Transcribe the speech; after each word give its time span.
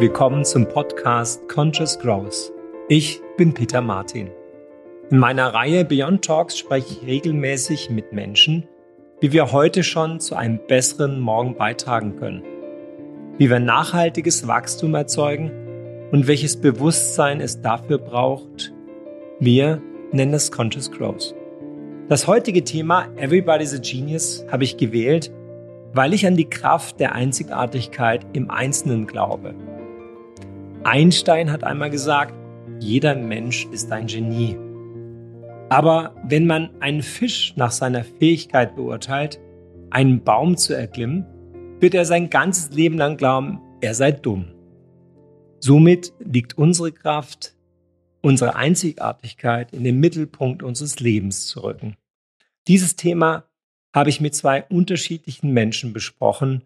Willkommen 0.00 0.44
zum 0.44 0.66
Podcast 0.66 1.48
Conscious 1.48 2.00
Growth. 2.00 2.50
Ich 2.88 3.20
bin 3.36 3.54
Peter 3.54 3.80
Martin. 3.80 4.28
In 5.12 5.18
meiner 5.18 5.54
Reihe 5.54 5.84
Beyond 5.84 6.24
Talks 6.24 6.58
spreche 6.58 6.94
ich 6.94 7.06
regelmäßig 7.06 7.90
mit 7.90 8.12
Menschen, 8.12 8.66
wie 9.20 9.30
wir 9.30 9.52
heute 9.52 9.84
schon 9.84 10.18
zu 10.18 10.34
einem 10.34 10.58
besseren 10.66 11.20
Morgen 11.20 11.54
beitragen 11.54 12.16
können, 12.16 12.42
wie 13.38 13.48
wir 13.48 13.60
nachhaltiges 13.60 14.48
Wachstum 14.48 14.96
erzeugen 14.96 15.52
und 16.10 16.26
welches 16.26 16.56
Bewusstsein 16.56 17.40
es 17.40 17.60
dafür 17.60 17.98
braucht. 17.98 18.74
Wir 19.38 19.80
nennen 20.10 20.34
es 20.34 20.50
Conscious 20.50 20.90
Growth. 20.90 21.36
Das 22.08 22.26
heutige 22.26 22.64
Thema 22.64 23.06
Everybody's 23.14 23.72
a 23.72 23.78
Genius 23.78 24.44
habe 24.50 24.64
ich 24.64 24.76
gewählt, 24.76 25.32
weil 25.92 26.14
ich 26.14 26.26
an 26.26 26.36
die 26.36 26.50
Kraft 26.50 26.98
der 26.98 27.14
Einzigartigkeit 27.14 28.26
im 28.32 28.50
Einzelnen 28.50 29.06
glaube 29.06 29.54
Einstein 30.84 31.50
hat 31.50 31.64
einmal 31.64 31.88
gesagt, 31.88 32.34
jeder 32.78 33.14
Mensch 33.14 33.66
ist 33.72 33.90
ein 33.90 34.06
Genie. 34.06 34.58
Aber 35.70 36.14
wenn 36.24 36.46
man 36.46 36.70
einen 36.80 37.02
Fisch 37.02 37.54
nach 37.56 37.70
seiner 37.70 38.04
Fähigkeit 38.04 38.76
beurteilt, 38.76 39.40
einen 39.88 40.22
Baum 40.22 40.58
zu 40.58 40.74
erklimmen, 40.74 41.24
wird 41.80 41.94
er 41.94 42.04
sein 42.04 42.28
ganzes 42.28 42.70
Leben 42.70 42.98
lang 42.98 43.16
glauben, 43.16 43.60
er 43.80 43.94
sei 43.94 44.12
dumm. 44.12 44.52
Somit 45.58 46.12
liegt 46.18 46.58
unsere 46.58 46.92
Kraft, 46.92 47.56
unsere 48.20 48.54
Einzigartigkeit 48.54 49.72
in 49.72 49.84
den 49.84 50.00
Mittelpunkt 50.00 50.62
unseres 50.62 51.00
Lebens 51.00 51.46
zu 51.46 51.60
rücken. 51.60 51.96
Dieses 52.68 52.96
Thema 52.96 53.44
habe 53.94 54.10
ich 54.10 54.20
mit 54.20 54.34
zwei 54.34 54.64
unterschiedlichen 54.64 55.50
Menschen 55.52 55.94
besprochen, 55.94 56.64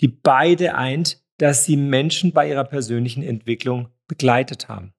die 0.00 0.08
beide 0.08 0.74
eint, 0.74 1.19
dass 1.40 1.64
sie 1.64 1.78
Menschen 1.78 2.32
bei 2.32 2.50
ihrer 2.50 2.64
persönlichen 2.64 3.22
Entwicklung 3.22 3.88
begleitet 4.06 4.68
haben. 4.68 4.92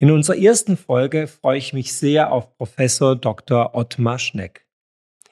In 0.00 0.10
unserer 0.10 0.36
ersten 0.36 0.76
Folge 0.76 1.28
freue 1.28 1.58
ich 1.58 1.72
mich 1.72 1.92
sehr 1.92 2.32
auf 2.32 2.56
Professor 2.58 3.14
Dr. 3.14 3.74
Ottmar 3.74 4.18
Schneck. 4.18 4.66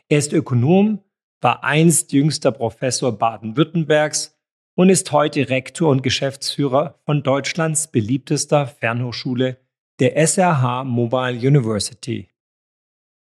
Er 0.08 0.18
ist 0.18 0.32
Ökonom, 0.32 1.00
war 1.40 1.64
einst 1.64 2.12
jüngster 2.12 2.52
Professor 2.52 3.18
Baden-Württembergs 3.18 4.38
und 4.76 4.88
ist 4.88 5.10
heute 5.10 5.48
Rektor 5.50 5.90
und 5.90 6.02
Geschäftsführer 6.02 7.00
von 7.04 7.24
Deutschlands 7.24 7.88
beliebtester 7.88 8.68
Fernhochschule, 8.68 9.58
der 9.98 10.16
SRH 10.16 10.84
Mobile 10.84 11.36
University. 11.38 12.28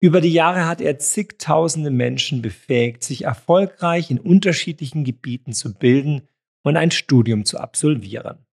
Über 0.00 0.20
die 0.20 0.32
Jahre 0.32 0.66
hat 0.66 0.80
er 0.80 1.00
zigtausende 1.00 1.90
Menschen 1.90 2.40
befähigt, 2.40 3.02
sich 3.02 3.24
erfolgreich 3.24 4.12
in 4.12 4.20
unterschiedlichen 4.20 5.02
Gebieten 5.02 5.52
zu 5.52 5.74
bilden 5.74 6.28
und 6.68 6.76
ein 6.76 6.90
Studium 6.90 7.46
zu 7.46 7.58
absolvieren. 7.58 8.44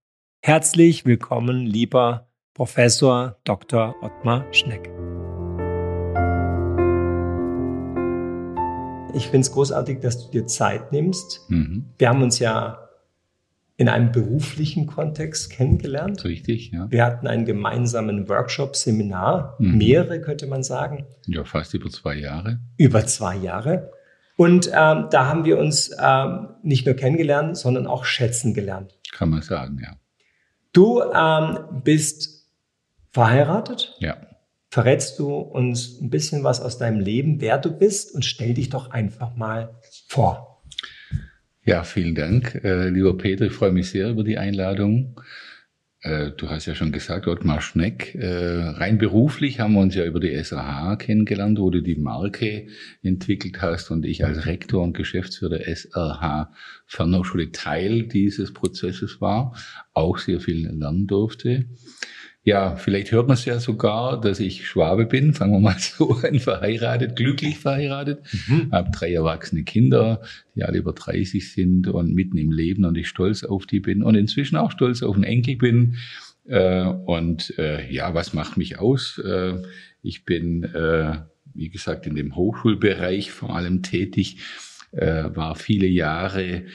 Herzlich 0.41 1.05
willkommen, 1.05 1.65
lieber 1.65 2.29
Professor 2.53 3.41
Dr. 3.43 3.93
Ottmar 4.01 4.45
Schneck. 4.53 4.89
Ich 9.13 9.25
finde 9.25 9.41
es 9.41 9.51
großartig, 9.51 9.99
dass 9.99 10.25
du 10.25 10.31
dir 10.31 10.47
Zeit 10.47 10.93
nimmst. 10.93 11.41
Mhm. 11.49 11.87
Wir 11.97 12.07
haben 12.07 12.23
uns 12.23 12.39
ja 12.39 12.87
in 13.75 13.89
einem 13.89 14.13
beruflichen 14.13 14.87
Kontext 14.87 15.49
kennengelernt. 15.49 16.23
Richtig, 16.23 16.71
ja. 16.71 16.89
Wir 16.89 17.03
hatten 17.03 17.27
einen 17.27 17.43
gemeinsamen 17.43 18.29
Workshop, 18.29 18.77
Seminar, 18.77 19.57
mhm. 19.59 19.77
mehrere 19.77 20.21
könnte 20.21 20.47
man 20.47 20.63
sagen. 20.63 21.05
Ja, 21.27 21.43
fast 21.43 21.73
über 21.73 21.89
zwei 21.89 22.15
Jahre. 22.15 22.61
Über 22.77 23.05
zwei 23.05 23.35
Jahre. 23.35 23.91
Und 24.37 24.67
ähm, 24.67 25.07
da 25.11 25.27
haben 25.27 25.45
wir 25.45 25.57
uns 25.57 25.91
ähm, 25.99 26.49
nicht 26.61 26.85
nur 26.85 26.95
kennengelernt, 26.95 27.57
sondern 27.57 27.87
auch 27.87 28.05
schätzen 28.05 28.53
gelernt. 28.53 28.97
Kann 29.11 29.29
man 29.29 29.41
sagen, 29.41 29.79
ja. 29.81 29.95
Du 30.73 31.01
ähm, 31.01 31.81
bist 31.83 32.49
verheiratet. 33.11 33.95
Ja. 33.99 34.17
Verrätst 34.69 35.19
du 35.19 35.33
uns 35.33 36.01
ein 36.01 36.09
bisschen 36.09 36.43
was 36.43 36.59
aus 36.59 36.77
deinem 36.77 36.99
Leben, 36.99 37.39
wer 37.39 37.57
du 37.57 37.71
bist 37.71 38.13
und 38.13 38.25
stell 38.25 38.53
dich 38.53 38.69
doch 38.69 38.91
einfach 38.91 39.35
mal 39.35 39.79
vor. 40.09 40.61
Ja, 41.63 41.83
vielen 41.83 42.13
Dank, 42.13 42.59
äh, 42.63 42.89
lieber 42.89 43.17
Peter. 43.17 43.45
Ich 43.45 43.53
freue 43.53 43.71
mich 43.71 43.89
sehr 43.89 44.09
über 44.09 44.23
die 44.25 44.37
Einladung. 44.37 45.19
Äh, 46.05 46.33
du 46.37 46.51
hast 46.51 46.67
ja 46.67 46.75
schon 46.75 46.91
gesagt, 46.91 47.25
Ottmar 47.27 47.61
Schneck. 47.61 48.13
Äh, 48.13 48.27
rein 48.27 48.99
beruflich 48.99 49.59
haben 49.59 49.73
wir 49.73 49.81
uns 49.81 49.95
ja 49.95 50.05
über 50.05 50.19
die 50.19 50.35
SAH 50.41 50.97
kennengelernt, 50.97 51.57
wo 51.59 51.71
du 51.71 51.81
die 51.81 51.95
Marke 51.95 52.67
entwickelt 53.01 53.63
hast 53.63 53.89
und 53.89 54.05
ich 54.05 54.23
als 54.23 54.45
Rektor 54.45 54.83
und 54.83 54.93
Geschäftsführer 54.93 55.57
der 55.57 55.67
SRH 55.67 56.53
Fernhochschule 56.85 57.51
Teil 57.51 58.03
dieses 58.03 58.53
Prozesses 58.53 59.19
war, 59.19 59.55
auch 59.93 60.19
sehr 60.19 60.39
viel 60.39 60.67
lernen 60.67 61.07
durfte. 61.07 61.65
Ja, 62.45 62.75
vielleicht 62.75 63.11
hört 63.11 63.27
man 63.27 63.33
es 63.33 63.45
ja 63.45 63.59
sogar, 63.59 64.21
dass 64.21 64.39
ich 64.39 64.67
Schwabe 64.67 65.07
bin, 65.07 65.33
fangen 65.33 65.53
wir 65.53 65.59
mal 65.59 65.77
so 65.79 66.13
an, 66.21 66.39
verheiratet, 66.39 67.15
glücklich 67.15 67.57
verheiratet, 67.57 68.19
mhm. 68.47 68.71
habe 68.71 68.91
drei 68.91 69.13
erwachsene 69.13 69.63
Kinder, 69.63 70.21
die 70.53 70.63
alle 70.63 70.77
über 70.77 70.93
30 70.93 71.51
sind 71.51 71.87
und 71.87 72.13
mitten 72.13 72.37
im 72.37 72.51
Leben 72.51 72.85
und 72.85 72.99
ich 72.99 73.07
stolz 73.07 73.43
auf 73.43 73.65
die 73.65 73.79
bin 73.79 74.03
und 74.03 74.13
inzwischen 74.13 74.57
auch 74.57 74.69
stolz 74.69 75.01
auf 75.01 75.15
einen 75.15 75.23
Enkel 75.23 75.55
bin. 75.55 75.95
Äh, 76.47 76.83
und 76.83 77.51
äh, 77.57 77.91
ja, 77.91 78.13
was 78.13 78.35
macht 78.35 78.57
mich 78.57 78.77
aus? 78.77 79.17
Äh, 79.17 79.63
ich 80.03 80.23
bin, 80.23 80.65
äh, 80.65 81.17
wie 81.55 81.69
gesagt, 81.69 82.05
in 82.05 82.13
dem 82.13 82.35
Hochschulbereich 82.35 83.31
vor 83.31 83.55
allem 83.55 83.81
tätig, 83.81 84.37
äh, 84.91 85.23
war 85.33 85.55
viele 85.55 85.87
Jahre 85.87 86.65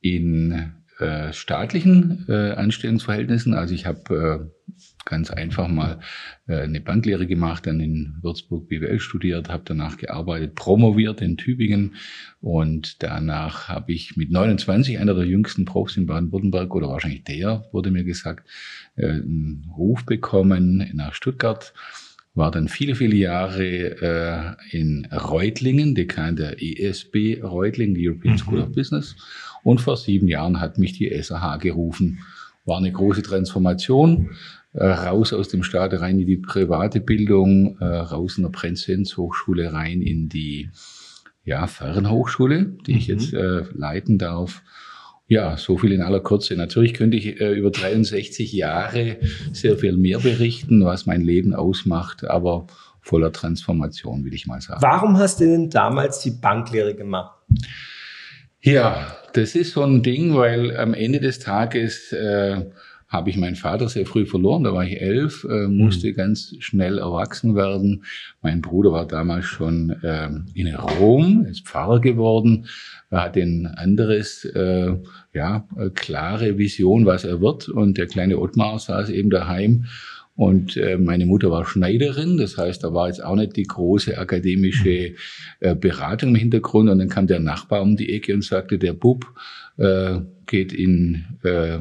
in 0.00 0.72
äh, 1.02 1.32
staatlichen 1.32 2.24
äh, 2.28 2.52
Anstellungsverhältnissen. 2.52 3.54
Also 3.54 3.74
ich 3.74 3.86
habe 3.86 4.50
äh, 4.50 4.72
ganz 5.04 5.30
einfach 5.30 5.68
mal 5.68 6.00
äh, 6.46 6.60
eine 6.60 6.80
Banklehre 6.80 7.26
gemacht, 7.26 7.66
dann 7.66 7.80
in 7.80 8.16
Würzburg 8.22 8.68
BWL 8.68 9.00
studiert, 9.00 9.48
habe 9.48 9.64
danach 9.66 9.96
gearbeitet, 9.96 10.54
promoviert 10.54 11.20
in 11.20 11.36
Tübingen 11.36 11.96
und 12.40 13.02
danach 13.02 13.68
habe 13.68 13.92
ich 13.92 14.16
mit 14.16 14.30
29, 14.30 14.98
einer 14.98 15.14
der 15.14 15.26
jüngsten 15.26 15.64
Profs 15.64 15.96
in 15.96 16.06
Baden-Württemberg 16.06 16.74
oder 16.74 16.88
wahrscheinlich 16.88 17.24
der, 17.24 17.66
wurde 17.72 17.90
mir 17.90 18.04
gesagt, 18.04 18.48
äh, 18.96 19.08
einen 19.08 19.70
Ruf 19.76 20.04
bekommen 20.04 20.90
nach 20.94 21.14
Stuttgart 21.14 21.72
war 22.34 22.50
dann 22.50 22.68
viele, 22.68 22.94
viele 22.94 23.16
Jahre 23.16 24.56
äh, 24.70 24.76
in 24.76 25.06
Reutlingen, 25.06 25.94
Dekan 25.94 26.36
der 26.36 26.62
ESB 26.62 27.42
Reutlingen, 27.42 27.94
die 27.94 28.08
European 28.08 28.38
School 28.38 28.58
mhm. 28.58 28.64
of 28.64 28.72
Business. 28.72 29.16
Und 29.62 29.80
vor 29.80 29.96
sieben 29.96 30.28
Jahren 30.28 30.60
hat 30.60 30.78
mich 30.78 30.92
die 30.92 31.10
SAH 31.22 31.58
gerufen. 31.58 32.20
War 32.64 32.78
eine 32.78 32.92
große 32.92 33.22
Transformation 33.22 34.30
äh, 34.74 34.86
raus 34.86 35.32
aus 35.32 35.48
dem 35.48 35.62
Staat 35.62 35.92
rein 36.00 36.18
in 36.20 36.26
die 36.26 36.36
private 36.36 37.00
Bildung, 37.00 37.76
äh, 37.78 37.84
raus 37.84 38.38
in 38.38 38.44
der 38.44 38.50
Präsenzhochschule 38.50 39.72
rein 39.72 40.00
in 40.00 40.28
die 40.28 40.70
ja, 41.44 41.66
Fernhochschule, 41.66 42.76
die 42.86 42.92
mhm. 42.92 42.98
ich 42.98 43.06
jetzt 43.06 43.34
äh, 43.34 43.64
leiten 43.74 44.18
darf. 44.18 44.62
Ja, 45.26 45.56
so 45.56 45.78
viel 45.78 45.92
in 45.92 46.02
aller 46.02 46.20
Kürze. 46.20 46.56
Natürlich 46.56 46.94
könnte 46.94 47.16
ich 47.16 47.40
äh, 47.40 47.52
über 47.52 47.70
63 47.70 48.52
Jahre 48.52 49.18
sehr 49.52 49.76
viel 49.76 49.96
mehr 49.96 50.18
berichten, 50.18 50.84
was 50.84 51.06
mein 51.06 51.22
Leben 51.22 51.54
ausmacht, 51.54 52.24
aber 52.24 52.66
voller 53.00 53.32
Transformation, 53.32 54.24
will 54.24 54.34
ich 54.34 54.46
mal 54.46 54.60
sagen. 54.60 54.82
Warum 54.82 55.18
hast 55.18 55.40
du 55.40 55.46
denn 55.46 55.70
damals 55.70 56.20
die 56.20 56.30
Banklehre 56.30 56.94
gemacht? 56.94 57.34
Ja, 58.64 59.16
das 59.32 59.56
ist 59.56 59.72
so 59.72 59.82
ein 59.82 60.02
Ding, 60.04 60.36
weil 60.36 60.76
am 60.76 60.94
Ende 60.94 61.18
des 61.18 61.40
Tages 61.40 62.12
äh, 62.12 62.64
habe 63.08 63.28
ich 63.28 63.36
meinen 63.36 63.56
Vater 63.56 63.88
sehr 63.88 64.06
früh 64.06 64.24
verloren. 64.24 64.62
Da 64.62 64.72
war 64.72 64.84
ich 64.84 65.00
elf, 65.00 65.44
äh, 65.50 65.66
musste 65.66 66.08
mhm. 66.08 66.14
ganz 66.14 66.54
schnell 66.60 66.98
erwachsen 66.98 67.56
werden. 67.56 68.04
Mein 68.40 68.62
Bruder 68.62 68.92
war 68.92 69.06
damals 69.06 69.46
schon 69.46 69.90
äh, 70.02 70.30
in 70.54 70.74
Rom, 70.76 71.44
ist 71.44 71.66
Pfarrer 71.66 72.00
geworden, 72.00 72.66
er 73.10 73.24
hat 73.24 73.36
ein 73.36 73.66
anderes, 73.66 74.44
äh, 74.44 74.94
ja, 75.34 75.68
äh, 75.76 75.90
klare 75.90 76.56
Vision, 76.56 77.04
was 77.04 77.24
er 77.24 77.40
wird. 77.40 77.68
Und 77.68 77.98
der 77.98 78.06
kleine 78.06 78.38
Ottmar 78.38 78.78
saß 78.78 79.10
eben 79.10 79.28
daheim 79.28 79.86
und 80.42 80.76
äh, 80.76 80.98
meine 80.98 81.24
Mutter 81.24 81.52
war 81.52 81.64
Schneiderin, 81.64 82.36
das 82.36 82.58
heißt, 82.58 82.82
da 82.82 82.92
war 82.92 83.06
jetzt 83.06 83.22
auch 83.22 83.36
nicht 83.36 83.54
die 83.54 83.62
große 83.62 84.18
akademische 84.18 85.14
äh, 85.60 85.76
Beratung 85.76 86.30
im 86.30 86.34
Hintergrund. 86.34 86.90
Und 86.90 86.98
dann 86.98 87.08
kam 87.08 87.28
der 87.28 87.38
Nachbar 87.38 87.80
um 87.80 87.96
die 87.96 88.12
Ecke 88.12 88.34
und 88.34 88.42
sagte, 88.42 88.76
der 88.76 88.92
Bub 88.92 89.24
äh, 89.76 90.18
geht 90.46 90.72
in 90.72 91.26
äh, 91.44 91.78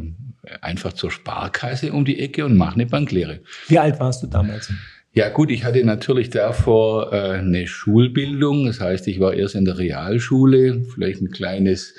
einfach 0.61 0.93
zur 0.93 1.09
Sparkasse 1.09 1.91
um 1.91 2.05
die 2.05 2.19
Ecke 2.19 2.45
und 2.45 2.55
macht 2.55 2.75
eine 2.75 2.85
Banklehre. 2.85 3.39
Wie 3.67 3.79
alt 3.79 3.99
warst 3.99 4.21
du 4.21 4.27
damals? 4.27 4.71
Ja 5.13 5.29
gut, 5.29 5.49
ich 5.49 5.65
hatte 5.65 5.83
natürlich 5.83 6.29
davor 6.29 7.11
äh, 7.11 7.39
eine 7.39 7.65
Schulbildung. 7.65 8.67
Das 8.67 8.79
heißt, 8.79 9.07
ich 9.07 9.19
war 9.19 9.33
erst 9.33 9.55
in 9.55 9.65
der 9.65 9.79
Realschule, 9.79 10.83
vielleicht 10.93 11.19
ein 11.19 11.31
kleines, 11.31 11.95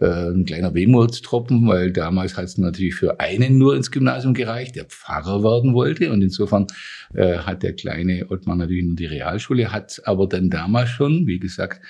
äh, 0.00 0.30
ein 0.30 0.44
kleiner 0.44 0.74
Wehmutstropfen, 0.74 1.66
weil 1.66 1.92
damals 1.92 2.36
hat 2.36 2.44
es 2.44 2.58
natürlich 2.58 2.94
für 2.94 3.20
einen 3.20 3.58
nur 3.58 3.76
ins 3.76 3.90
Gymnasium 3.90 4.34
gereicht, 4.34 4.76
der 4.76 4.84
Pfarrer 4.84 5.42
werden 5.42 5.74
wollte. 5.74 6.12
Und 6.12 6.22
insofern 6.22 6.66
äh, 7.14 7.38
hat 7.38 7.62
der 7.62 7.74
kleine 7.74 8.26
Ottmar 8.30 8.56
natürlich 8.56 8.84
nur 8.84 8.96
die 8.96 9.06
Realschule, 9.06 9.72
hat 9.72 10.00
aber 10.04 10.26
dann 10.26 10.50
damals 10.50 10.90
schon, 10.90 11.26
wie 11.26 11.38
gesagt, 11.38 11.80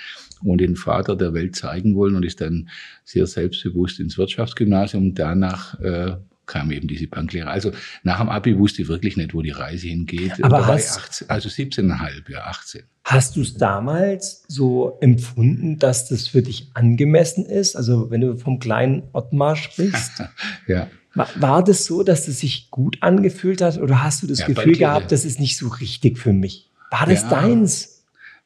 und 0.43 0.61
den 0.61 0.77
Vater 0.77 1.17
der 1.17 1.35
Welt 1.35 1.57
zeigen 1.57 1.95
wollen 1.95 2.15
und 2.15 2.25
ist 2.25 2.41
dann 2.41 2.69
sehr 3.05 3.27
selbstbewusst 3.27 4.01
ins 4.01 4.19
Wirtschaftsgymnasium. 4.19 5.15
Danach 5.15 5.81
äh, 5.81 6.17
kam 6.47 6.71
eben 6.71 6.89
diese 6.89 7.07
Banklehre. 7.09 7.49
Also 7.49 7.73
nach 8.03 8.21
dem 8.21 8.29
Abi 8.29 8.59
wusste 8.59 8.83
ich 8.83 8.89
wirklich 8.89 9.17
nicht, 9.17 9.35
wo 9.35 9.43
die 9.43 9.51
Reise 9.51 9.89
hingeht. 9.89 10.43
Aber 10.43 10.67
hast, 10.67 10.99
18, 10.99 11.31
also 11.31 11.49
17,5, 11.49 12.31
ja, 12.31 12.45
18. 12.45 12.83
Hast 13.05 13.37
du 13.37 13.43
es 13.43 13.55
damals 13.55 14.45
so 14.49 14.99
empfunden, 15.01 15.79
dass 15.79 16.09
das 16.09 16.29
für 16.29 16.43
dich 16.43 16.71
angemessen 16.75 17.47
ist? 17.47 17.77
Also 17.77 18.11
wenn 18.11 18.21
du 18.21 18.37
vom 18.37 18.59
kleinen 18.59 19.05
Ottmar 19.13 19.57
sprichst? 19.57 20.25
ja. 20.67 20.89
War, 21.15 21.29
war, 21.37 21.65
das 21.65 21.85
so, 21.85 22.03
dass 22.03 22.29
es 22.29 22.41
sich 22.41 22.71
gut 22.71 22.99
angefühlt 23.01 23.63
hat 23.63 23.79
oder 23.79 24.03
hast 24.03 24.23
du 24.23 24.27
das 24.27 24.41
ja, 24.41 24.47
Gefühl 24.47 24.77
gehabt, 24.77 25.13
das 25.13 25.25
ist 25.25 25.41
nicht 25.41 25.57
so 25.57 25.69
richtig 25.69 26.19
für 26.19 26.33
mich? 26.33 26.71
War 26.91 27.07
das 27.07 27.23
ja. 27.23 27.31
deins? 27.31 27.96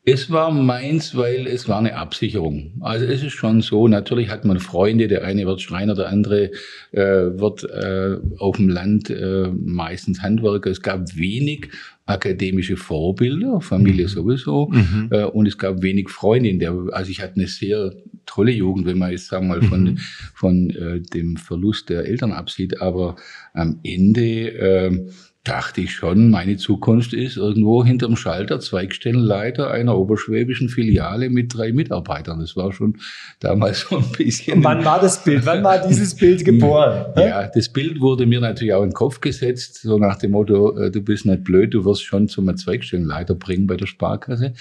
Es 0.03 0.31
war 0.31 0.51
meins, 0.51 1.15
weil 1.15 1.47
es 1.47 1.69
war 1.69 1.79
eine 1.79 1.97
Absicherung. 1.97 2.73
Also 2.81 3.05
es 3.05 3.23
ist 3.23 3.35
schon 3.35 3.61
so, 3.61 3.87
natürlich 3.87 4.31
hat 4.31 4.47
man 4.47 4.59
Freunde, 4.59 5.09
der 5.09 5.25
eine 5.25 5.45
wird 5.45 5.61
Schreiner, 5.61 5.95
der 5.95 6.09
andere 6.09 6.53
äh, 6.93 7.03
wird 7.03 7.65
äh, 7.65 8.17
auf 8.39 8.57
dem 8.57 8.71
Land 8.71 9.11
äh, 9.11 9.49
meistens 9.49 10.23
Handwerker. 10.23 10.71
Es 10.71 10.81
gab 10.81 11.15
wenig 11.17 11.69
akademische 12.07 12.79
Vorbilder, 12.79 13.61
Familie 13.61 14.05
mhm. 14.05 14.09
sowieso, 14.09 14.69
mhm. 14.69 15.09
Äh, 15.11 15.25
und 15.25 15.47
es 15.47 15.59
gab 15.59 15.83
wenig 15.83 16.09
Freunde. 16.09 16.57
Der, 16.57 16.75
also 16.93 17.11
ich 17.11 17.21
hatte 17.21 17.35
eine 17.37 17.47
sehr 17.47 17.93
tolle 18.25 18.53
Jugend, 18.53 18.87
wenn 18.87 18.99
man 18.99 19.11
jetzt 19.11 19.27
sagen 19.27 19.49
wir 19.49 19.57
mal 19.57 19.63
von, 19.63 19.83
mhm. 19.83 19.99
von 20.35 20.71
äh, 20.71 21.01
dem 21.01 21.37
Verlust 21.37 21.91
der 21.91 22.07
Eltern 22.07 22.33
absieht, 22.33 22.81
aber 22.81 23.17
am 23.53 23.81
Ende 23.85 24.51
äh, 24.59 25.11
dachte 25.51 25.81
ich 25.81 25.93
schon, 25.93 26.31
meine 26.31 26.59
Zukunft 26.59 27.13
ist 27.13 27.37
irgendwo 27.37 27.85
hinterm 27.85 28.15
Schalter 28.15 28.61
Zweigstellenleiter 28.61 29.69
einer 29.69 29.99
oberschwäbischen 29.99 30.69
Filiale 30.69 31.29
mit 31.29 31.53
drei 31.53 31.73
Mitarbeitern. 31.73 32.39
Das 32.39 32.55
war 32.55 32.73
schon 32.73 32.99
damals 33.41 33.81
so 33.81 33.99
ein 33.99 34.05
bisschen. 34.17 34.59
Und 34.59 34.65
wann 34.65 34.85
war 34.85 35.01
das 35.01 35.25
Bild? 35.25 35.45
Wann 35.47 35.65
war 35.65 35.85
dieses 35.85 36.15
Bild 36.15 36.45
geboren? 36.45 37.07
ja, 37.17 37.49
das 37.49 37.69
Bild 37.69 38.01
wurde 38.01 38.27
mir 38.27 38.41
natürlich 38.41 38.75
auch 38.75 38.85
in 38.85 38.91
den 38.91 38.95
Kopf 38.95 39.21
gesetzt, 39.21 39.83
so 39.83 39.99
nach 39.99 40.19
dem 40.19 40.31
Motto, 40.31 40.79
äh, 40.79 40.91
du 40.93 41.03
bist 41.03 41.27
nicht 41.27 41.43
blöd, 41.43 41.75
du 41.75 41.85
wirst 41.85 42.05
schon 42.05 42.29
zum 42.29 42.57
Zweigstellenleiter 42.57 43.35
bringen 43.35 43.67
bei 43.67 43.77
der 43.77 43.87
Sparkasse. 43.87 44.53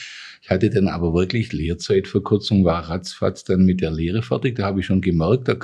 Ich 0.41 0.49
hatte 0.49 0.71
dann 0.71 0.87
aber 0.87 1.13
wirklich 1.13 1.53
Lehrzeitverkürzung, 1.53 2.65
war 2.65 2.89
ratzfatz 2.89 3.43
dann 3.43 3.63
mit 3.63 3.81
der 3.81 3.91
Lehre 3.91 4.23
fertig. 4.23 4.55
Da 4.55 4.63
habe 4.63 4.79
ich 4.79 4.87
schon 4.87 5.01
gemerkt, 5.01 5.47
da 5.47 5.55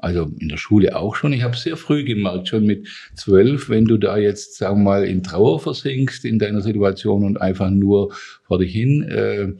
also 0.00 0.30
in 0.38 0.48
der 0.48 0.56
Schule 0.56 0.96
auch 0.96 1.16
schon. 1.16 1.32
Ich 1.32 1.42
habe 1.42 1.56
sehr 1.56 1.76
früh 1.76 2.04
gemerkt, 2.04 2.48
schon 2.48 2.64
mit 2.64 2.88
zwölf, 3.14 3.68
wenn 3.68 3.84
du 3.84 3.98
da 3.98 4.16
jetzt, 4.16 4.56
sagen 4.56 4.80
wir 4.80 4.84
mal, 4.84 5.04
in 5.04 5.22
Trauer 5.22 5.60
versinkst 5.60 6.24
in 6.24 6.38
deiner 6.38 6.60
Situation 6.60 7.24
und 7.24 7.40
einfach 7.40 7.70
nur 7.70 8.12
vor 8.46 8.58
dich 8.58 8.72
hin, 8.72 9.02
äh, 9.02 9.52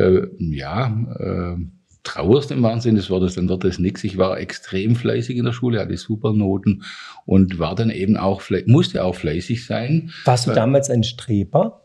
äh, 0.00 0.28
ja, 0.38 0.96
äh, 1.18 1.62
trauerst 2.02 2.50
im 2.50 2.62
Wahnsinn 2.62 2.94
des 2.94 3.10
Wortes, 3.10 3.34
dann 3.34 3.48
wird 3.48 3.64
das 3.64 3.78
nichts. 3.78 4.04
Ich 4.04 4.16
war 4.16 4.38
extrem 4.38 4.96
fleißig 4.96 5.36
in 5.36 5.44
der 5.44 5.52
Schule, 5.52 5.80
hatte 5.80 5.96
super 5.96 6.32
Noten 6.32 6.82
und 7.26 7.58
war 7.58 7.74
dann 7.74 7.90
eben 7.90 8.16
auch, 8.16 8.42
musste 8.66 9.04
auch 9.04 9.14
fleißig 9.14 9.66
sein. 9.66 10.10
Warst 10.24 10.46
du 10.46 10.52
damals 10.52 10.90
ein 10.90 11.04
Streber? 11.04 11.82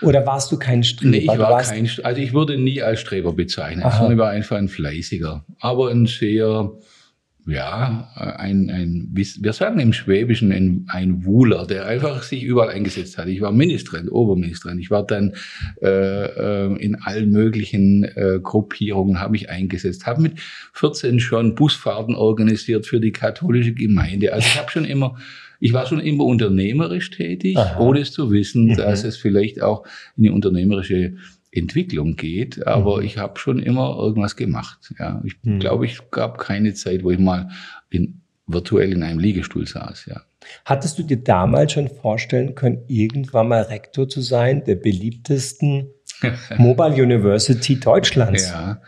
Oder 0.00 0.26
warst 0.26 0.52
du 0.52 0.58
kein 0.58 0.84
Streber? 0.84 1.10
Nee, 1.10 1.18
ich 1.18 1.38
war 1.38 1.60
kein, 1.60 1.90
also 2.02 2.20
ich 2.20 2.32
wurde 2.32 2.56
nie 2.56 2.82
als 2.82 3.00
Streber 3.00 3.32
bezeichnet, 3.32 3.84
Aha. 3.84 3.96
sondern 3.96 4.12
ich 4.12 4.18
war 4.18 4.30
einfach 4.30 4.56
ein 4.56 4.68
fleißiger, 4.68 5.44
aber 5.60 5.90
ein 5.90 6.06
sehr, 6.06 6.72
ja, 7.48 8.10
ein, 8.14 8.68
ein, 8.68 9.08
wir 9.14 9.52
sagen 9.54 9.80
im 9.80 9.94
Schwäbischen 9.94 10.52
ein, 10.52 10.84
ein 10.88 11.24
Wuhler, 11.24 11.66
der 11.66 11.86
einfach 11.86 12.22
sich 12.22 12.42
überall 12.42 12.68
eingesetzt 12.68 13.16
hat. 13.16 13.26
Ich 13.28 13.40
war 13.40 13.52
Ministerin, 13.52 14.10
Oberministerin. 14.10 14.78
Ich 14.78 14.90
war 14.90 15.06
dann 15.06 15.32
äh, 15.80 15.86
äh, 15.88 16.76
in 16.76 16.96
allen 16.96 17.30
möglichen 17.30 18.04
äh, 18.04 18.38
Gruppierungen, 18.42 19.18
habe 19.18 19.32
mich 19.32 19.48
eingesetzt, 19.48 20.06
habe 20.06 20.20
mit 20.20 20.40
14 20.74 21.20
schon 21.20 21.54
Busfahrten 21.54 22.14
organisiert 22.14 22.86
für 22.86 23.00
die 23.00 23.12
katholische 23.12 23.72
Gemeinde. 23.72 24.34
Also 24.34 24.46
ich 24.46 24.58
habe 24.58 24.70
schon 24.70 24.84
immer, 24.84 25.16
ich 25.58 25.72
war 25.72 25.86
schon 25.86 26.00
immer 26.00 26.24
unternehmerisch 26.24 27.10
tätig, 27.10 27.56
Aha. 27.56 27.80
ohne 27.80 28.00
es 28.00 28.12
zu 28.12 28.30
wissen, 28.30 28.66
mhm. 28.66 28.76
dass 28.76 29.04
es 29.04 29.16
vielleicht 29.16 29.62
auch 29.62 29.86
in 30.18 30.24
die 30.24 30.30
unternehmerische 30.30 31.14
Entwicklung 31.50 32.16
geht, 32.16 32.66
aber 32.66 32.98
mhm. 32.98 33.04
ich 33.04 33.18
habe 33.18 33.38
schon 33.38 33.58
immer 33.58 33.96
irgendwas 33.98 34.36
gemacht. 34.36 34.92
Ja, 34.98 35.22
ich 35.24 35.34
mhm. 35.42 35.60
glaube, 35.60 35.86
ich 35.86 36.10
gab 36.10 36.38
keine 36.38 36.74
Zeit, 36.74 37.04
wo 37.04 37.10
ich 37.10 37.18
mal 37.18 37.48
in, 37.90 38.20
virtuell 38.46 38.92
in 38.92 39.02
einem 39.02 39.18
Liegestuhl 39.18 39.66
saß. 39.66 40.06
Ja. 40.06 40.22
Hattest 40.64 40.98
du 40.98 41.02
dir 41.02 41.16
damals 41.22 41.72
schon 41.72 41.88
vorstellen 41.88 42.54
können, 42.54 42.84
irgendwann 42.86 43.48
mal 43.48 43.62
Rektor 43.62 44.08
zu 44.08 44.20
sein 44.20 44.64
der 44.64 44.76
beliebtesten 44.76 45.90
Mobile 46.58 47.02
University 47.02 47.80
Deutschlands? 47.80 48.50
Ja, 48.50 48.80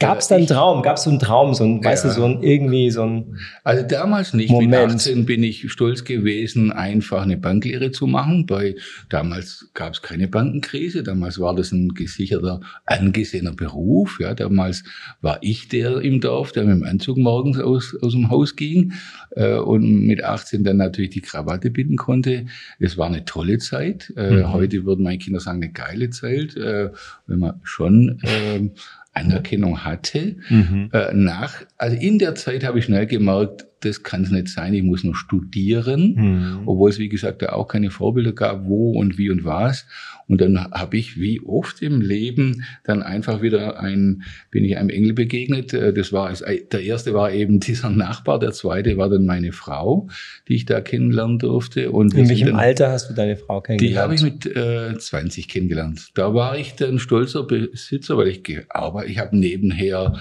Gab 0.00 0.18
es 0.18 0.28
da 0.28 0.36
einen 0.36 0.46
Traum? 0.46 0.82
Gab 0.82 0.96
es 0.96 1.04
so 1.04 1.10
einen 1.10 1.18
Traum, 1.18 1.52
so 1.52 1.62
ein, 1.62 1.82
ja. 1.82 1.90
weißt 1.90 2.06
du, 2.06 2.10
so 2.10 2.24
ein 2.24 2.42
irgendwie 2.42 2.90
so 2.90 3.02
ein 3.02 3.38
Also 3.64 3.86
damals 3.86 4.32
nicht. 4.32 4.50
Moment. 4.50 4.70
Mit 4.70 4.96
18 4.96 5.26
bin 5.26 5.42
ich 5.42 5.70
stolz 5.70 6.04
gewesen, 6.04 6.72
einfach 6.72 7.22
eine 7.22 7.36
Banklehre 7.36 7.90
zu 7.90 8.06
machen. 8.06 8.46
Bei 8.46 8.76
damals 9.10 9.70
gab 9.74 9.92
es 9.92 10.00
keine 10.00 10.26
Bankenkrise. 10.26 11.02
Damals 11.02 11.38
war 11.38 11.54
das 11.54 11.70
ein 11.72 11.90
gesicherter, 11.90 12.60
angesehener 12.86 13.52
Beruf. 13.52 14.18
Ja, 14.20 14.32
damals 14.32 14.84
war 15.20 15.38
ich 15.42 15.68
der 15.68 16.00
im 16.00 16.22
Dorf, 16.22 16.52
der 16.52 16.64
mit 16.64 16.76
dem 16.76 16.84
Anzug 16.84 17.18
morgens 17.18 17.58
aus 17.60 17.94
aus 18.00 18.12
dem 18.12 18.30
Haus 18.30 18.56
ging 18.56 18.94
äh, 19.32 19.56
und 19.56 20.06
mit 20.06 20.24
18 20.24 20.64
dann 20.64 20.78
natürlich 20.78 21.10
die 21.10 21.20
Krawatte 21.20 21.70
binden 21.70 21.96
konnte. 21.96 22.46
Es 22.78 22.96
war 22.96 23.06
eine 23.06 23.26
tolle 23.26 23.58
Zeit. 23.58 24.12
Äh, 24.16 24.30
mhm. 24.30 24.52
Heute 24.54 24.86
würden 24.86 25.04
meine 25.04 25.18
Kinder 25.18 25.40
sagen, 25.40 25.62
eine 25.62 25.72
geile 25.72 26.08
Zeit, 26.08 26.56
äh, 26.56 26.90
wenn 27.26 27.38
man 27.38 27.60
schon 27.64 28.18
äh, 28.22 28.70
Anerkennung 29.12 29.84
hatte. 29.84 30.36
Mhm. 30.48 30.90
Äh, 30.92 31.12
nach, 31.12 31.64
also 31.76 31.96
in 31.96 32.18
der 32.18 32.34
Zeit 32.34 32.64
habe 32.64 32.78
ich 32.78 32.84
schnell 32.84 33.06
gemerkt, 33.06 33.66
das 33.80 34.02
kann 34.02 34.22
es 34.22 34.30
nicht 34.30 34.48
sein, 34.48 34.74
ich 34.74 34.82
muss 34.82 35.04
noch 35.04 35.14
studieren, 35.14 36.14
mhm. 36.14 36.60
obwohl 36.66 36.90
es, 36.90 36.98
wie 36.98 37.08
gesagt, 37.08 37.42
da 37.42 37.52
auch 37.52 37.66
keine 37.66 37.90
Vorbilder 37.90 38.32
gab, 38.32 38.66
wo 38.66 38.92
und 38.92 39.18
wie 39.18 39.30
und 39.30 39.44
was. 39.44 39.86
Und 40.28 40.40
dann 40.40 40.70
habe 40.70 40.96
ich, 40.96 41.18
wie 41.18 41.40
oft 41.40 41.82
im 41.82 42.00
Leben, 42.00 42.62
dann 42.84 43.02
einfach 43.02 43.42
wieder 43.42 43.80
ein, 43.80 44.22
bin 44.52 44.64
ich 44.64 44.76
einem 44.76 44.88
Engel 44.88 45.12
begegnet. 45.12 45.74
Äh, 45.74 45.92
das 45.92 46.12
war, 46.12 46.32
der 46.32 46.82
erste 46.82 47.14
war 47.14 47.32
eben 47.32 47.58
dieser 47.60 47.90
Nachbar, 47.90 48.38
der 48.38 48.52
zweite 48.52 48.96
war 48.96 49.08
dann 49.08 49.26
meine 49.26 49.52
Frau, 49.52 50.08
die 50.46 50.54
ich 50.54 50.66
da 50.66 50.80
kennenlernen 50.80 51.38
durfte. 51.38 51.90
Und 51.90 52.14
In 52.14 52.28
welchem 52.28 52.48
dann, 52.48 52.56
Alter 52.56 52.92
hast 52.92 53.10
du 53.10 53.14
deine 53.14 53.36
Frau 53.36 53.60
kennengelernt? 53.60 53.96
Die 53.96 53.98
habe 53.98 54.14
ich 54.14 54.22
mit 54.22 54.46
äh, 54.46 54.96
20 54.96 55.48
kennengelernt. 55.48 56.10
Da 56.14 56.32
war 56.32 56.56
ich 56.56 56.74
dann 56.74 57.00
stolzer 57.00 57.42
Besitzer, 57.42 58.16
weil 58.16 58.28
ich 58.28 58.44
gearbeitet, 58.44 59.10
ich 59.10 59.18
habe 59.18 59.36
nebenher 59.36 60.20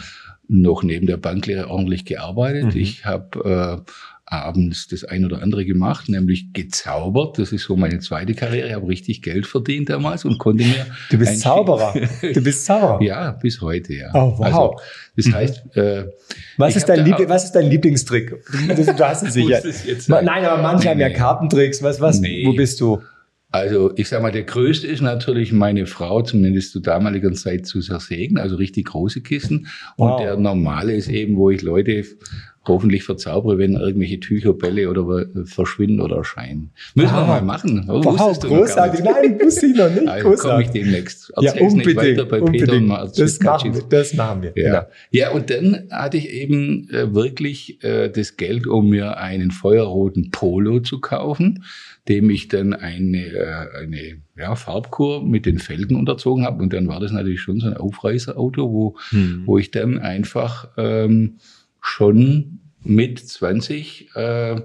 noch 0.50 0.84
neben 0.84 1.06
der 1.06 1.18
Banklehre 1.18 1.70
ordentlich 1.70 2.06
gearbeitet. 2.06 2.74
Mhm. 2.76 2.82
Ich 2.82 3.06
habe 3.06 3.84
äh, 3.86 3.92
abends 4.26 4.88
das 4.88 5.04
ein 5.04 5.26
oder 5.26 5.42
andere 5.42 5.64
gemacht, 5.66 6.10
nämlich 6.10 6.54
gezaubert. 6.54 7.38
Das 7.38 7.52
ist 7.52 7.64
so 7.64 7.76
meine 7.76 8.00
zweite 8.00 8.34
Karriere. 8.34 8.68
Ich 8.68 8.74
habe 8.74 8.88
richtig 8.88 9.22
Geld 9.22 9.46
verdient 9.46 9.90
damals 9.90 10.26
und 10.26 10.38
konnte 10.38 10.64
mir. 10.64 10.86
Du 11.10 11.18
bist 11.18 11.40
Zauberer. 11.40 11.94
Du 12.34 12.42
bist 12.44 12.66
Zauberer. 12.66 13.02
ja, 13.02 13.32
bis 13.32 13.62
heute, 13.62 13.94
ja. 13.94 14.10
Oh, 14.14 14.38
wow. 14.38 14.46
Also, 14.46 14.76
das 15.16 15.26
mhm. 15.28 15.34
heißt, 15.34 15.78
äh, 15.78 16.06
was, 16.58 16.76
ist 16.76 16.86
dein 16.90 17.06
Liebling, 17.06 17.30
was 17.30 17.46
ist 17.46 17.52
dein 17.54 17.70
Lieblingstrick? 17.70 18.30
Du, 18.30 18.86
du 18.86 19.08
hast 19.08 19.24
es 19.24 19.34
sicher. 19.36 19.62
Nein, 20.22 20.46
aber 20.46 20.62
manche 20.62 20.90
haben 20.90 21.00
ja 21.00 21.10
Kartentricks. 21.10 21.82
Was, 21.82 22.02
was, 22.02 22.20
nee. 22.20 22.46
wo 22.46 22.54
bist 22.54 22.82
du? 22.82 23.02
Also 23.52 23.92
ich 23.96 24.10
sag 24.10 24.22
mal, 24.22 24.32
der 24.32 24.44
größte 24.44 24.86
ist 24.86 25.02
natürlich 25.02 25.52
meine 25.52 25.88
Frau, 25.88 26.22
zumindest 26.22 26.72
zu 26.72 26.80
damaliger 26.82 27.34
Zeit 27.34 27.66
zu 27.66 27.80
zersägen, 27.80 28.38
also 28.38 28.58
richtig 28.58 28.86
große 28.86 29.22
Kisten. 29.22 29.68
Und 29.96 30.10
wow. 30.10 30.22
der 30.22 30.38
normale 30.38 30.94
ist 30.94 31.10
eben, 31.10 31.36
wo 31.36 31.50
ich 31.50 31.64
Leute 31.64 32.04
hoffentlich 32.68 33.04
verzaubere, 33.04 33.58
wenn 33.58 33.74
irgendwelche 33.74 34.20
Tücher, 34.20 34.54
Bälle 34.54 34.90
oder 34.90 35.26
verschwinden 35.46 36.00
oder 36.02 36.18
erscheinen. 36.18 36.72
Müssen 36.94 37.12
wow. 37.12 37.22
wir 37.22 37.28
mal 37.28 37.42
machen. 37.42 37.86
Oh, 37.90 38.04
wow, 38.04 38.40
großartig. 38.40 39.04
Nein, 39.04 39.40
wusste 39.42 39.66
ich 39.66 39.76
noch 39.76 39.90
nicht. 39.90 40.00
Also 40.10 40.48
komme 40.48 40.64
ich 40.64 40.70
demnächst. 40.70 41.32
Erzähl's 41.32 41.56
ja, 41.56 41.62
unbedingt, 41.62 41.86
nicht 41.86 41.98
weiter 41.98 42.26
bei 42.26 42.42
unbedingt. 42.42 42.70
Peter 42.70 43.04
und 43.04 43.20
das 43.20 43.40
machen, 43.40 43.74
wir, 43.74 43.84
das 43.90 44.14
machen 44.14 44.44
wir. 44.44 44.54
Ja. 44.56 44.70
Genau. 44.70 44.82
ja, 45.12 45.32
und 45.32 45.50
dann 45.50 45.88
hatte 45.92 46.18
ich 46.18 46.30
eben 46.30 46.90
äh, 46.90 47.14
wirklich 47.14 47.84
äh, 47.84 48.10
das 48.10 48.38
Geld, 48.38 48.68
um 48.68 48.90
mir 48.90 49.18
einen 49.18 49.52
feuerroten 49.52 50.32
Polo 50.32 50.80
zu 50.80 51.00
kaufen, 51.00 51.64
dem 52.10 52.30
ich 52.30 52.48
dann 52.48 52.74
eine, 52.74 53.28
äh, 53.28 53.84
eine 53.84 54.22
ja, 54.36 54.56
Farbkur 54.56 55.26
mit 55.26 55.46
den 55.46 55.60
Felgen 55.60 55.96
unterzogen 55.96 56.44
habe. 56.44 56.62
Und 56.62 56.74
dann 56.74 56.88
war 56.88 57.00
das 57.00 57.12
natürlich 57.12 57.42
schon 57.42 57.60
so 57.60 57.68
ein 57.68 57.78
Aufreißerauto, 57.78 58.72
wo, 58.72 58.98
hm. 59.10 59.44
wo 59.46 59.58
ich 59.58 59.72
dann 59.72 60.00
einfach 60.00 60.70
ähm, 60.78 61.38
schon 61.82 62.60
mit 62.84 63.20
20 63.20 64.16
äh, 64.16 64.62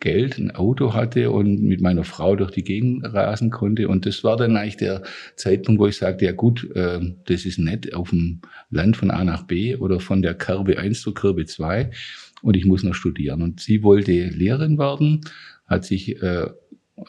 Geld, 0.00 0.36
ein 0.36 0.50
Auto 0.50 0.92
hatte 0.92 1.30
und 1.30 1.62
mit 1.62 1.80
meiner 1.80 2.04
Frau 2.04 2.36
durch 2.36 2.50
die 2.50 2.62
Gegend 2.62 3.04
rasen 3.14 3.48
konnte. 3.48 3.88
Und 3.88 4.04
das 4.04 4.22
war 4.22 4.36
dann 4.36 4.54
eigentlich 4.54 4.76
der 4.76 5.02
Zeitpunkt, 5.34 5.80
wo 5.80 5.86
ich 5.86 5.96
sagte, 5.96 6.26
ja 6.26 6.32
gut, 6.32 6.70
äh, 6.74 7.00
das 7.24 7.46
ist 7.46 7.58
nett 7.58 7.94
auf 7.94 8.10
dem 8.10 8.42
Land 8.68 8.98
von 8.98 9.10
A 9.10 9.24
nach 9.24 9.44
B 9.44 9.76
oder 9.76 10.00
von 10.00 10.20
der 10.20 10.34
Kerbe 10.34 10.78
1 10.78 11.00
zur 11.00 11.14
Kerbe 11.14 11.46
2 11.46 11.90
und 12.42 12.54
ich 12.54 12.66
muss 12.66 12.82
noch 12.82 12.94
studieren. 12.94 13.40
Und 13.40 13.60
sie 13.60 13.82
wollte 13.82 14.12
Lehrerin 14.12 14.78
werden, 14.78 15.22
hat 15.66 15.86
sich 15.86 16.22
äh, 16.22 16.50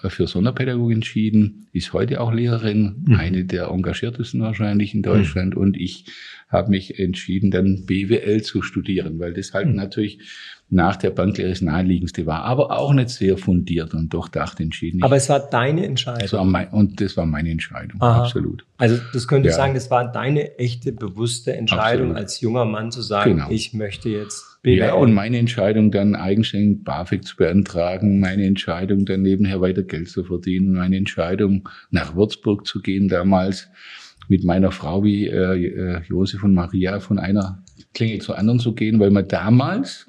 für 0.07 0.27
Sonderpädagogik 0.27 0.95
entschieden, 0.95 1.67
ist 1.71 1.93
heute 1.93 2.19
auch 2.19 2.33
Lehrerin, 2.33 3.03
mhm. 3.05 3.15
eine 3.15 3.45
der 3.45 3.67
engagiertesten 3.67 4.41
wahrscheinlich 4.41 4.93
in 4.93 5.03
Deutschland. 5.03 5.55
Mhm. 5.55 5.61
Und 5.61 5.77
ich 5.77 6.05
habe 6.49 6.71
mich 6.71 6.99
entschieden, 6.99 7.51
dann 7.51 7.85
BWL 7.85 8.41
zu 8.41 8.61
studieren, 8.61 9.19
weil 9.19 9.33
das 9.33 9.53
halt 9.53 9.67
mhm. 9.67 9.75
natürlich 9.75 10.19
nach 10.69 10.95
der 10.95 11.11
Banklehre 11.11 11.49
das 11.49 11.61
naheliegendste 11.61 12.25
war, 12.25 12.43
aber 12.43 12.71
auch 12.71 12.91
nicht 12.91 13.09
sehr 13.09 13.37
fundiert 13.37 13.93
und 13.93 14.13
doch 14.13 14.27
dachte 14.27 14.63
entschieden. 14.63 15.03
Aber 15.03 15.15
es 15.15 15.29
war 15.29 15.39
deine 15.39 15.85
Entscheidung. 15.85 16.21
Das 16.21 16.33
war 16.33 16.43
mein, 16.43 16.69
und 16.69 16.99
das 16.99 17.15
war 17.17 17.27
meine 17.27 17.51
Entscheidung, 17.51 18.01
Aha. 18.01 18.23
absolut. 18.23 18.65
Also 18.77 18.99
das 19.13 19.27
könnte 19.27 19.49
ja. 19.49 19.55
sagen, 19.55 19.75
das 19.75 19.91
war 19.91 20.11
deine 20.11 20.57
echte 20.57 20.91
bewusste 20.91 21.55
Entscheidung 21.55 22.09
absolut. 22.09 22.17
als 22.17 22.41
junger 22.41 22.65
Mann 22.65 22.91
zu 22.91 23.01
sagen, 23.01 23.35
genau. 23.35 23.51
ich 23.51 23.73
möchte 23.73 24.09
jetzt 24.09 24.54
Ja, 24.65 24.93
und 24.95 25.13
meine 25.13 25.37
Entscheidung 25.37 25.91
dann 25.91 26.15
eigenständig 26.15 26.83
BAföG 26.83 27.23
zu 27.23 27.35
beantragen, 27.35 28.19
meine 28.19 28.45
Entscheidung 28.45 29.05
dann 29.05 29.21
nebenher 29.21 29.61
weiter 29.61 29.83
Geld 29.83 30.09
zu 30.09 30.23
verdienen, 30.23 30.73
meine 30.73 30.97
Entscheidung 30.97 31.69
nach 31.91 32.15
Würzburg 32.15 32.65
zu 32.65 32.81
gehen 32.81 33.07
damals 33.07 33.69
mit 34.27 34.43
meiner 34.43 34.71
Frau 34.71 35.03
wie 35.03 35.27
äh, 35.27 35.67
äh 35.67 36.01
Josef 36.07 36.43
und 36.43 36.55
Maria 36.55 36.99
von 36.99 37.19
einer 37.19 37.63
Klinge 37.93 38.17
zur 38.19 38.39
anderen 38.39 38.59
zu 38.59 38.73
gehen, 38.73 38.99
weil 38.99 39.11
man 39.11 39.27
damals 39.27 40.07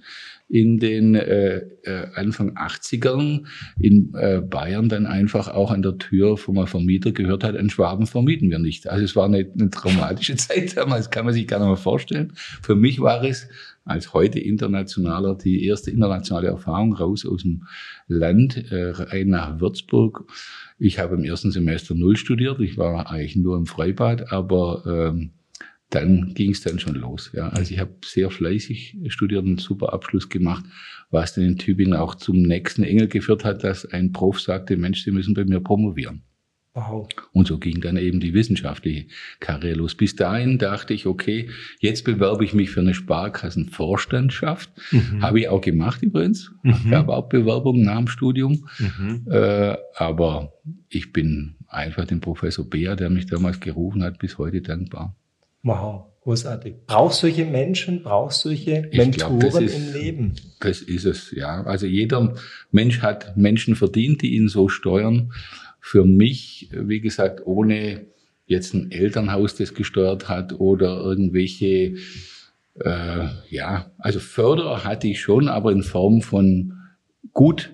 in 0.48 0.78
den 0.78 1.16
äh, 1.16 1.56
äh, 1.82 2.06
Anfang 2.14 2.56
80ern 2.56 3.44
in 3.80 4.14
äh, 4.14 4.40
Bayern 4.40 4.88
dann 4.88 5.04
einfach 5.06 5.48
auch 5.48 5.72
an 5.72 5.82
der 5.82 5.98
Tür 5.98 6.36
vom 6.36 6.64
Vermieter 6.66 7.10
gehört 7.10 7.42
hat, 7.42 7.56
an 7.56 7.68
Schwaben 7.68 8.06
vermieten 8.06 8.50
wir 8.50 8.60
nicht. 8.60 8.88
Also 8.88 9.04
es 9.04 9.16
war 9.16 9.24
eine, 9.24 9.38
eine 9.38 9.70
traumatische 9.70 10.36
Zeit 10.36 10.76
damals, 10.76 11.10
kann 11.10 11.24
man 11.24 11.34
sich 11.34 11.48
gar 11.48 11.58
nicht 11.58 11.66
mehr 11.66 11.76
vorstellen. 11.76 12.32
Für 12.36 12.76
mich 12.76 13.00
war 13.00 13.24
es 13.24 13.48
als 13.86 14.12
heute 14.12 14.38
internationaler 14.38 15.36
die 15.36 15.64
erste 15.64 15.90
internationale 15.90 16.48
Erfahrung 16.48 16.92
raus 16.92 17.24
aus 17.24 17.42
dem 17.42 17.64
Land 18.08 18.70
äh, 18.70 18.90
rein 18.90 19.28
nach 19.28 19.60
Würzburg. 19.60 20.30
Ich 20.78 20.98
habe 20.98 21.14
im 21.14 21.24
ersten 21.24 21.52
Semester 21.52 21.94
null 21.94 22.16
studiert. 22.16 22.60
Ich 22.60 22.76
war 22.76 23.10
eigentlich 23.10 23.36
nur 23.36 23.56
im 23.56 23.66
Freibad, 23.66 24.32
aber 24.32 24.82
ähm, 24.86 25.30
dann 25.90 26.34
ging 26.34 26.50
es 26.50 26.62
dann 26.62 26.78
schon 26.78 26.96
los. 26.96 27.30
Ja. 27.32 27.48
Also 27.50 27.72
ich 27.72 27.80
habe 27.80 27.94
sehr 28.04 28.30
fleißig 28.30 28.96
studiert 29.08 29.42
und 29.42 29.48
einen 29.48 29.58
super 29.58 29.92
Abschluss 29.92 30.28
gemacht, 30.28 30.64
was 31.10 31.34
dann 31.34 31.44
in 31.44 31.58
Tübingen 31.58 31.94
auch 31.94 32.16
zum 32.16 32.42
nächsten 32.42 32.82
Engel 32.82 33.06
geführt 33.06 33.44
hat, 33.44 33.62
dass 33.62 33.86
ein 33.86 34.12
Prof 34.12 34.40
sagte, 34.40 34.76
Mensch, 34.76 35.04
Sie 35.04 35.12
müssen 35.12 35.34
bei 35.34 35.44
mir 35.44 35.60
promovieren. 35.60 36.22
Wow. 36.76 37.08
Und 37.32 37.46
so 37.46 37.56
ging 37.56 37.80
dann 37.80 37.96
eben 37.96 38.20
die 38.20 38.34
wissenschaftliche 38.34 39.06
Karriere 39.40 39.78
los. 39.78 39.94
Bis 39.94 40.14
dahin 40.14 40.58
dachte 40.58 40.92
ich, 40.92 41.06
okay, 41.06 41.48
jetzt 41.80 42.04
bewerbe 42.04 42.44
ich 42.44 42.52
mich 42.52 42.68
für 42.68 42.80
eine 42.80 42.92
Sparkassenvorstandschaft. 42.92 44.70
Mhm. 44.90 45.22
Habe 45.22 45.40
ich 45.40 45.48
auch 45.48 45.62
gemacht 45.62 46.02
übrigens. 46.02 46.52
Mhm. 46.62 46.90
Gab 46.90 47.08
auch 47.08 47.30
Bewerbungen 47.30 47.82
nach 47.82 47.96
dem 47.96 48.08
Studium. 48.08 48.68
Mhm. 48.78 49.26
Äh, 49.30 49.74
aber 49.96 50.52
ich 50.90 51.14
bin 51.14 51.54
einfach 51.66 52.04
dem 52.04 52.20
Professor 52.20 52.68
Beer, 52.68 52.94
der 52.94 53.08
mich 53.08 53.24
damals 53.24 53.58
gerufen 53.58 54.02
hat, 54.02 54.18
bis 54.18 54.36
heute 54.36 54.60
dankbar. 54.60 55.16
Wow, 55.62 56.04
großartig. 56.24 56.74
Brauchst 56.86 57.20
solche 57.20 57.46
Menschen, 57.46 58.02
brauchst 58.02 58.42
solche 58.42 58.90
Mentoren 58.92 59.38
glaub, 59.38 59.62
ist, 59.62 59.74
im 59.74 59.92
Leben? 59.94 60.34
Das 60.60 60.82
ist 60.82 61.06
es, 61.06 61.30
ja. 61.30 61.62
Also 61.62 61.86
jeder 61.86 62.34
Mensch 62.70 63.00
hat 63.00 63.34
Menschen 63.38 63.76
verdient, 63.76 64.20
die 64.20 64.34
ihn 64.34 64.48
so 64.48 64.68
steuern. 64.68 65.32
Für 65.88 66.04
mich, 66.04 66.68
wie 66.72 67.00
gesagt, 67.00 67.46
ohne 67.46 68.06
jetzt 68.44 68.74
ein 68.74 68.90
Elternhaus, 68.90 69.54
das 69.54 69.72
gesteuert 69.72 70.28
hat 70.28 70.52
oder 70.58 70.96
irgendwelche, 70.96 71.94
äh, 72.74 73.26
ja, 73.50 73.92
also 73.96 74.18
Förderer 74.18 74.82
hatte 74.82 75.06
ich 75.06 75.20
schon, 75.20 75.46
aber 75.46 75.70
in 75.70 75.84
Form 75.84 76.22
von 76.22 76.72
gut 77.32 77.72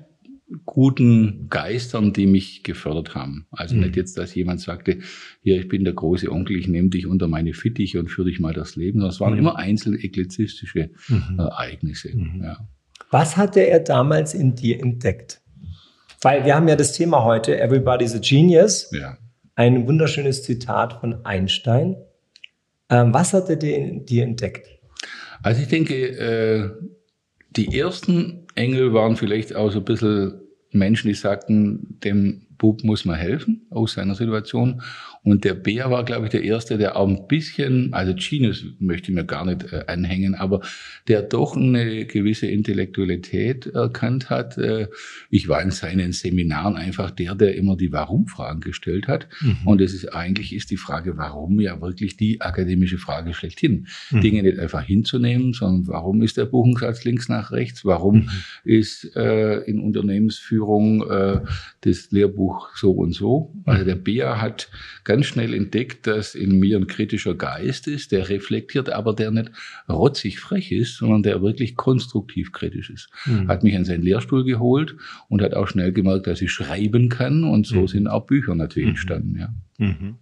guten 0.66 1.48
Geistern, 1.48 2.12
die 2.12 2.26
mich 2.26 2.64
gefördert 2.64 3.14
haben. 3.14 3.46
Also 3.50 3.76
mhm. 3.76 3.84
nicht 3.84 3.96
jetzt, 3.96 4.18
dass 4.18 4.34
jemand 4.34 4.60
sagte, 4.60 4.98
hier, 5.40 5.58
ich 5.58 5.68
bin 5.68 5.84
der 5.84 5.94
große 5.94 6.30
Onkel, 6.30 6.58
ich 6.58 6.68
nehme 6.68 6.90
dich 6.90 7.06
unter 7.06 7.28
meine 7.28 7.54
Fittiche 7.54 7.98
und 7.98 8.10
führe 8.10 8.28
dich 8.28 8.40
mal 8.40 8.52
das 8.52 8.76
Leben, 8.76 9.00
es 9.00 9.20
waren 9.20 9.32
mhm. 9.32 9.38
immer 9.38 9.56
einzelne 9.56 9.96
ekklezistische 9.96 10.90
mhm. 11.08 11.38
Ereignisse. 11.38 12.14
Mhm. 12.14 12.42
Ja. 12.44 12.68
Was 13.10 13.38
hatte 13.38 13.60
er 13.60 13.80
damals 13.80 14.34
in 14.34 14.54
dir 14.54 14.80
entdeckt? 14.80 15.41
Weil 16.22 16.44
wir 16.44 16.54
haben 16.54 16.68
ja 16.68 16.76
das 16.76 16.92
Thema 16.92 17.24
heute, 17.24 17.60
Everybody's 17.60 18.14
a 18.14 18.18
Genius. 18.18 18.88
Ja. 18.92 19.18
Ein 19.56 19.88
wunderschönes 19.88 20.44
Zitat 20.44 21.00
von 21.00 21.26
Einstein. 21.26 21.96
Ähm, 22.88 23.12
was 23.12 23.32
hat 23.34 23.50
er 23.50 23.56
dir 23.56 24.22
entdeckt? 24.22 24.68
Also 25.42 25.62
ich 25.62 25.68
denke, 25.68 25.94
äh, 25.94 26.70
die 27.50 27.76
ersten 27.76 28.46
Engel 28.54 28.94
waren 28.94 29.16
vielleicht 29.16 29.54
auch 29.56 29.72
so 29.72 29.80
ein 29.80 29.84
bisschen 29.84 30.40
Menschen, 30.70 31.08
die 31.08 31.14
sagten, 31.14 31.98
dem 32.04 32.46
Bub 32.56 32.84
muss 32.84 33.04
man 33.04 33.16
helfen 33.16 33.66
aus 33.70 33.94
seiner 33.94 34.14
Situation. 34.14 34.80
Und 35.24 35.44
der 35.44 35.54
Bär 35.54 35.90
war, 35.90 36.04
glaube 36.04 36.26
ich, 36.26 36.30
der 36.30 36.42
Erste, 36.42 36.78
der 36.78 36.96
auch 36.96 37.08
ein 37.08 37.26
bisschen, 37.28 37.92
also 37.92 38.12
Genius 38.14 38.64
möchte 38.78 39.10
ich 39.10 39.14
mir 39.14 39.24
gar 39.24 39.44
nicht 39.44 39.72
äh, 39.72 39.84
anhängen, 39.86 40.34
aber 40.34 40.60
der 41.08 41.22
doch 41.22 41.56
eine 41.56 42.06
gewisse 42.06 42.46
Intellektualität 42.46 43.66
erkannt 43.66 44.30
hat. 44.30 44.58
Äh, 44.58 44.88
ich 45.30 45.48
war 45.48 45.62
in 45.62 45.70
seinen 45.70 46.12
Seminaren 46.12 46.76
einfach 46.76 47.10
der, 47.10 47.34
der 47.34 47.54
immer 47.54 47.76
die 47.76 47.92
Warum-Fragen 47.92 48.60
gestellt 48.60 49.08
hat. 49.08 49.28
Mhm. 49.40 49.58
Und 49.64 49.80
es 49.80 49.94
ist 49.94 50.12
eigentlich 50.12 50.54
ist 50.54 50.70
die 50.70 50.76
Frage, 50.76 51.16
warum 51.16 51.60
ja 51.60 51.80
wirklich 51.80 52.16
die 52.16 52.40
akademische 52.40 52.98
Frage 52.98 53.32
schlechthin. 53.32 53.86
Mhm. 54.10 54.20
Dinge 54.20 54.42
nicht 54.42 54.58
einfach 54.58 54.82
hinzunehmen, 54.82 55.52
sondern 55.52 55.86
warum 55.86 56.22
ist 56.22 56.36
der 56.36 56.46
Buchungssatz 56.46 57.04
links 57.04 57.28
nach 57.28 57.52
rechts? 57.52 57.84
Warum 57.84 58.16
mhm. 58.16 58.30
ist 58.64 59.16
äh, 59.16 59.58
in 59.60 59.80
Unternehmensführung 59.80 61.08
äh, 61.08 61.40
das 61.82 62.10
Lehrbuch 62.10 62.42
Buch 62.42 62.70
so 62.76 62.90
und 62.90 63.12
so. 63.12 63.54
Also 63.64 63.84
der 63.84 63.94
Bea 63.94 64.40
hat 64.40 64.68
ganz 65.12 65.26
schnell 65.26 65.52
entdeckt, 65.52 66.06
dass 66.06 66.34
in 66.34 66.58
mir 66.58 66.78
ein 66.78 66.86
kritischer 66.86 67.34
Geist 67.34 67.86
ist, 67.86 68.12
der 68.12 68.30
reflektiert, 68.30 68.88
aber 68.88 69.14
der 69.14 69.30
nicht 69.30 69.50
rotzig 69.86 70.40
frech 70.40 70.72
ist, 70.72 70.96
sondern 70.96 71.22
der 71.22 71.42
wirklich 71.42 71.76
konstruktiv 71.76 72.50
kritisch 72.52 72.88
ist. 72.88 73.10
Mhm. 73.26 73.48
Hat 73.48 73.62
mich 73.62 73.76
an 73.76 73.84
seinen 73.84 74.02
Lehrstuhl 74.02 74.42
geholt 74.44 74.96
und 75.28 75.42
hat 75.42 75.52
auch 75.52 75.68
schnell 75.68 75.92
gemerkt, 75.92 76.26
dass 76.26 76.40
ich 76.40 76.50
schreiben 76.50 77.10
kann 77.10 77.44
und 77.44 77.66
so 77.66 77.82
mhm. 77.82 77.88
sind 77.88 78.08
auch 78.08 78.24
Bücher 78.24 78.54
natürlich 78.54 78.86
mhm. 78.86 78.92
entstanden. 78.92 79.38
Ja. 79.38 79.54
Mhm. 79.76 80.16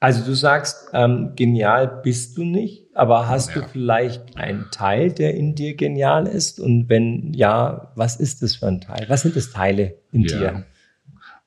Also 0.00 0.22
du 0.24 0.34
sagst, 0.34 0.90
ähm, 0.92 1.32
genial 1.34 2.00
bist 2.02 2.36
du 2.36 2.44
nicht, 2.44 2.88
aber 2.94 3.26
hast 3.26 3.54
ja. 3.54 3.62
du 3.62 3.68
vielleicht 3.68 4.36
einen 4.36 4.66
Teil, 4.70 5.12
der 5.12 5.34
in 5.34 5.54
dir 5.54 5.76
genial 5.76 6.26
ist? 6.26 6.60
Und 6.60 6.90
wenn 6.90 7.32
ja, 7.32 7.90
was 7.94 8.16
ist 8.16 8.42
das 8.42 8.56
für 8.56 8.66
ein 8.66 8.82
Teil? 8.82 9.06
Was 9.08 9.22
sind 9.22 9.34
das 9.34 9.50
Teile 9.50 9.94
in 10.12 10.22
ja. 10.22 10.38
dir? 10.38 10.64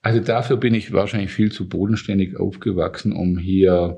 Also 0.04 0.20
dafür 0.20 0.58
bin 0.58 0.76
ich 0.76 0.92
wahrscheinlich 0.92 1.32
viel 1.32 1.52
zu 1.52 1.68
bodenständig 1.68 2.38
aufgewachsen, 2.38 3.14
um 3.14 3.38
hier 3.38 3.98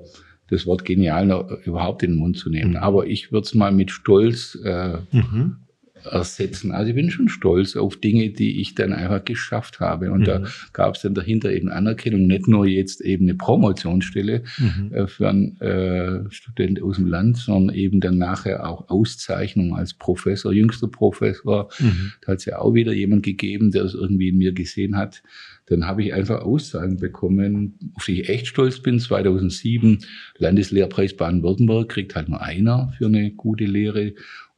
das 0.50 0.68
Wort 0.68 0.86
genial 0.86 1.26
noch 1.26 1.50
überhaupt 1.66 2.04
in 2.04 2.12
den 2.12 2.20
Mund 2.20 2.38
zu 2.38 2.50
nehmen. 2.50 2.72
Mhm. 2.72 2.78
Aber 2.78 3.08
ich 3.08 3.32
würde 3.32 3.46
es 3.46 3.56
mal 3.56 3.72
mit 3.72 3.92
Stolz 3.92 4.58
äh, 4.64 4.98
mhm 5.12 5.58
ersetzen. 6.06 6.72
Also 6.72 6.90
ich 6.90 6.96
bin 6.96 7.10
schon 7.10 7.30
stolz 7.30 7.76
auf 7.76 7.98
Dinge, 7.98 8.30
die 8.30 8.62
ich 8.62 8.76
dann 8.76 8.94
einfach 8.94 9.24
geschafft 9.24 9.80
habe. 9.80 10.12
Und 10.12 10.22
mhm. 10.22 10.26
da 10.26 10.44
gab 10.74 10.96
es 10.96 11.02
dann 11.02 11.14
dahinter 11.14 11.52
eben 11.52 11.70
Anerkennung, 11.70 12.28
nicht 12.28 12.48
nur 12.48 12.66
jetzt 12.66 13.02
eben 13.02 13.26
eine 13.26 13.36
Promotionsstelle 13.36 14.44
mhm. 14.58 14.94
äh, 14.94 15.08
für 15.08 15.30
einen 15.30 15.60
äh, 15.62 16.32
Student 16.32 16.82
aus 16.82 16.98
dem 16.98 17.08
Land, 17.08 17.38
sondern 17.38 17.76
eben 17.76 18.00
dann 18.00 18.18
nachher 18.18 18.68
auch 18.68 18.90
Auszeichnung 18.90 19.76
als 19.76 19.94
Professor, 19.94 20.54
jüngster 20.54 20.88
Professor. 20.88 21.70
Mhm. 21.80 22.14
Da 22.22 22.34
hat 22.34 22.40
es 22.40 22.46
ja 22.46 22.60
auch 22.60 22.74
wieder 22.74 22.94
jemand 22.94 23.24
gegeben, 23.24 23.72
der 23.72 23.84
es 23.84 23.94
irgendwie 23.94 24.30
in 24.30 24.38
mir 24.38 24.54
gesehen 24.54 24.98
hat. 24.98 25.24
Dann 25.68 25.88
habe 25.88 26.04
ich 26.04 26.14
einfach 26.14 26.42
Aussagen 26.42 26.98
bekommen, 26.98 27.80
auf 27.96 28.06
die 28.06 28.22
ich 28.22 28.30
echt 28.30 28.48
stolz 28.48 28.82
bin. 28.82 29.00
2007 29.00 30.06
Landeslehrpreis 30.38 31.16
Baden-Württemberg 31.16 31.90
kriegt 31.90 32.16
halt 32.16 32.30
nur 32.30 32.42
einer 32.42 32.94
für 32.98 33.08
eine 33.08 33.32
gute 33.32 33.66
Lehre. 33.66 34.14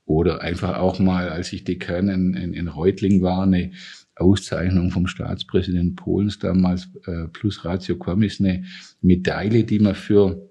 Oder 0.05 0.41
einfach 0.41 0.77
auch 0.77 0.99
mal, 0.99 1.29
als 1.29 1.51
ich 1.53 1.63
Dekan 1.63 2.09
in, 2.09 2.33
in, 2.33 2.53
in 2.53 2.67
Reutling 2.67 3.21
war, 3.21 3.43
eine 3.43 3.71
Auszeichnung 4.15 4.91
vom 4.91 5.07
Staatspräsident 5.07 5.95
Polens 5.95 6.39
damals, 6.39 6.89
äh, 7.05 7.27
plus 7.27 7.63
Ratio 7.65 7.97
Quamis, 7.97 8.39
eine 8.39 8.63
Medaille, 9.01 9.63
die 9.63 9.79
man 9.79 9.95
für 9.95 10.49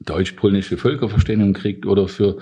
deutsch-polnische 0.00 0.76
Völkerverständigung 0.76 1.54
kriegt 1.54 1.86
oder 1.86 2.08
für 2.08 2.38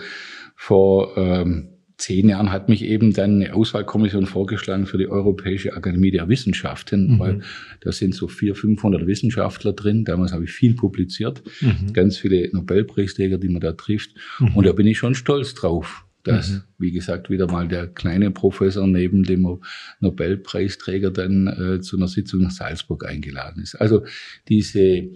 vor 0.56 1.16
ähm, 1.16 1.71
zehn 2.02 2.28
Jahren 2.28 2.50
hat 2.50 2.68
mich 2.68 2.84
eben 2.84 3.12
dann 3.12 3.36
eine 3.36 3.54
Auswahlkommission 3.54 4.26
vorgeschlagen 4.26 4.86
für 4.86 4.98
die 4.98 5.08
Europäische 5.08 5.74
Akademie 5.74 6.10
der 6.10 6.28
Wissenschaften, 6.28 7.14
mhm. 7.14 7.18
weil 7.18 7.40
da 7.80 7.92
sind 7.92 8.14
so 8.14 8.26
vier, 8.26 8.56
500 8.56 9.06
Wissenschaftler 9.06 9.72
drin. 9.72 10.04
Damals 10.04 10.32
habe 10.32 10.44
ich 10.44 10.50
viel 10.50 10.74
publiziert, 10.74 11.42
mhm. 11.60 11.92
ganz 11.92 12.16
viele 12.16 12.50
Nobelpreisträger, 12.52 13.38
die 13.38 13.48
man 13.48 13.60
da 13.60 13.72
trifft. 13.72 14.10
Mhm. 14.40 14.56
Und 14.56 14.66
da 14.66 14.72
bin 14.72 14.86
ich 14.86 14.98
schon 14.98 15.14
stolz 15.14 15.54
drauf 15.54 16.04
dass, 16.24 16.50
mhm. 16.50 16.62
wie 16.78 16.92
gesagt, 16.92 17.30
wieder 17.30 17.50
mal 17.50 17.66
der 17.66 17.88
kleine 17.88 18.30
Professor 18.30 18.86
neben 18.86 19.24
dem 19.24 19.58
Nobelpreisträger 19.98 21.10
dann 21.10 21.48
äh, 21.48 21.80
zu 21.80 21.96
einer 21.96 22.06
Sitzung 22.06 22.42
nach 22.42 22.52
Salzburg 22.52 23.04
eingeladen 23.04 23.60
ist. 23.60 23.74
Also 23.74 24.04
diese 24.48 25.08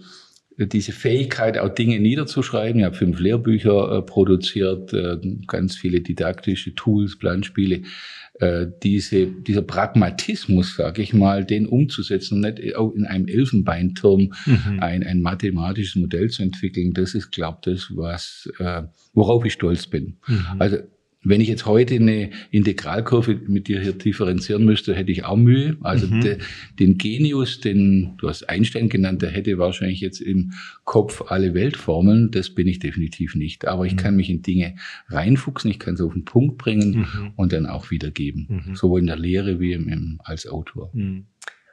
diese 0.57 0.91
Fähigkeit, 0.91 1.57
auch 1.57 1.69
Dinge 1.69 1.99
niederzuschreiben. 1.99 2.79
Ich 2.79 2.85
habe 2.85 2.95
fünf 2.95 3.19
Lehrbücher 3.19 3.97
äh, 3.97 4.01
produziert, 4.01 4.91
äh, 4.93 5.17
ganz 5.45 5.75
viele 5.75 6.01
didaktische 6.01 6.73
Tools, 6.73 7.17
Planspiele. 7.17 7.83
Äh, 8.39 8.67
diese, 8.83 9.27
dieser 9.27 9.61
Pragmatismus, 9.61 10.75
sage 10.75 11.01
ich 11.01 11.13
mal, 11.13 11.45
den 11.45 11.67
umzusetzen 11.67 12.35
und 12.35 12.59
nicht 12.59 12.75
auch 12.75 12.91
in 12.93 13.05
einem 13.05 13.27
Elfenbeinturm 13.27 14.33
mhm. 14.45 14.79
ein, 14.79 15.03
ein 15.03 15.21
mathematisches 15.21 15.95
Modell 15.95 16.29
zu 16.29 16.43
entwickeln, 16.43 16.93
das 16.93 17.13
ist, 17.13 17.31
glaube 17.31 17.57
ich, 17.65 17.73
das, 17.73 17.91
was, 17.95 18.49
worauf 19.13 19.43
ich 19.45 19.53
stolz 19.53 19.87
bin. 19.87 20.17
Mhm. 20.27 20.45
Also 20.59 20.77
wenn 21.23 21.41
ich 21.41 21.47
jetzt 21.47 21.65
heute 21.65 21.95
eine 21.95 22.29
Integralkurve 22.51 23.39
mit 23.47 23.67
dir 23.67 23.81
hier 23.81 23.93
differenzieren 23.93 24.65
müsste, 24.65 24.95
hätte 24.95 25.11
ich 25.11 25.25
auch 25.25 25.35
Mühe. 25.35 25.77
Also 25.81 26.07
mhm. 26.07 26.21
de, 26.21 26.37
den 26.79 26.97
Genius, 26.97 27.59
den 27.59 28.13
du 28.17 28.29
hast 28.29 28.47
Einstein 28.49 28.89
genannt, 28.89 29.21
der 29.21 29.31
hätte 29.31 29.57
wahrscheinlich 29.57 29.99
jetzt 29.99 30.21
im 30.21 30.53
Kopf 30.83 31.23
alle 31.27 31.53
Weltformeln. 31.53 32.31
Das 32.31 32.51
bin 32.51 32.67
ich 32.67 32.79
definitiv 32.79 33.35
nicht. 33.35 33.67
Aber 33.67 33.85
ich 33.85 33.93
mhm. 33.93 33.97
kann 33.97 34.15
mich 34.15 34.29
in 34.29 34.41
Dinge 34.41 34.75
reinfuchsen, 35.09 35.71
ich 35.71 35.79
kann 35.79 35.95
es 35.95 36.01
auf 36.01 36.13
den 36.13 36.25
Punkt 36.25 36.57
bringen 36.57 36.99
mhm. 36.99 37.31
und 37.35 37.51
dann 37.51 37.65
auch 37.65 37.91
wiedergeben. 37.91 38.63
Mhm. 38.67 38.75
Sowohl 38.75 39.01
in 39.01 39.07
der 39.07 39.17
Lehre 39.17 39.59
wie 39.59 39.73
im, 39.73 39.89
im, 39.89 40.21
als 40.23 40.47
Autor. 40.47 40.91
Mhm. 40.93 41.25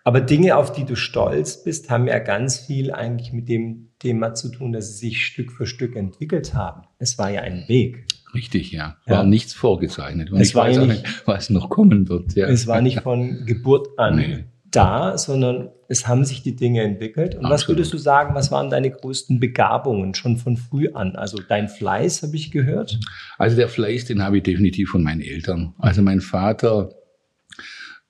Aber 0.07 0.21
Dinge, 0.21 0.57
auf 0.57 0.73
die 0.73 0.85
du 0.85 0.97
stolz 0.97 1.65
bist, 1.65 1.89
haben 1.89 2.07
ja 2.07 2.19
ganz 2.19 2.59
viel 2.59 2.93
eigentlich 2.93 3.33
mit 3.33 3.49
dem 3.49 3.89
Thema 3.99 4.35
zu 4.35 4.51
tun, 4.51 4.73
dass 4.73 4.99
sie 4.99 5.09
sich 5.09 5.25
Stück 5.25 5.51
für 5.51 5.67
Stück 5.67 5.97
entwickelt 5.97 6.53
haben. 6.53 6.83
Es 6.99 7.17
war 7.17 7.31
ja 7.31 7.41
ein 7.41 7.65
Weg. 7.69 8.07
Richtig, 8.35 8.73
ja. 8.73 8.97
War 9.07 9.19
ja. 9.19 9.25
nichts 9.25 9.55
vorgezeichnet. 9.55 10.31
Und 10.31 10.41
es 10.41 10.49
ich 10.49 10.55
war 10.55 10.67
weiß 10.67 10.77
ja 10.77 10.87
nicht, 10.87 11.23
was 11.27 11.51
noch 11.51 11.71
kommen 11.71 12.09
wird. 12.09 12.35
Ja. 12.35 12.49
Es 12.49 12.67
war 12.67 12.81
nicht 12.81 13.01
von 13.01 13.47
Geburt 13.47 13.99
an 13.99 14.17
nee. 14.17 14.45
da, 14.71 15.17
sondern 15.17 15.71
es 15.89 16.09
haben 16.09 16.25
sich 16.25 16.43
die 16.43 16.57
Dinge 16.57 16.83
entwickelt. 16.83 17.35
Und 17.35 17.45
Absolut. 17.45 17.53
was 17.53 17.69
würdest 17.69 17.93
du 17.93 17.99
sagen, 17.99 18.35
was 18.35 18.51
waren 18.51 18.71
deine 18.71 18.91
größten 18.91 19.39
Begabungen 19.39 20.15
schon 20.15 20.37
von 20.37 20.57
früh 20.57 20.89
an? 20.93 21.15
Also 21.17 21.39
dein 21.49 21.69
Fleiß, 21.69 22.23
habe 22.23 22.35
ich 22.37 22.51
gehört? 22.51 22.99
Also 23.39 23.57
der 23.57 23.69
Fleiß, 23.69 24.07
den 24.07 24.23
habe 24.23 24.39
ich 24.39 24.43
definitiv 24.43 24.91
von 24.91 25.03
meinen 25.03 25.21
Eltern. 25.21 25.75
Also 25.79 26.03
mein 26.03 26.21
Vater 26.21 26.91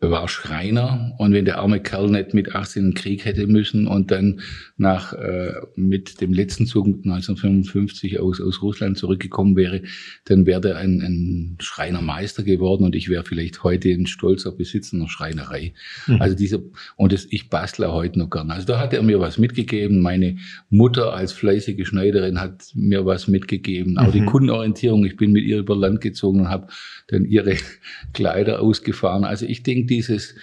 war 0.00 0.28
Schreiner 0.28 1.14
und 1.18 1.32
wenn 1.32 1.44
der 1.44 1.58
arme 1.58 1.80
Kerl 1.80 2.10
nicht 2.10 2.34
mit 2.34 2.54
18 2.54 2.82
in 2.82 2.90
den 2.90 2.94
Krieg 2.94 3.24
hätte 3.24 3.46
müssen 3.46 3.86
und 3.86 4.10
dann 4.10 4.40
nach 4.76 5.12
äh, 5.12 5.52
mit 5.76 6.20
dem 6.20 6.32
letzten 6.32 6.66
Zug 6.66 6.86
1955 6.86 8.20
aus, 8.20 8.40
aus 8.40 8.60
Russland 8.60 8.98
zurückgekommen 8.98 9.56
wäre, 9.56 9.82
dann 10.24 10.46
wäre 10.46 10.70
er 10.70 10.76
ein, 10.78 11.00
ein 11.00 11.56
Schreinermeister 11.60 12.42
geworden 12.42 12.84
und 12.84 12.94
ich 12.94 13.08
wäre 13.08 13.24
vielleicht 13.24 13.62
heute 13.62 13.90
ein 13.90 14.06
stolzer 14.06 14.52
Besitzer 14.52 14.96
einer 14.96 15.08
Schreinerei. 15.08 15.74
Mhm. 16.06 16.20
Also 16.20 16.36
dieser 16.36 16.58
und 16.96 17.12
das, 17.12 17.26
ich 17.30 17.48
bastle 17.48 17.92
heute 17.92 18.18
noch 18.18 18.30
gern. 18.30 18.50
Also 18.50 18.66
da 18.66 18.80
hat 18.80 18.92
er 18.92 19.02
mir 19.02 19.20
was 19.20 19.38
mitgegeben. 19.38 20.00
Meine 20.00 20.36
Mutter 20.70 21.14
als 21.14 21.32
fleißige 21.32 21.86
Schneiderin 21.86 22.40
hat 22.40 22.72
mir 22.74 23.06
was 23.06 23.28
mitgegeben. 23.28 23.96
Auch 23.98 24.08
mhm. 24.08 24.12
die 24.12 24.24
Kundenorientierung. 24.24 25.04
Ich 25.04 25.16
bin 25.16 25.32
mit 25.32 25.44
ihr 25.44 25.58
über 25.58 25.76
Land 25.76 26.00
gezogen 26.00 26.40
und 26.40 26.48
habe 26.48 26.66
dann 27.08 27.24
ihre 27.24 27.54
Kleider 28.12 28.60
ausgefahren. 28.60 29.24
Also 29.24 29.46
ich 29.46 29.62
denke, 29.62 29.93
dieses, 29.94 30.34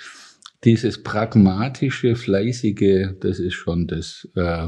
dieses 0.64 1.04
pragmatische, 1.04 2.16
fleißige, 2.16 3.16
das 3.20 3.40
ist 3.40 3.54
schon 3.54 3.88
das, 3.88 4.28
äh, 4.36 4.68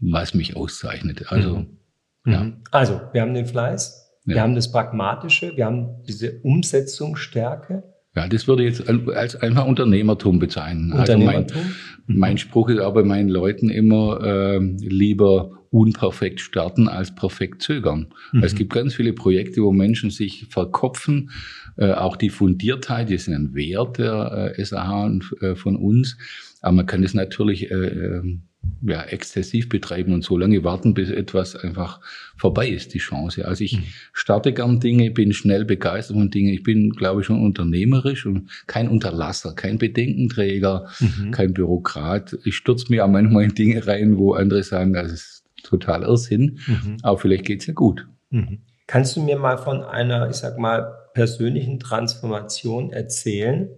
was 0.00 0.34
mich 0.34 0.56
auszeichnet. 0.56 1.30
Also, 1.30 1.58
mhm. 1.58 1.78
ja. 2.26 2.44
Mhm. 2.44 2.62
Also, 2.70 3.00
wir 3.12 3.22
haben 3.22 3.34
den 3.34 3.46
Fleiß, 3.46 4.10
ja. 4.24 4.34
wir 4.34 4.42
haben 4.42 4.54
das 4.54 4.70
Pragmatische, 4.70 5.56
wir 5.56 5.66
haben 5.66 6.02
diese 6.04 6.40
Umsetzungsstärke. 6.40 7.93
Ja, 8.16 8.28
das 8.28 8.46
würde 8.46 8.64
ich 8.64 8.78
jetzt 8.78 8.88
als 9.10 9.36
einfach 9.36 9.66
Unternehmertum 9.66 10.38
bezeichnen. 10.38 10.92
Unternehmertum? 10.92 11.56
Also 11.56 11.70
mein, 12.06 12.18
mein 12.18 12.38
Spruch 12.38 12.68
ist 12.68 12.78
auch 12.78 12.94
bei 12.94 13.02
meinen 13.02 13.28
Leuten 13.28 13.70
immer 13.70 14.20
äh, 14.22 14.58
lieber 14.58 15.50
unperfekt 15.70 16.40
starten 16.40 16.86
als 16.86 17.12
perfekt 17.12 17.60
zögern. 17.60 18.14
Mhm. 18.32 18.44
Es 18.44 18.54
gibt 18.54 18.72
ganz 18.72 18.94
viele 18.94 19.12
Projekte, 19.12 19.60
wo 19.62 19.72
Menschen 19.72 20.10
sich 20.10 20.46
verkopfen, 20.48 21.30
äh, 21.76 21.90
auch 21.90 22.16
die 22.16 22.30
Fundiertheit, 22.30 23.08
die 23.08 23.14
ist 23.14 23.28
ein 23.28 23.54
Wert 23.54 23.98
der 23.98 24.54
äh, 24.56 24.64
SAH 24.64 25.04
und, 25.04 25.34
äh, 25.40 25.56
von 25.56 25.74
uns, 25.74 26.16
aber 26.62 26.76
man 26.76 26.86
kann 26.86 27.02
es 27.02 27.14
natürlich 27.14 27.72
äh, 27.72 27.74
ähm, 27.74 28.42
ja, 28.82 29.02
exzessiv 29.02 29.68
betreiben 29.68 30.12
und 30.12 30.24
so 30.24 30.36
lange 30.36 30.62
warten, 30.64 30.94
bis 30.94 31.10
etwas 31.10 31.56
einfach 31.56 32.00
vorbei 32.36 32.68
ist, 32.68 32.94
die 32.94 32.98
Chance. 32.98 33.46
Also 33.46 33.64
ich 33.64 33.78
mhm. 33.78 33.84
starte 34.12 34.52
gern 34.52 34.80
Dinge, 34.80 35.10
bin 35.10 35.32
schnell 35.32 35.64
begeistert 35.64 36.16
von 36.16 36.30
Dingen. 36.30 36.52
Ich 36.52 36.62
bin, 36.62 36.90
glaube 36.90 37.20
ich, 37.20 37.26
schon 37.26 37.42
unternehmerisch 37.42 38.26
und 38.26 38.50
kein 38.66 38.88
Unterlasser, 38.88 39.54
kein 39.54 39.78
Bedenkenträger, 39.78 40.88
mhm. 41.00 41.30
kein 41.30 41.54
Bürokrat. 41.54 42.36
Ich 42.44 42.56
stürze 42.56 42.86
mir 42.90 43.04
auch 43.04 43.10
manchmal 43.10 43.44
in 43.44 43.54
Dinge 43.54 43.86
rein, 43.86 44.18
wo 44.18 44.34
andere 44.34 44.62
sagen, 44.62 44.92
das 44.92 45.12
ist 45.12 45.44
total 45.62 46.02
Irrsinn, 46.02 46.58
mhm. 46.66 46.96
aber 47.02 47.18
vielleicht 47.18 47.46
geht's 47.46 47.66
ja 47.66 47.74
gut. 47.74 48.06
Mhm. 48.30 48.60
Kannst 48.86 49.16
du 49.16 49.22
mir 49.22 49.38
mal 49.38 49.56
von 49.56 49.82
einer, 49.82 50.28
ich 50.28 50.36
sag 50.36 50.58
mal, 50.58 50.94
persönlichen 51.14 51.80
Transformation 51.80 52.92
erzählen? 52.92 53.70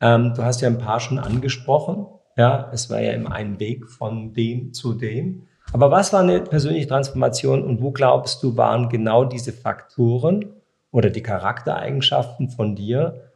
Ähm, 0.00 0.32
du 0.34 0.42
hast 0.42 0.62
ja 0.62 0.68
ein 0.68 0.78
paar 0.78 1.00
schon 1.00 1.18
angesprochen. 1.18 2.06
Ja, 2.38 2.70
es 2.72 2.88
war 2.88 3.00
ja 3.00 3.14
immer 3.14 3.32
ein 3.32 3.58
Weg 3.58 3.88
von 3.88 4.32
dem 4.32 4.72
zu 4.72 4.94
dem. 4.94 5.48
Aber 5.72 5.90
was 5.90 6.12
war 6.12 6.20
eine 6.20 6.40
persönliche 6.40 6.86
Transformation 6.86 7.64
und 7.64 7.82
wo 7.82 7.90
glaubst 7.90 8.44
du, 8.44 8.56
waren 8.56 8.88
genau 8.88 9.24
diese 9.24 9.52
Faktoren 9.52 10.44
oder 10.92 11.10
die 11.10 11.22
Charaktereigenschaften 11.22 12.48
von 12.48 12.76
dir, 12.76 13.27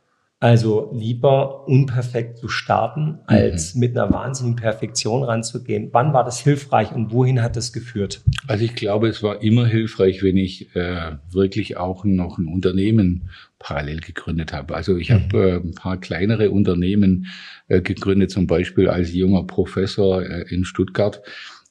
also 0.42 0.90
lieber 0.92 1.68
unperfekt 1.68 2.36
zu 2.38 2.48
starten, 2.48 3.20
als 3.26 3.76
mhm. 3.76 3.80
mit 3.80 3.96
einer 3.96 4.12
wahnsinnigen 4.12 4.56
Perfektion 4.56 5.22
ranzugehen. 5.22 5.90
Wann 5.92 6.12
war 6.12 6.24
das 6.24 6.40
hilfreich 6.40 6.90
und 6.90 7.12
wohin 7.12 7.40
hat 7.40 7.54
das 7.54 7.72
geführt? 7.72 8.24
Also 8.48 8.64
ich 8.64 8.74
glaube, 8.74 9.06
es 9.06 9.22
war 9.22 9.40
immer 9.40 9.66
hilfreich, 9.66 10.24
wenn 10.24 10.36
ich 10.36 10.74
äh, 10.74 11.12
wirklich 11.30 11.76
auch 11.76 12.04
noch 12.04 12.38
ein 12.38 12.48
Unternehmen 12.48 13.30
parallel 13.60 14.00
gegründet 14.00 14.52
habe. 14.52 14.74
Also 14.74 14.96
ich 14.96 15.10
mhm. 15.10 15.14
habe 15.14 15.38
äh, 15.38 15.54
ein 15.58 15.76
paar 15.76 15.98
kleinere 15.98 16.50
Unternehmen 16.50 17.28
äh, 17.68 17.80
gegründet, 17.80 18.32
zum 18.32 18.48
Beispiel 18.48 18.88
als 18.88 19.14
junger 19.14 19.44
Professor 19.44 20.24
äh, 20.24 20.52
in 20.52 20.64
Stuttgart 20.64 21.22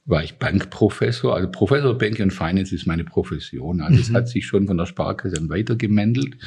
war 0.05 0.23
ich 0.23 0.37
Bankprofessor. 0.37 1.35
Also 1.35 1.51
Professor 1.51 1.97
Banking 1.97 2.23
and 2.23 2.33
Finance 2.33 2.73
ist 2.73 2.87
meine 2.87 3.03
Profession. 3.03 3.81
Also 3.81 3.99
es 3.99 4.09
mhm. 4.09 4.15
hat 4.15 4.29
sich 4.29 4.47
schon 4.47 4.65
von 4.65 4.77
der 4.77 4.85
Sparkasse 4.85 5.35
dann 5.35 5.49
weitergemändelt. 5.49 6.37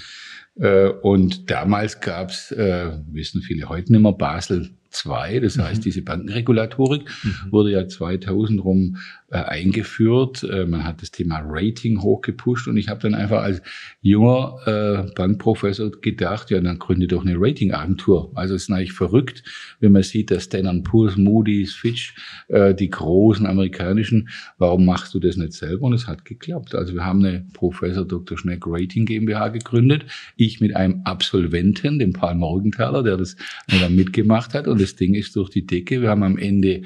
Äh, 0.56 0.88
und 0.88 1.50
damals 1.50 2.00
gab's, 2.00 2.52
äh, 2.52 2.92
wissen 3.10 3.42
viele 3.42 3.68
heute 3.68 3.92
nicht 3.92 4.00
mehr, 4.00 4.12
Basel 4.12 4.70
2, 4.90 5.40
das 5.40 5.58
heißt, 5.58 5.80
mhm. 5.80 5.84
diese 5.84 6.02
Bankenregulatorik 6.02 7.02
mhm. 7.24 7.34
wurde 7.50 7.72
ja 7.72 7.88
2000 7.88 8.62
rum 8.64 8.96
äh, 9.34 9.38
eingeführt. 9.38 10.44
Äh, 10.44 10.64
man 10.64 10.84
hat 10.84 11.02
das 11.02 11.10
Thema 11.10 11.42
Rating 11.44 12.00
hochgepusht 12.00 12.68
und 12.68 12.76
ich 12.76 12.88
habe 12.88 13.00
dann 13.00 13.14
einfach 13.14 13.42
als 13.42 13.62
junger 14.00 14.58
äh, 14.64 15.12
Bankprofessor 15.16 15.90
gedacht, 16.00 16.52
ja, 16.52 16.60
dann 16.60 16.78
gründe 16.78 17.08
doch 17.08 17.26
eine 17.26 17.34
Ratingagentur. 17.36 18.30
Also 18.36 18.54
es 18.54 18.62
ist 18.62 18.70
eigentlich 18.70 18.92
verrückt, 18.92 19.42
wenn 19.80 19.90
man 19.90 20.04
sieht, 20.04 20.30
dass 20.30 20.44
Standard 20.44 20.84
Poor's, 20.84 21.16
Moody's, 21.16 21.74
Fitch, 21.74 22.14
äh, 22.46 22.74
die 22.74 22.88
großen 22.88 23.44
amerikanischen, 23.44 24.28
warum 24.58 24.84
machst 24.84 25.14
du 25.14 25.18
das 25.18 25.36
nicht 25.36 25.54
selber? 25.54 25.86
Und 25.86 25.94
es 25.94 26.06
hat 26.06 26.24
geklappt. 26.24 26.76
Also 26.76 26.94
wir 26.94 27.04
haben 27.04 27.24
eine 27.24 27.44
Professor 27.54 28.04
Dr. 28.04 28.38
Schneck 28.38 28.62
Rating 28.66 29.04
GmbH 29.04 29.48
gegründet. 29.48 30.04
Ich 30.36 30.60
mit 30.60 30.76
einem 30.76 31.00
Absolventen, 31.02 31.98
dem 31.98 32.12
Paul 32.12 32.36
Morgenthaler, 32.36 33.02
der 33.02 33.16
das 33.16 33.34
dann 33.66 33.96
mitgemacht 33.96 34.54
hat 34.54 34.68
und 34.68 34.80
das 34.80 34.94
Ding 34.94 35.14
ist 35.14 35.34
durch 35.34 35.50
die 35.50 35.66
Decke. 35.66 36.02
Wir 36.02 36.10
haben 36.10 36.22
am 36.22 36.38
Ende 36.38 36.82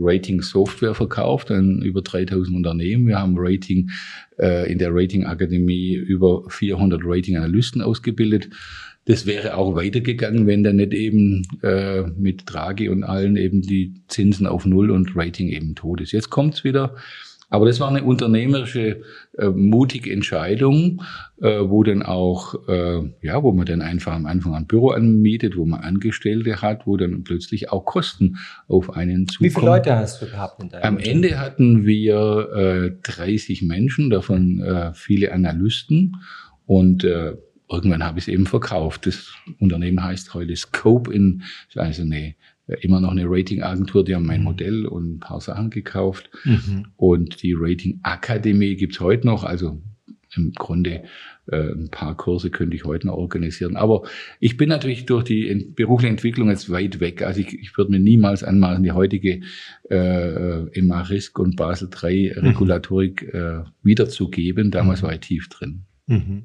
Rating 0.00 0.42
Software 0.42 0.94
verkauft 0.94 1.50
an 1.50 1.82
über 1.82 2.02
3000 2.02 2.56
Unternehmen. 2.56 3.06
Wir 3.06 3.18
haben 3.18 3.34
Rating 3.36 3.90
äh, 4.38 4.70
in 4.70 4.78
der 4.78 4.90
Rating 4.92 5.26
Akademie 5.26 5.94
über 5.94 6.44
400 6.48 7.02
Rating 7.04 7.36
Analysten 7.36 7.82
ausgebildet. 7.82 8.50
Das 9.06 9.26
wäre 9.26 9.56
auch 9.56 9.74
weitergegangen, 9.74 10.46
wenn 10.46 10.62
da 10.62 10.72
nicht 10.72 10.92
eben 10.92 11.42
äh, 11.62 12.02
mit 12.02 12.42
Draghi 12.46 12.88
und 12.88 13.02
allen 13.02 13.36
eben 13.36 13.62
die 13.62 13.94
Zinsen 14.08 14.46
auf 14.46 14.66
Null 14.66 14.90
und 14.90 15.16
Rating 15.16 15.48
eben 15.48 15.74
tot 15.74 16.00
ist. 16.00 16.12
Jetzt 16.12 16.30
kommt's 16.30 16.64
wieder 16.64 16.96
aber 17.50 17.66
das 17.66 17.80
war 17.80 17.88
eine 17.88 18.04
unternehmerische, 18.04 19.02
äh, 19.36 19.48
mutige 19.48 20.12
Entscheidung, 20.12 21.02
äh, 21.42 21.58
wo 21.60 21.82
dann 21.82 22.04
auch, 22.04 22.54
äh, 22.68 23.00
ja, 23.22 23.42
wo 23.42 23.52
man 23.52 23.66
dann 23.66 23.82
einfach 23.82 24.12
am 24.12 24.26
Anfang 24.26 24.54
ein 24.54 24.66
Büro 24.66 24.90
anmietet, 24.90 25.56
wo 25.56 25.66
man 25.66 25.80
Angestellte 25.80 26.62
hat, 26.62 26.86
wo 26.86 26.96
dann 26.96 27.24
plötzlich 27.24 27.70
auch 27.70 27.84
Kosten 27.84 28.38
auf 28.68 28.96
einen 28.96 29.26
zukommen. 29.26 29.50
Wie 29.50 29.54
viele 29.54 29.66
Leute 29.66 29.96
hast 29.96 30.22
du 30.22 30.26
gehabt 30.26 30.62
in 30.62 30.68
deinem 30.68 30.84
Am? 30.84 30.98
Ende 30.98 31.40
hatten 31.40 31.84
wir 31.84 32.48
äh, 32.54 32.90
30 33.02 33.62
Menschen, 33.62 34.10
davon 34.10 34.60
äh, 34.60 34.94
viele 34.94 35.32
Analysten 35.32 36.16
und 36.66 37.02
äh, 37.02 37.34
irgendwann 37.68 38.04
habe 38.04 38.18
ich 38.18 38.24
es 38.24 38.28
eben 38.28 38.46
verkauft. 38.46 39.06
Das 39.06 39.32
Unternehmen 39.58 40.02
heißt 40.02 40.34
heute 40.34 40.54
Scope 40.54 41.12
in, 41.12 41.42
also 41.74 42.02
eine 42.02 42.34
immer 42.80 43.00
noch 43.00 43.10
eine 43.10 43.24
Ratingagentur, 43.26 44.04
die 44.04 44.14
haben 44.14 44.26
mein 44.26 44.40
mhm. 44.40 44.44
Modell 44.44 44.86
und 44.86 45.16
ein 45.16 45.20
paar 45.20 45.40
Sachen 45.40 45.70
gekauft. 45.70 46.30
Mhm. 46.44 46.86
Und 46.96 47.42
die 47.42 47.54
Rating 47.56 48.00
Akademie 48.02 48.76
gibt's 48.76 49.00
heute 49.00 49.26
noch, 49.26 49.44
also 49.44 49.80
im 50.36 50.52
Grunde 50.52 51.02
äh, 51.50 51.72
ein 51.72 51.88
paar 51.90 52.16
Kurse 52.16 52.50
könnte 52.50 52.76
ich 52.76 52.84
heute 52.84 53.08
noch 53.08 53.16
organisieren. 53.16 53.76
Aber 53.76 54.02
ich 54.38 54.56
bin 54.56 54.68
natürlich 54.68 55.06
durch 55.06 55.24
die 55.24 55.72
berufliche 55.74 56.10
Entwicklung 56.10 56.50
jetzt 56.50 56.70
weit 56.70 57.00
weg. 57.00 57.22
Also 57.22 57.40
ich, 57.40 57.52
ich 57.58 57.76
würde 57.76 57.90
mir 57.90 58.00
niemals 58.00 58.44
anmaßen, 58.44 58.82
die 58.82 58.92
heutige 58.92 59.40
äh, 59.90 60.78
EMA-Risk 60.78 61.38
und 61.38 61.56
Basel 61.56 61.88
III 61.90 62.34
mhm. 62.36 62.46
Regulatorik 62.46 63.22
äh, 63.34 63.64
wiederzugeben. 63.82 64.70
Damals 64.70 65.02
mhm. 65.02 65.06
war 65.06 65.14
ich 65.14 65.20
tief 65.20 65.48
drin. 65.48 65.84
Mhm. 66.06 66.44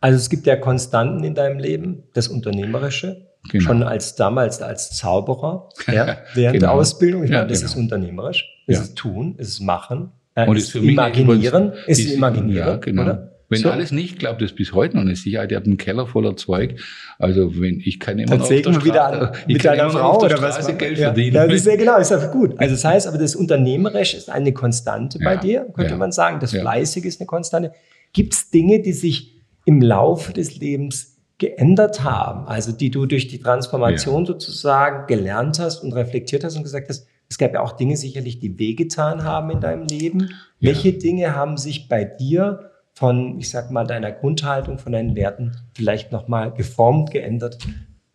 Also 0.00 0.16
es 0.16 0.28
gibt 0.28 0.46
ja 0.46 0.56
Konstanten 0.56 1.24
in 1.24 1.34
deinem 1.34 1.58
Leben, 1.58 2.02
das 2.12 2.28
Unternehmerische, 2.28 3.26
Genau. 3.50 3.64
Schon 3.64 3.82
als 3.82 4.14
damals 4.14 4.62
als 4.62 4.96
Zauberer, 4.96 5.68
ja, 5.86 6.18
während 6.34 6.54
genau. 6.54 6.66
der 6.66 6.72
Ausbildung. 6.72 7.24
Ich 7.24 7.30
ja, 7.30 7.38
meine, 7.38 7.48
das 7.48 7.60
genau. 7.60 7.72
ist 7.72 7.76
unternehmerisch. 7.76 8.48
Es 8.66 8.80
ist 8.80 8.96
tun, 8.96 9.34
es 9.38 9.48
ist 9.48 9.60
machen, 9.60 10.12
äh, 10.34 10.46
und 10.46 10.56
es 10.56 10.74
ist 10.74 10.76
imaginieren, 10.76 11.72
es 11.86 11.98
ist 11.98 12.14
imaginieren, 12.14 12.66
ja, 12.66 12.76
genau. 12.76 13.02
oder? 13.02 13.30
Wenn 13.50 13.60
so. 13.60 13.70
alles 13.70 13.92
nicht 13.92 14.18
klappt, 14.18 14.40
ist 14.42 14.56
bis 14.56 14.72
heute 14.72 14.96
noch 14.96 15.02
eine 15.02 15.16
Sicherheit. 15.16 15.50
Ihr 15.50 15.58
habt 15.58 15.66
einen 15.66 15.76
Keller 15.76 16.06
voller 16.06 16.34
Zeug. 16.34 16.80
Also 17.18 17.60
wenn 17.60 17.78
ich 17.78 18.00
kann 18.00 18.18
immer 18.18 18.36
noch 18.36 18.44
auf 18.44 18.48
der 18.48 18.62
Straße, 18.62 18.84
wieder 18.84 19.04
an, 19.04 19.36
mit 19.46 19.64
deiner 19.64 19.90
Frau 19.90 20.18
oder 20.22 20.40
was 20.40 20.66
Geld 20.78 20.98
ja. 20.98 21.08
verdienen. 21.08 21.36
Ja, 21.36 21.46
das 21.46 21.56
ist 21.56 21.66
ja 21.66 21.76
genau, 21.76 21.98
ist 21.98 22.10
ja 22.10 22.26
gut. 22.26 22.58
Also 22.58 22.74
das 22.74 22.84
heißt, 22.84 23.06
aber 23.06 23.18
das 23.18 23.36
Unternehmerisch 23.36 24.14
ist 24.14 24.30
eine 24.30 24.52
Konstante 24.52 25.18
ja. 25.18 25.24
bei 25.24 25.36
dir, 25.36 25.66
könnte 25.74 25.92
ja. 25.92 25.96
man 25.98 26.10
sagen. 26.10 26.40
Das 26.40 26.52
Fleißige 26.52 27.04
ist 27.04 27.20
eine 27.20 27.26
Konstante. 27.26 27.72
Gibt 28.12 28.32
es 28.32 28.50
Dinge, 28.50 28.80
die 28.80 28.92
sich 28.92 29.34
im 29.66 29.82
Laufe 29.82 30.32
des 30.32 30.56
Lebens 30.56 31.13
geändert 31.38 32.04
haben, 32.04 32.46
also 32.46 32.72
die 32.72 32.90
du 32.90 33.06
durch 33.06 33.28
die 33.28 33.40
Transformation 33.40 34.22
ja. 34.22 34.26
sozusagen 34.26 35.06
gelernt 35.06 35.58
hast 35.58 35.82
und 35.82 35.92
reflektiert 35.92 36.44
hast 36.44 36.56
und 36.56 36.62
gesagt 36.62 36.88
hast, 36.88 37.06
es 37.28 37.38
gab 37.38 37.54
ja 37.54 37.62
auch 37.62 37.72
Dinge 37.72 37.96
sicherlich, 37.96 38.38
die 38.38 38.58
wehgetan 38.58 39.24
haben 39.24 39.50
in 39.50 39.60
deinem 39.60 39.86
Leben. 39.86 40.20
Ja. 40.60 40.68
Welche 40.68 40.92
Dinge 40.92 41.34
haben 41.34 41.56
sich 41.56 41.88
bei 41.88 42.04
dir 42.04 42.70
von, 42.92 43.38
ich 43.38 43.50
sag 43.50 43.70
mal, 43.70 43.84
deiner 43.86 44.12
Grundhaltung, 44.12 44.78
von 44.78 44.92
deinen 44.92 45.16
Werten 45.16 45.56
vielleicht 45.74 46.12
nochmal 46.12 46.52
geformt, 46.52 47.10
geändert? 47.10 47.58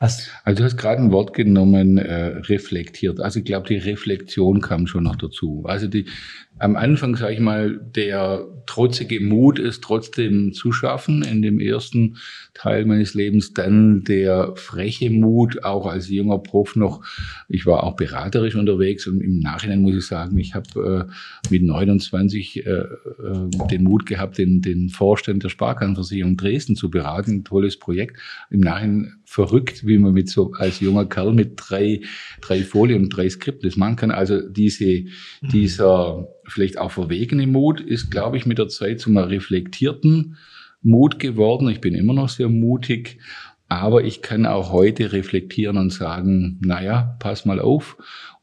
Was? 0.02 0.30
Also 0.46 0.60
du 0.60 0.64
hast 0.64 0.78
gerade 0.78 1.02
ein 1.02 1.12
Wort 1.12 1.34
genommen, 1.34 1.98
äh, 1.98 2.38
reflektiert. 2.48 3.20
Also 3.20 3.40
ich 3.40 3.46
glaube, 3.46 3.68
die 3.68 3.76
Reflexion 3.76 4.62
kam 4.62 4.88
schon 4.88 5.04
noch 5.04 5.18
dazu. 5.18 5.66
Also 5.68 5.88
die, 5.88 6.06
am 6.58 6.78
Anfang, 6.78 7.18
sage 7.18 7.34
ich 7.34 7.42
mal, 7.42 7.82
der 7.96 8.48
trotzige 8.66 9.20
Mut 9.20 9.60
ist 9.60 9.84
trotzdem 9.84 10.54
zu 10.54 10.72
schaffen 10.72 11.22
in 11.24 11.42
dem 11.42 11.60
ersten 11.60 12.16
Teil 12.54 12.86
meines 12.86 13.14
Lebens. 13.14 13.54
Dann 13.54 14.06
der 14.06 14.54
freche 14.56 15.10
Mut, 15.10 15.66
auch 15.66 15.86
als 15.86 16.10
junger 16.10 16.40
Prof 16.40 16.78
noch. 16.78 17.04
Ich 17.50 17.66
war 17.66 17.84
auch 17.84 17.98
beraterisch 17.98 18.56
unterwegs 18.56 19.06
und 19.06 19.20
im 19.20 19.40
Nachhinein 19.40 19.82
muss 19.82 19.96
ich 19.96 20.08
sagen, 20.08 20.38
ich 20.38 20.56
habe 20.56 21.08
äh, 21.10 21.52
mit 21.52 21.64
29 21.64 22.66
äh, 22.66 22.70
äh, 22.70 22.88
den 23.70 23.84
Mut 23.84 24.06
gehabt, 24.06 24.38
den, 24.38 24.62
den 24.62 24.88
Vorstand 24.88 25.44
der 25.44 25.50
Sparkassenversicherung 25.50 26.38
Dresden 26.38 26.78
zu 26.78 26.90
beraten. 26.90 27.32
Ein 27.32 27.44
tolles 27.44 27.78
Projekt. 27.78 28.18
Im 28.50 28.62
Nachhinein 28.62 29.19
verrückt, 29.30 29.86
wie 29.86 30.00
man 30.00 30.13
mit 30.13 30.28
so 30.28 30.54
als 30.54 30.80
junger 30.80 31.06
Kerl 31.06 31.34
mit 31.34 31.54
drei, 31.56 32.02
drei 32.42 32.63
Folien 32.63 33.04
und 33.04 33.10
drei 33.10 33.30
Skripten 33.30 33.70
das 33.70 33.78
machen 33.78 33.96
kann. 33.96 34.10
Also 34.10 34.42
diese, 34.42 35.04
dieser 35.42 36.28
vielleicht 36.48 36.80
auch 36.80 36.89
verwegene 36.89 37.46
Mut 37.46 37.80
ist, 37.80 38.10
glaube 38.10 38.38
ich, 38.38 38.48
mit 38.48 38.58
der 38.58 38.70
Zeit 38.70 39.00
zu 39.00 39.12
einem 39.12 39.20
reflektierten 39.20 40.38
Mut 40.82 41.20
geworden. 41.20 41.70
Ich 41.70 41.80
bin 41.80 41.94
immer 41.94 42.15
noch 42.15 42.28
sehr 42.28 42.50
mutig, 42.50 43.20
aber 43.68 44.04
ich 44.04 44.24
kann 44.24 44.48
auch 44.48 44.72
heute 44.72 45.12
reflektieren 45.12 45.78
und 45.78 45.94
sagen, 45.94 46.60
naja, 46.65 47.15
pass 47.20 47.46
mal 47.46 47.60
auf. 47.60 47.98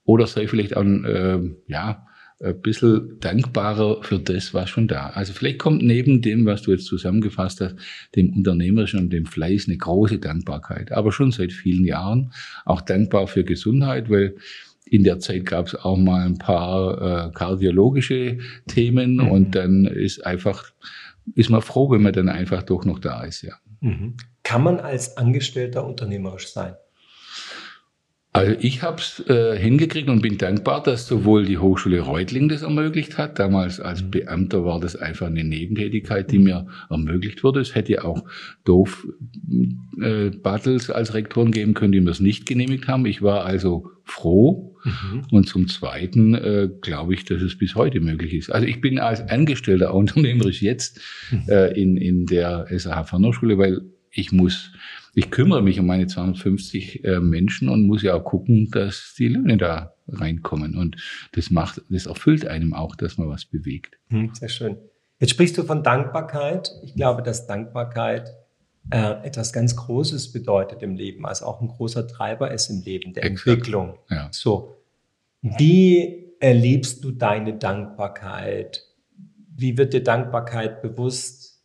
Oder 0.04 0.28
sei 0.28 0.46
vielleicht 0.46 0.76
auch, 0.76 0.84
äh, 0.84 1.40
ja, 1.66 2.06
ein 2.42 2.60
bisschen 2.60 3.18
dankbarer 3.20 4.02
für 4.02 4.18
das, 4.18 4.52
was 4.52 4.68
schon 4.68 4.88
da. 4.88 5.08
Also 5.10 5.32
vielleicht 5.32 5.58
kommt 5.58 5.82
neben 5.82 6.20
dem, 6.20 6.44
was 6.44 6.62
du 6.62 6.72
jetzt 6.72 6.84
zusammengefasst 6.84 7.60
hast, 7.60 7.76
dem 8.14 8.34
Unternehmerischen 8.34 9.00
und 9.00 9.10
dem 9.10 9.24
Fleiß 9.24 9.68
eine 9.68 9.78
große 9.78 10.18
Dankbarkeit. 10.18 10.92
Aber 10.92 11.12
schon 11.12 11.32
seit 11.32 11.52
vielen 11.52 11.84
Jahren 11.84 12.32
auch 12.66 12.82
dankbar 12.82 13.26
für 13.26 13.44
Gesundheit, 13.44 14.10
weil 14.10 14.36
in 14.84 15.02
der 15.02 15.18
Zeit 15.18 15.46
gab 15.46 15.66
es 15.66 15.74
auch 15.74 15.96
mal 15.96 16.26
ein 16.26 16.38
paar 16.38 17.28
äh, 17.28 17.32
kardiologische 17.32 18.38
Themen 18.68 19.14
mhm. 19.14 19.30
und 19.30 19.54
dann 19.54 19.86
ist 19.86 20.24
einfach, 20.24 20.70
ist 21.34 21.50
man 21.50 21.62
froh, 21.62 21.90
wenn 21.90 22.02
man 22.02 22.12
dann 22.12 22.28
einfach 22.28 22.62
doch 22.62 22.84
noch 22.84 22.98
da 22.98 23.24
ist, 23.24 23.42
ja. 23.42 23.54
Mhm. 23.80 24.16
Kann 24.42 24.62
man 24.62 24.78
als 24.78 25.16
Angestellter 25.16 25.84
unternehmerisch 25.84 26.52
sein? 26.52 26.74
Also 28.36 28.56
ich 28.60 28.82
habe 28.82 29.00
es 29.00 29.24
äh, 29.28 29.58
hingekriegt 29.58 30.08
und 30.08 30.22
bin 30.22 30.38
dankbar, 30.38 30.82
dass 30.82 31.06
sowohl 31.06 31.44
die 31.44 31.58
Hochschule 31.58 32.00
Reutling 32.00 32.48
das 32.48 32.62
ermöglicht 32.62 33.18
hat. 33.18 33.38
Damals 33.38 33.80
als 33.80 34.02
mhm. 34.02 34.10
Beamter 34.10 34.64
war 34.64 34.80
das 34.80 34.96
einfach 34.96 35.26
eine 35.26 35.44
Nebentätigkeit, 35.44 36.30
die 36.30 36.38
mir 36.38 36.66
ermöglicht 36.90 37.42
wurde. 37.44 37.60
Es 37.60 37.74
hätte 37.74 38.04
auch 38.04 38.24
doof 38.64 39.06
äh, 40.00 40.30
Battles 40.30 40.90
als 40.90 41.14
Rektoren 41.14 41.50
geben 41.50 41.74
können, 41.74 41.92
die 41.92 42.00
mir 42.00 42.10
es 42.10 42.20
nicht 42.20 42.46
genehmigt 42.46 42.88
haben. 42.88 43.06
Ich 43.06 43.22
war 43.22 43.44
also 43.44 43.90
froh. 44.04 44.76
Mhm. 44.84 45.24
Und 45.32 45.48
zum 45.48 45.66
Zweiten 45.68 46.34
äh, 46.34 46.68
glaube 46.80 47.14
ich, 47.14 47.24
dass 47.24 47.42
es 47.42 47.58
bis 47.58 47.74
heute 47.74 48.00
möglich 48.00 48.34
ist. 48.34 48.50
Also 48.50 48.66
ich 48.66 48.80
bin 48.80 48.98
als 48.98 49.20
Angestellter 49.28 49.94
unternehmerisch 49.94 50.62
jetzt 50.62 51.00
mhm. 51.30 51.42
äh, 51.48 51.68
in, 51.72 51.96
in 51.96 52.26
der 52.26 52.66
SAH 52.70 53.04
Fernhochschule, 53.04 53.58
weil 53.58 53.82
ich 54.10 54.32
muss 54.32 54.72
ich 55.16 55.30
kümmere 55.30 55.62
mich 55.62 55.80
um 55.80 55.86
meine 55.86 56.06
250 56.06 57.02
äh, 57.04 57.20
Menschen 57.20 57.70
und 57.70 57.86
muss 57.86 58.02
ja 58.02 58.14
auch 58.14 58.22
gucken, 58.22 58.68
dass 58.70 59.14
die 59.18 59.28
Löhne 59.28 59.56
da 59.56 59.94
reinkommen. 60.08 60.76
Und 60.76 60.96
das 61.32 61.50
macht, 61.50 61.80
das 61.88 62.04
erfüllt 62.04 62.46
einem 62.46 62.74
auch, 62.74 62.94
dass 62.94 63.16
man 63.16 63.26
was 63.30 63.46
bewegt. 63.46 63.98
Hm, 64.10 64.34
sehr 64.34 64.50
schön. 64.50 64.76
Jetzt 65.18 65.30
sprichst 65.30 65.56
du 65.56 65.62
von 65.62 65.82
Dankbarkeit. 65.82 66.70
Ich 66.84 66.94
glaube, 66.94 67.22
dass 67.22 67.46
Dankbarkeit 67.46 68.34
äh, 68.90 69.26
etwas 69.26 69.54
ganz 69.54 69.74
Großes 69.74 70.32
bedeutet 70.32 70.82
im 70.82 70.96
Leben, 70.96 71.24
also 71.24 71.46
auch 71.46 71.62
ein 71.62 71.68
großer 71.68 72.06
Treiber 72.06 72.50
ist 72.50 72.68
im 72.68 72.82
Leben 72.82 73.14
der 73.14 73.24
Exakt. 73.24 73.48
Entwicklung. 73.48 73.98
Ja. 74.10 74.28
So, 74.32 74.76
wie 75.40 76.34
erlebst 76.40 77.02
du 77.02 77.10
deine 77.10 77.54
Dankbarkeit? 77.54 78.82
Wie 79.56 79.78
wird 79.78 79.94
dir 79.94 80.02
Dankbarkeit 80.02 80.82
bewusst? 80.82 81.62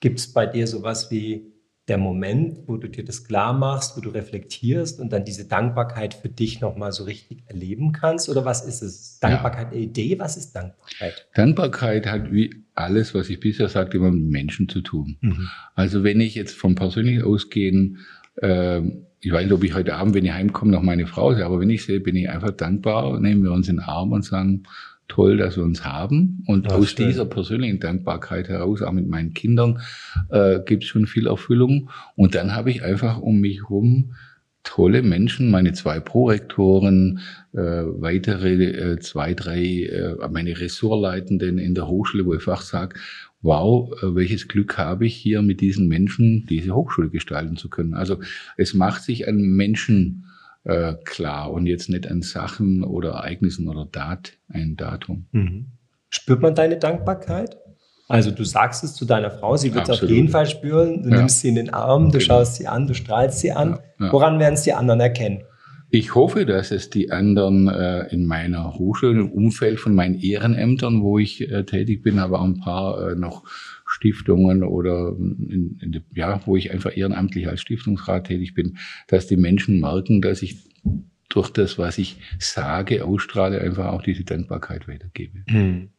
Gibt 0.00 0.18
es 0.18 0.32
bei 0.32 0.46
dir 0.46 0.66
sowas 0.66 1.10
wie 1.10 1.52
der 1.88 1.98
Moment, 1.98 2.66
wo 2.66 2.76
du 2.76 2.88
dir 2.88 3.04
das 3.04 3.24
klar 3.24 3.52
machst, 3.52 3.96
wo 3.96 4.00
du 4.00 4.10
reflektierst 4.10 4.98
und 4.98 5.12
dann 5.12 5.24
diese 5.24 5.46
Dankbarkeit 5.46 6.14
für 6.14 6.28
dich 6.28 6.60
nochmal 6.60 6.90
so 6.90 7.04
richtig 7.04 7.44
erleben 7.46 7.92
kannst? 7.92 8.28
Oder 8.28 8.44
was 8.44 8.64
ist 8.64 8.82
es? 8.82 9.18
Dankbarkeit, 9.20 9.72
ja. 9.72 9.78
Idee? 9.78 10.18
Was 10.18 10.36
ist 10.36 10.52
Dankbarkeit? 10.52 11.28
Dankbarkeit 11.34 12.06
hat 12.06 12.32
wie 12.32 12.64
alles, 12.74 13.14
was 13.14 13.30
ich 13.30 13.38
bisher 13.38 13.68
sagte, 13.68 13.98
immer 13.98 14.10
mit 14.10 14.30
Menschen 14.30 14.68
zu 14.68 14.80
tun. 14.80 15.16
Mhm. 15.20 15.48
Also 15.74 16.02
wenn 16.02 16.20
ich 16.20 16.34
jetzt 16.34 16.56
vom 16.56 16.74
Persönlichen 16.74 17.22
ausgehen, 17.22 17.98
äh, 18.36 18.80
ich 19.20 19.32
weiß 19.32 19.44
nicht, 19.44 19.52
ob 19.52 19.64
ich 19.64 19.74
heute 19.74 19.94
Abend, 19.94 20.14
wenn 20.14 20.24
ich 20.24 20.32
heimkomme, 20.32 20.72
noch 20.72 20.82
meine 20.82 21.06
Frau 21.06 21.34
sehe, 21.34 21.46
aber 21.46 21.60
wenn 21.60 21.70
ich 21.70 21.84
sehe, 21.84 22.00
bin 22.00 22.16
ich 22.16 22.28
einfach 22.28 22.50
dankbar, 22.50 23.18
nehmen 23.20 23.42
wir 23.44 23.52
uns 23.52 23.68
in 23.68 23.76
den 23.76 23.84
Arm 23.84 24.12
und 24.12 24.24
sagen, 24.24 24.64
toll, 25.08 25.36
dass 25.36 25.56
wir 25.56 25.64
uns 25.64 25.84
haben. 25.84 26.42
Und 26.46 26.66
ja, 26.66 26.76
aus 26.76 26.90
schön. 26.90 27.08
dieser 27.08 27.24
persönlichen 27.24 27.80
Dankbarkeit 27.80 28.48
heraus, 28.48 28.82
auch 28.82 28.92
mit 28.92 29.08
meinen 29.08 29.34
Kindern, 29.34 29.80
äh, 30.30 30.60
gibt 30.64 30.84
es 30.84 30.88
schon 30.88 31.06
viel 31.06 31.26
Erfüllung. 31.26 31.90
Und 32.14 32.34
dann 32.34 32.54
habe 32.54 32.70
ich 32.70 32.82
einfach 32.82 33.18
um 33.18 33.40
mich 33.40 33.62
herum 33.62 34.14
tolle 34.66 35.02
Menschen, 35.02 35.50
meine 35.50 35.72
zwei 35.74 36.00
Prorektoren, 36.00 37.20
äh, 37.52 37.58
weitere 37.58 38.64
äh, 38.64 38.98
zwei, 38.98 39.32
drei, 39.32 39.62
äh, 39.62 40.28
meine 40.28 40.58
Ressortleitenden 40.58 41.58
in 41.58 41.74
der 41.74 41.86
Hochschule, 41.86 42.26
wo 42.26 42.34
ich 42.34 42.40
einfach 42.40 42.62
sage, 42.62 42.98
wow, 43.42 43.92
äh, 44.02 44.14
welches 44.16 44.48
Glück 44.48 44.76
habe 44.76 45.06
ich 45.06 45.14
hier 45.14 45.40
mit 45.40 45.60
diesen 45.60 45.86
Menschen 45.86 46.46
diese 46.46 46.74
Hochschule 46.74 47.10
gestalten 47.10 47.56
zu 47.56 47.70
können. 47.70 47.94
Also 47.94 48.18
es 48.56 48.74
macht 48.74 49.04
sich 49.04 49.28
an 49.28 49.36
Menschen 49.36 50.26
äh, 50.66 50.94
klar 51.04 51.52
und 51.52 51.66
jetzt 51.66 51.88
nicht 51.88 52.10
an 52.10 52.22
Sachen 52.22 52.82
oder 52.82 53.10
Ereignissen 53.10 53.68
oder 53.68 53.86
Dat, 53.90 54.32
ein 54.48 54.76
Datum. 54.76 55.26
Mhm. 55.32 55.66
Spürt 56.08 56.42
man 56.42 56.54
deine 56.54 56.76
Dankbarkeit? 56.76 57.56
Also 58.08 58.30
du 58.30 58.44
sagst 58.44 58.84
es 58.84 58.94
zu 58.94 59.04
deiner 59.04 59.30
Frau, 59.30 59.56
sie 59.56 59.74
wird 59.74 59.88
es 59.88 60.02
auf 60.02 60.08
jeden 60.08 60.28
Fall 60.28 60.46
spüren. 60.46 61.02
Du 61.02 61.10
ja. 61.10 61.16
nimmst 61.16 61.40
sie 61.40 61.48
in 61.48 61.56
den 61.56 61.70
Arm, 61.74 62.06
du 62.06 62.18
genau. 62.18 62.24
schaust 62.24 62.56
sie 62.56 62.66
an, 62.68 62.86
du 62.86 62.94
strahlst 62.94 63.40
sie 63.40 63.52
an. 63.52 63.78
Ja, 63.98 64.06
ja. 64.06 64.12
Woran 64.12 64.38
werden 64.38 64.54
es 64.54 64.62
die 64.62 64.72
anderen 64.72 65.00
erkennen? 65.00 65.42
Ich 65.90 66.14
hoffe, 66.14 66.46
dass 66.46 66.72
es 66.72 66.90
die 66.90 67.10
anderen 67.10 67.68
äh, 67.68 68.06
in 68.08 68.26
meiner 68.26 68.74
Hochschule, 68.74 69.20
im 69.20 69.30
Umfeld 69.30 69.78
von 69.78 69.94
meinen 69.94 70.14
Ehrenämtern, 70.14 71.02
wo 71.02 71.18
ich 71.18 71.48
äh, 71.48 71.64
tätig 71.64 72.02
bin, 72.02 72.18
aber 72.18 72.40
auch 72.40 72.44
ein 72.44 72.58
paar 72.58 73.10
äh, 73.10 73.14
noch 73.14 73.44
Stiftungen 73.86 74.62
oder 74.62 75.14
in, 75.18 75.78
in, 75.80 76.04
ja, 76.14 76.40
wo 76.44 76.56
ich 76.56 76.72
einfach 76.72 76.96
ehrenamtlich 76.96 77.48
als 77.48 77.60
Stiftungsrat 77.60 78.26
tätig 78.26 78.54
bin, 78.54 78.78
dass 79.08 79.26
die 79.26 79.36
Menschen 79.36 79.80
merken, 79.80 80.20
dass 80.20 80.42
ich 80.42 80.68
durch 81.28 81.50
das, 81.50 81.78
was 81.78 81.98
ich 81.98 82.18
sage, 82.38 83.04
ausstrahle, 83.04 83.60
einfach 83.60 83.92
auch 83.92 84.02
diese 84.02 84.24
Dankbarkeit 84.24 84.88
weitergebe. 84.88 85.40
Hm. 85.48 85.90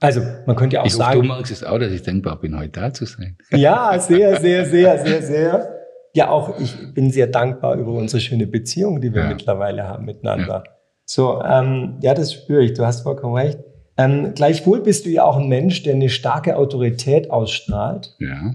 Also 0.00 0.22
man 0.46 0.56
könnte 0.56 0.76
ja 0.76 0.82
auch 0.82 0.86
ich 0.86 0.94
sagen. 0.94 1.18
Hoffe, 1.18 1.22
du 1.22 1.28
magst 1.28 1.52
es 1.52 1.62
auch, 1.62 1.78
dass 1.78 1.92
ich 1.92 2.02
dankbar 2.02 2.40
bin, 2.40 2.58
heute 2.58 2.70
da 2.70 2.92
zu 2.92 3.04
sein. 3.04 3.36
Ja, 3.50 3.98
sehr, 3.98 4.40
sehr, 4.40 4.64
sehr, 4.64 4.98
sehr, 4.98 5.22
sehr. 5.22 5.76
Ja, 6.14 6.30
auch 6.30 6.58
ich 6.58 6.74
bin 6.94 7.10
sehr 7.10 7.26
dankbar 7.26 7.76
über 7.76 7.92
unsere 7.92 8.20
schöne 8.20 8.46
Beziehung, 8.46 9.00
die 9.00 9.14
wir 9.14 9.22
ja. 9.22 9.28
mittlerweile 9.28 9.86
haben 9.86 10.06
miteinander. 10.06 10.64
Ja. 10.66 10.72
So, 11.04 11.42
ähm, 11.42 11.98
ja, 12.02 12.14
das 12.14 12.32
spüre 12.32 12.64
ich. 12.64 12.72
Du 12.74 12.84
hast 12.84 13.02
vollkommen 13.02 13.34
recht. 13.34 13.58
Ähm, 14.00 14.32
gleichwohl 14.34 14.80
bist 14.80 15.04
du 15.04 15.10
ja 15.10 15.24
auch 15.24 15.36
ein 15.36 15.48
Mensch, 15.48 15.82
der 15.82 15.94
eine 15.94 16.08
starke 16.08 16.56
Autorität 16.56 17.30
ausstrahlt. 17.30 18.14
Ja. 18.18 18.54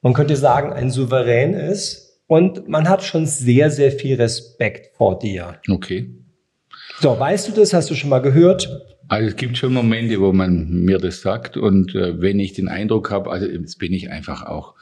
Man 0.00 0.14
könnte 0.14 0.36
sagen, 0.36 0.72
ein 0.72 0.90
Souverän 0.90 1.52
ist. 1.54 2.22
Und 2.28 2.68
man 2.68 2.88
hat 2.88 3.04
schon 3.04 3.26
sehr, 3.26 3.70
sehr 3.70 3.92
viel 3.92 4.16
Respekt 4.16 4.96
vor 4.96 5.18
dir. 5.18 5.60
Okay. 5.70 6.10
So, 7.00 7.18
weißt 7.18 7.48
du 7.48 7.52
das? 7.52 7.72
Hast 7.72 7.90
du 7.90 7.94
schon 7.94 8.10
mal 8.10 8.20
gehört? 8.20 8.68
Also 9.08 9.28
es 9.28 9.36
gibt 9.36 9.56
schon 9.56 9.72
Momente, 9.72 10.20
wo 10.20 10.32
man 10.32 10.68
mir 10.84 10.98
das 10.98 11.20
sagt 11.20 11.56
und 11.56 11.94
äh, 11.94 12.20
wenn 12.20 12.40
ich 12.40 12.54
den 12.54 12.66
Eindruck 12.66 13.12
habe, 13.12 13.30
also 13.30 13.46
jetzt 13.46 13.78
bin 13.78 13.92
ich 13.92 14.10
einfach 14.10 14.44
auch 14.44 14.74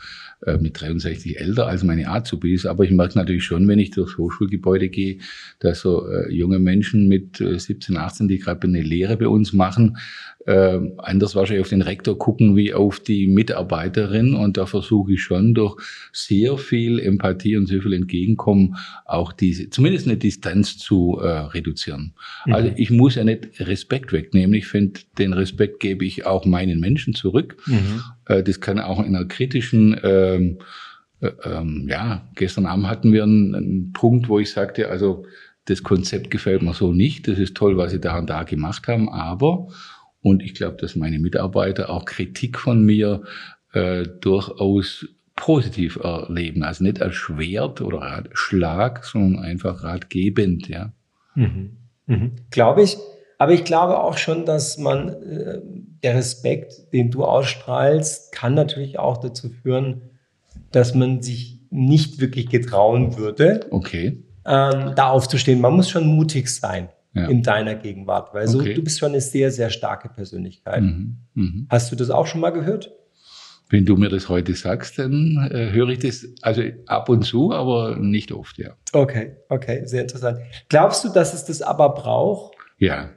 äh, 0.46 0.58
mit 0.58 0.80
63 0.80 1.40
älter 1.40 1.66
als 1.66 1.82
meine 1.82 2.08
Azubis, 2.08 2.66
aber 2.66 2.84
ich 2.84 2.90
merke 2.90 3.18
natürlich 3.18 3.44
schon, 3.44 3.66
wenn 3.68 3.78
ich 3.78 3.90
durchs 3.90 4.18
Hochschulgebäude 4.18 4.88
gehe, 4.88 5.18
dass 5.58 5.80
so 5.80 6.08
äh, 6.08 6.32
junge 6.32 6.58
Menschen 6.58 7.08
mit 7.08 7.40
äh, 7.40 7.58
17, 7.58 7.96
18, 7.96 8.28
die 8.28 8.38
gerade 8.38 8.66
eine 8.66 8.82
Lehre 8.82 9.16
bei 9.16 9.28
uns 9.28 9.52
machen, 9.52 9.96
äh, 10.46 10.78
anders 10.98 11.34
wahrscheinlich 11.34 11.62
auf 11.62 11.70
den 11.70 11.82
Rektor 11.82 12.18
gucken 12.18 12.56
wie 12.56 12.74
auf 12.74 13.00
die 13.00 13.26
Mitarbeiterin 13.26 14.34
und 14.34 14.56
da 14.56 14.66
versuche 14.66 15.14
ich 15.14 15.22
schon 15.22 15.54
durch 15.54 15.76
sehr 16.12 16.58
viel 16.58 16.98
Empathie 16.98 17.56
und 17.56 17.66
sehr 17.66 17.82
viel 17.82 17.94
Entgegenkommen 17.94 18.76
auch 19.04 19.32
diese, 19.32 19.70
zumindest 19.70 20.06
eine 20.06 20.16
Distanz 20.16 20.76
zu 20.78 21.18
äh, 21.20 21.28
reduzieren. 21.28 22.14
Mhm. 22.46 22.54
Also 22.54 22.72
ich 22.76 22.90
muss 22.90 23.14
ja 23.14 23.24
nicht 23.24 23.60
Respekt 23.60 24.12
wegnehmen. 24.12 24.54
Ich 24.54 24.66
finde, 24.66 25.00
den 25.18 25.32
Respekt 25.32 25.80
gebe 25.80 26.04
ich 26.04 26.26
auch 26.26 26.44
meinen 26.44 26.80
Menschen 26.80 27.14
zurück. 27.14 27.56
Mhm. 27.66 28.02
Äh, 28.26 28.42
das 28.42 28.60
kann 28.60 28.78
auch 28.78 28.98
in 28.98 29.16
einer 29.16 29.24
kritischen 29.24 29.98
ähm, 30.02 30.58
äh, 31.20 31.32
ähm, 31.44 31.86
ja, 31.88 32.22
gestern 32.34 32.66
Abend 32.66 32.88
hatten 32.88 33.12
wir 33.12 33.22
einen, 33.22 33.54
einen 33.54 33.92
Punkt, 33.92 34.28
wo 34.28 34.38
ich 34.38 34.50
sagte, 34.50 34.88
also 34.90 35.24
das 35.66 35.82
Konzept 35.82 36.30
gefällt 36.30 36.62
mir 36.62 36.74
so 36.74 36.92
nicht. 36.92 37.26
Das 37.26 37.38
ist 37.38 37.56
toll, 37.56 37.76
was 37.76 37.92
Sie 37.92 38.00
da 38.00 38.18
und 38.18 38.28
da 38.28 38.42
gemacht 38.42 38.86
haben, 38.88 39.08
aber 39.08 39.68
und 40.24 40.42
ich 40.42 40.54
glaube, 40.54 40.78
dass 40.78 40.96
meine 40.96 41.18
Mitarbeiter 41.18 41.90
auch 41.90 42.06
Kritik 42.06 42.58
von 42.58 42.82
mir 42.82 43.24
äh, 43.74 44.04
durchaus 44.20 45.06
positiv 45.36 45.96
erleben. 45.96 46.62
Also 46.62 46.82
nicht 46.82 47.02
als 47.02 47.14
Schwert 47.14 47.82
oder 47.82 47.98
Ratschlag, 47.98 49.04
sondern 49.04 49.44
einfach 49.44 49.84
ratgebend, 49.84 50.66
ja. 50.66 50.92
Mhm. 51.34 51.76
Mhm. 52.06 52.32
Glaube 52.50 52.82
ich. 52.82 52.96
Aber 53.36 53.52
ich 53.52 53.64
glaube 53.64 54.00
auch 54.00 54.16
schon, 54.16 54.46
dass 54.46 54.78
man, 54.78 55.10
äh, 55.10 55.60
der 56.02 56.14
Respekt, 56.14 56.94
den 56.94 57.10
du 57.10 57.24
ausstrahlst, 57.24 58.32
kann 58.32 58.54
natürlich 58.54 58.98
auch 58.98 59.18
dazu 59.18 59.50
führen, 59.50 60.08
dass 60.72 60.94
man 60.94 61.20
sich 61.20 61.60
nicht 61.68 62.18
wirklich 62.18 62.48
getrauen 62.48 63.18
würde, 63.18 63.66
okay. 63.70 64.22
ähm, 64.46 64.92
da 64.96 65.10
aufzustehen. 65.10 65.60
Man 65.60 65.74
muss 65.74 65.90
schon 65.90 66.06
mutig 66.06 66.48
sein 66.48 66.88
ja. 67.14 67.28
in 67.28 67.42
deiner 67.42 67.74
Gegenwart, 67.74 68.34
weil 68.34 68.46
so, 68.48 68.60
okay. 68.60 68.74
du 68.74 68.82
bist 68.82 68.98
schon 68.98 69.10
eine 69.10 69.20
sehr, 69.20 69.50
sehr 69.50 69.70
starke 69.70 70.08
Persönlichkeit. 70.08 70.82
Mhm. 70.82 71.16
Mhm. 71.34 71.66
Hast 71.70 71.90
du 71.92 71.96
das 71.96 72.10
auch 72.10 72.26
schon 72.26 72.40
mal 72.40 72.50
gehört? 72.50 72.92
Wenn 73.70 73.86
du 73.86 73.96
mir 73.96 74.10
das 74.10 74.28
heute 74.28 74.54
sagst, 74.54 74.98
dann 74.98 75.48
äh, 75.50 75.72
höre 75.72 75.88
ich 75.88 76.00
das 76.00 76.26
also 76.42 76.62
ab 76.86 77.08
und 77.08 77.22
zu, 77.22 77.52
aber 77.52 77.96
nicht 77.96 78.30
oft, 78.30 78.58
ja. 78.58 78.76
Okay, 78.92 79.36
okay, 79.48 79.86
sehr 79.86 80.02
interessant. 80.02 80.38
Glaubst 80.68 81.02
du, 81.04 81.08
dass 81.08 81.32
es 81.32 81.44
das 81.46 81.62
aber 81.62 81.94
braucht? 81.94 82.54
Ja, 82.78 83.10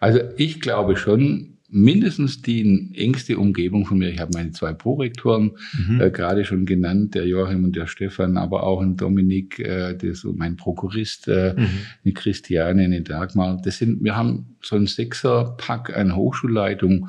also 0.00 0.18
ich 0.36 0.60
glaube 0.60 0.96
schon, 0.96 1.51
mindestens 1.72 2.42
die 2.42 2.90
engste 2.94 3.38
Umgebung 3.38 3.86
von 3.86 3.98
mir. 3.98 4.10
Ich 4.10 4.20
habe 4.20 4.32
meine 4.34 4.52
zwei 4.52 4.74
Prorektoren 4.74 5.52
mhm. 5.88 6.00
äh, 6.00 6.10
gerade 6.10 6.44
schon 6.44 6.66
genannt, 6.66 7.14
der 7.14 7.26
Joachim 7.26 7.64
und 7.64 7.74
der 7.74 7.86
Stefan, 7.86 8.36
aber 8.36 8.62
auch 8.64 8.82
ein 8.82 8.96
Dominik, 8.96 9.58
äh, 9.58 9.96
ist 10.02 10.24
mein 10.24 10.56
Prokurist, 10.56 11.28
äh, 11.28 11.54
mhm. 11.56 11.68
eine 12.04 12.14
Christiane, 12.14 12.84
eine 12.84 13.00
Dagmar. 13.00 13.60
Das 13.64 13.78
sind, 13.78 14.04
wir 14.04 14.14
haben 14.14 14.56
so 14.60 14.76
ein 14.76 14.86
Sechser-Pack 14.86 15.96
an 15.96 16.14
Hochschulleitung 16.14 17.08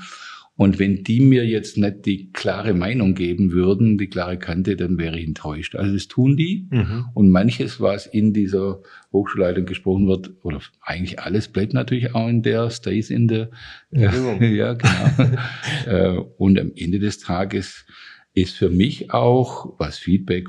und 0.64 0.80
wenn 0.80 1.04
die 1.04 1.20
mir 1.20 1.46
jetzt 1.46 1.78
nicht 1.78 2.06
die 2.06 2.32
klare 2.32 2.74
Meinung 2.74 3.16
geben 3.16 3.52
würden, 3.52 3.98
die 3.98 4.08
klare 4.08 4.40
Kante, 4.40 4.78
dann 4.78 4.98
wäre 4.98 5.20
ich 5.20 5.28
enttäuscht. 5.28 5.76
Also 5.76 5.92
das 5.92 6.08
tun 6.08 6.38
die. 6.38 6.70
Mhm. 6.70 7.06
Und 7.14 7.30
manches, 7.32 7.82
was 7.82 8.06
in 8.06 8.32
dieser 8.32 8.82
Hochschulleitung 9.12 9.66
gesprochen 9.66 10.08
wird, 10.08 10.32
oder 10.42 10.62
eigentlich 10.82 11.20
alles, 11.20 11.50
bleibt 11.50 11.74
natürlich 11.74 12.16
auch 12.16 12.30
in 12.30 12.44
der, 12.44 12.70
stays 12.70 13.10
in 13.10 13.28
der. 13.28 13.50
Ja, 13.92 14.14
ja 14.42 14.74
genau. 14.74 15.38
Äh, 15.86 16.18
und 16.38 16.58
am 16.58 16.72
Ende 16.78 17.00
des 17.00 17.20
Tages 17.20 17.86
ist 18.34 18.56
für 18.56 18.70
mich 18.70 19.12
auch, 19.12 19.78
was 19.80 19.98
Feedback 19.98 20.48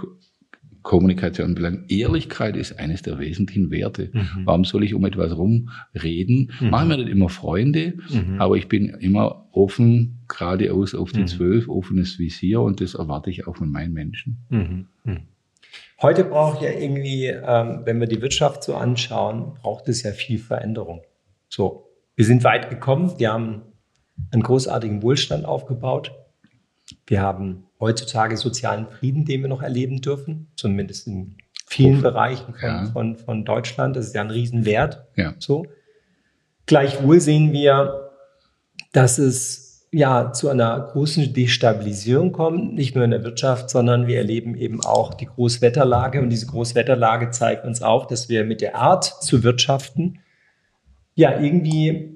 Kommunikation 0.85 1.55
belangt. 1.55 1.91
Ehrlichkeit 1.91 2.57
ist 2.57 2.79
eines 2.79 3.03
der 3.03 3.19
wesentlichen 3.19 3.71
Werte. 3.71 4.11
Mhm. 4.13 4.43
Warum 4.45 4.65
soll 4.65 4.85
ich 4.85 4.95
um 4.95 5.05
etwas 5.05 5.37
rumreden? 5.37 6.53
Mhm. 6.61 6.71
Machen 6.71 6.91
wir 6.91 6.99
nicht 6.99 7.09
immer 7.09 7.31
Freunde, 7.31 7.95
mhm. 8.11 8.41
aber 8.41 8.57
ich 8.57 8.69
bin 8.69 8.91
immer 9.01 9.49
offen, 9.51 10.21
geradeaus 10.29 10.95
auf 10.95 11.11
die 11.11 11.23
mhm. 11.23 11.27
zwölf, 11.27 11.69
offenes 11.69 12.19
Visier 12.19 12.61
und 12.61 12.81
das 12.81 12.95
erwarte 12.95 13.31
ich 13.31 13.49
auch 13.49 13.57
von 13.57 13.71
meinen 13.71 13.95
Menschen. 13.95 14.45
Mhm. 14.51 14.87
Mhm. 15.05 15.21
Heute 16.03 16.25
braucht 16.25 16.61
ja 16.61 16.71
irgendwie, 16.71 17.27
ähm, 17.29 17.81
wenn 17.85 17.99
wir 17.99 18.07
die 18.07 18.21
Wirtschaft 18.21 18.63
so 18.63 18.75
anschauen, 18.75 19.55
braucht 19.63 19.89
es 19.89 20.03
ja 20.03 20.13
viel 20.13 20.39
Veränderung. 20.39 21.01
So, 21.49 21.89
wir 22.15 22.27
sind 22.27 22.45
weit 22.45 22.69
gekommen, 22.69 23.15
wir 23.19 23.33
haben 23.33 23.63
einen 24.31 24.43
großartigen 24.43 25.03
Wohlstand 25.03 25.47
aufgebaut. 25.47 26.13
Wir 27.07 27.23
haben 27.23 27.65
heutzutage 27.85 28.37
sozialen 28.37 28.87
Frieden, 28.87 29.25
den 29.25 29.43
wir 29.43 29.49
noch 29.49 29.63
erleben 29.63 30.01
dürfen, 30.01 30.49
zumindest 30.57 31.07
in 31.07 31.37
vielen 31.67 32.03
Bereichen 32.03 32.55
von, 32.55 32.69
ja. 32.69 32.87
von, 32.93 33.17
von 33.17 33.45
Deutschland. 33.45 33.97
Das 33.97 34.07
ist 34.07 34.15
ja 34.15 34.23
ein 34.23 34.31
Riesenwert. 34.31 35.05
Ja. 35.17 35.35
So. 35.39 35.67
Gleichwohl 36.67 37.21
sehen 37.21 37.53
wir, 37.53 38.11
dass 38.93 39.19
es 39.19 39.89
ja 39.93 40.33
zu 40.33 40.49
einer 40.49 40.81
großen 40.93 41.33
Destabilisierung 41.33 42.33
kommt, 42.33 42.75
nicht 42.75 42.95
nur 42.95 43.05
in 43.05 43.11
der 43.11 43.23
Wirtschaft, 43.23 43.71
sondern 43.71 44.07
wir 44.07 44.19
erleben 44.19 44.57
eben 44.57 44.85
auch 44.85 45.15
die 45.15 45.27
Großwetterlage. 45.27 46.21
Und 46.21 46.31
diese 46.31 46.47
Großwetterlage 46.47 47.31
zeigt 47.31 47.65
uns 47.65 47.83
auch, 47.83 48.07
dass 48.07 48.29
wir 48.29 48.45
mit 48.45 48.61
der 48.61 48.77
Art 48.77 49.05
zu 49.23 49.43
wirtschaften 49.43 50.21
ja 51.15 51.39
irgendwie 51.39 52.14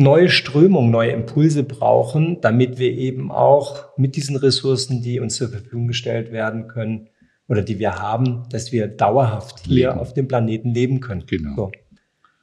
neue 0.00 0.30
Strömung, 0.30 0.90
neue 0.90 1.10
Impulse 1.10 1.62
brauchen, 1.62 2.40
damit 2.40 2.78
wir 2.78 2.92
eben 2.92 3.30
auch 3.30 3.96
mit 3.96 4.16
diesen 4.16 4.36
Ressourcen, 4.36 5.02
die 5.02 5.20
uns 5.20 5.36
zur 5.36 5.50
Verfügung 5.50 5.88
gestellt 5.88 6.32
werden 6.32 6.68
können 6.68 7.08
oder 7.48 7.62
die 7.62 7.78
wir 7.78 7.98
haben, 7.98 8.44
dass 8.50 8.72
wir 8.72 8.88
dauerhaft 8.88 9.66
hier 9.66 9.88
leben. 9.88 10.00
auf 10.00 10.14
dem 10.14 10.26
Planeten 10.26 10.72
leben 10.72 11.00
können. 11.00 11.24
Genau. 11.26 11.54
So. 11.54 11.70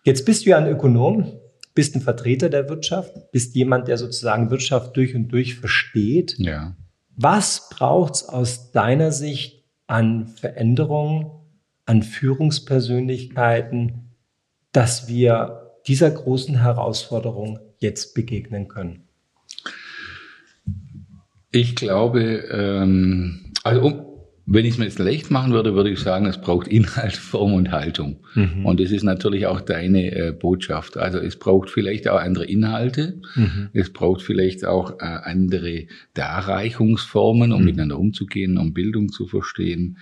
Jetzt 0.03 0.25
bist 0.25 0.45
du 0.45 0.51
ja 0.51 0.57
ein 0.57 0.67
Ökonom, 0.67 1.33
bist 1.73 1.95
ein 1.95 2.01
Vertreter 2.01 2.49
der 2.49 2.69
Wirtschaft, 2.69 3.31
bist 3.31 3.55
jemand, 3.55 3.87
der 3.87 3.97
sozusagen 3.97 4.51
Wirtschaft 4.51 4.95
durch 4.95 5.15
und 5.15 5.29
durch 5.29 5.55
versteht. 5.55 6.35
Ja. 6.37 6.75
Was 7.15 7.69
braucht 7.69 8.15
es 8.15 8.29
aus 8.29 8.71
deiner 8.71 9.11
Sicht 9.11 9.63
an 9.87 10.27
Veränderungen, 10.27 11.31
an 11.85 12.03
Führungspersönlichkeiten, 12.03 14.11
dass 14.71 15.07
wir 15.07 15.66
dieser 15.87 16.11
großen 16.11 16.61
Herausforderung 16.61 17.59
jetzt 17.79 18.13
begegnen 18.13 18.67
können? 18.67 19.03
Ich 21.51 21.75
glaube, 21.75 22.21
ähm, 22.51 23.53
also 23.63 23.81
um, 23.81 24.07
wenn 24.45 24.63
ich 24.63 24.73
es 24.73 24.77
mir 24.77 24.85
jetzt 24.85 24.99
leicht 24.99 25.29
machen 25.29 25.51
würde, 25.51 25.75
würde 25.75 25.89
ich 25.89 25.99
sagen, 25.99 26.25
es 26.25 26.39
braucht 26.39 26.67
Inhalt, 26.67 27.15
Form 27.15 27.53
und 27.53 27.71
Haltung. 27.71 28.25
Mhm. 28.33 28.65
Und 28.65 28.79
das 28.79 28.91
ist 28.91 29.03
natürlich 29.03 29.45
auch 29.45 29.59
deine 29.59 30.11
äh, 30.11 30.31
Botschaft. 30.31 30.97
Also 30.97 31.19
es 31.19 31.37
braucht 31.37 31.69
vielleicht 31.69 32.07
auch 32.07 32.19
andere 32.19 32.45
Inhalte. 32.45 33.19
Mhm. 33.35 33.69
Es 33.73 33.91
braucht 33.91 34.21
vielleicht 34.21 34.65
auch 34.65 34.99
äh, 34.99 35.03
andere 35.03 35.87
Darreichungsformen, 36.13 37.51
um 37.51 37.59
mhm. 37.59 37.65
miteinander 37.65 37.99
umzugehen, 37.99 38.57
um 38.57 38.73
Bildung 38.73 39.09
zu 39.09 39.27
verstehen. 39.27 39.97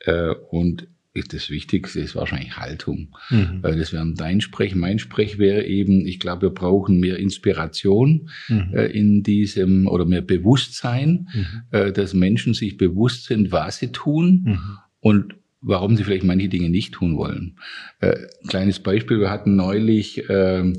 Äh, 0.00 0.30
und 0.50 0.88
das 1.22 1.48
Wichtigste 1.48 2.00
ist 2.00 2.16
wahrscheinlich 2.16 2.56
Haltung. 2.56 3.16
Mhm. 3.30 3.60
Das 3.62 3.92
wäre 3.92 4.12
dein 4.14 4.40
Sprech. 4.40 4.74
Mein 4.74 4.98
Sprech 4.98 5.38
wäre 5.38 5.64
eben, 5.64 6.06
ich 6.06 6.18
glaube, 6.18 6.42
wir 6.42 6.50
brauchen 6.50 6.98
mehr 6.98 7.18
Inspiration 7.18 8.30
mhm. 8.48 8.74
Äh, 8.74 8.86
in 8.86 9.22
diesem 9.22 9.86
oder 9.86 10.04
mehr 10.04 10.22
Bewusstsein, 10.22 11.28
mhm. 11.32 11.46
Äh, 11.70 11.92
dass 11.92 12.14
Menschen 12.14 12.54
sich 12.54 12.76
bewusst 12.76 13.26
sind, 13.26 13.52
was 13.52 13.78
sie 13.78 13.92
tun 13.92 14.42
mhm. 14.44 14.78
und 15.00 15.36
warum 15.60 15.96
sie 15.96 16.04
vielleicht 16.04 16.24
manche 16.24 16.48
Dinge 16.48 16.68
nicht 16.68 16.94
tun 16.94 17.16
wollen. 17.16 17.56
Äh, 18.00 18.26
kleines 18.48 18.80
Beispiel, 18.80 19.20
wir 19.20 19.30
hatten 19.30 19.54
neulich 19.54 20.28
äh, 20.28 20.72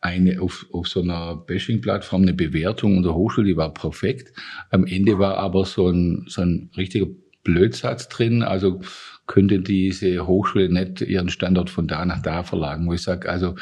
eine 0.00 0.40
auf, 0.40 0.66
auf 0.70 0.86
so 0.86 1.00
einer 1.00 1.36
Bashing-Plattform 1.36 2.22
eine 2.22 2.34
Bewertung 2.34 2.98
unserer 2.98 3.14
Hochschule, 3.14 3.48
die 3.48 3.56
war 3.56 3.72
perfekt. 3.72 4.32
Am 4.70 4.86
Ende 4.86 5.18
war 5.18 5.38
aber 5.38 5.64
so 5.64 5.88
ein, 5.88 6.26
so 6.28 6.42
ein 6.42 6.70
richtiger 6.76 7.06
Blödsatz 7.42 8.08
drin. 8.08 8.42
Also 8.42 8.80
könnte 9.28 9.60
diese 9.60 10.26
Hochschule 10.26 10.68
nicht 10.68 11.02
ihren 11.02 11.28
Standort 11.28 11.70
von 11.70 11.86
da 11.86 12.04
nach 12.04 12.22
da 12.22 12.42
verlagen, 12.42 12.88
wo 12.88 12.94
ich 12.94 13.02
sage, 13.02 13.28
also 13.28 13.54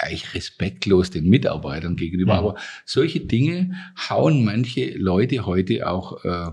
eigentlich 0.00 0.34
respektlos 0.34 1.10
den 1.10 1.28
Mitarbeitern 1.28 1.96
gegenüber. 1.96 2.34
Mhm. 2.34 2.38
Aber 2.38 2.54
solche 2.86 3.20
Dinge 3.20 3.74
hauen 4.08 4.44
manche 4.44 4.96
Leute 4.96 5.44
heute 5.44 5.86
auch 5.88 6.24
äh, 6.24 6.50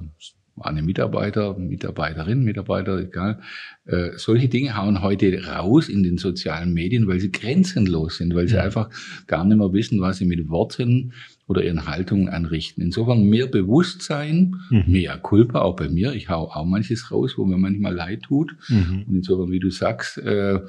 eine 0.59 0.81
Mitarbeiter, 0.81 1.57
Mitarbeiterin, 1.57 2.43
Mitarbeiter, 2.43 2.99
egal. 2.99 3.39
Äh, 3.85 4.11
solche 4.15 4.47
Dinge 4.47 4.75
hauen 4.75 5.01
heute 5.01 5.45
raus 5.45 5.87
in 5.87 6.01
den 6.01 6.17
sozialen 6.17 6.73
Medien, 6.73 7.07
weil 7.07 7.19
sie 7.19 7.31
grenzenlos 7.31 8.17
sind, 8.17 8.33
weil 8.33 8.47
sie 8.47 8.57
einfach 8.57 8.89
gar 9.27 9.45
nicht 9.45 9.57
mehr 9.57 9.73
wissen, 9.73 10.01
was 10.01 10.17
sie 10.17 10.25
mit 10.25 10.49
Worten 10.49 11.13
oder 11.47 11.63
ihren 11.63 11.85
Haltungen 11.85 12.29
anrichten. 12.29 12.81
Insofern 12.81 13.23
mehr 13.23 13.47
Bewusstsein, 13.47 14.55
mhm. 14.69 14.83
mehr 14.87 15.17
Culpa, 15.17 15.61
auch 15.61 15.75
bei 15.75 15.89
mir. 15.89 16.13
Ich 16.13 16.29
hau 16.29 16.49
auch 16.49 16.65
manches 16.65 17.11
raus, 17.11 17.33
wo 17.37 17.45
mir 17.45 17.57
manchmal 17.57 17.93
leid 17.93 18.23
tut. 18.23 18.55
Mhm. 18.69 19.05
Und 19.07 19.15
insofern, 19.15 19.51
wie 19.51 19.59
du 19.59 19.69
sagst, 19.69 20.17
äh, 20.17 20.59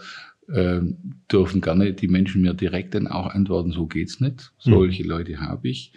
äh, 0.48 0.80
dürfen 1.32 1.60
gerne 1.60 1.92
die 1.92 2.08
Menschen 2.08 2.42
mir 2.42 2.54
direkt 2.54 2.94
dann 2.94 3.06
auch 3.06 3.26
antworten, 3.28 3.72
so 3.72 3.86
geht's 3.86 4.20
nicht. 4.20 4.52
Solche 4.58 5.02
mhm. 5.02 5.08
Leute 5.08 5.40
habe 5.40 5.68
ich. 5.68 5.92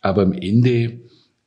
Aber 0.00 0.22
am 0.22 0.32
Ende 0.32 1.00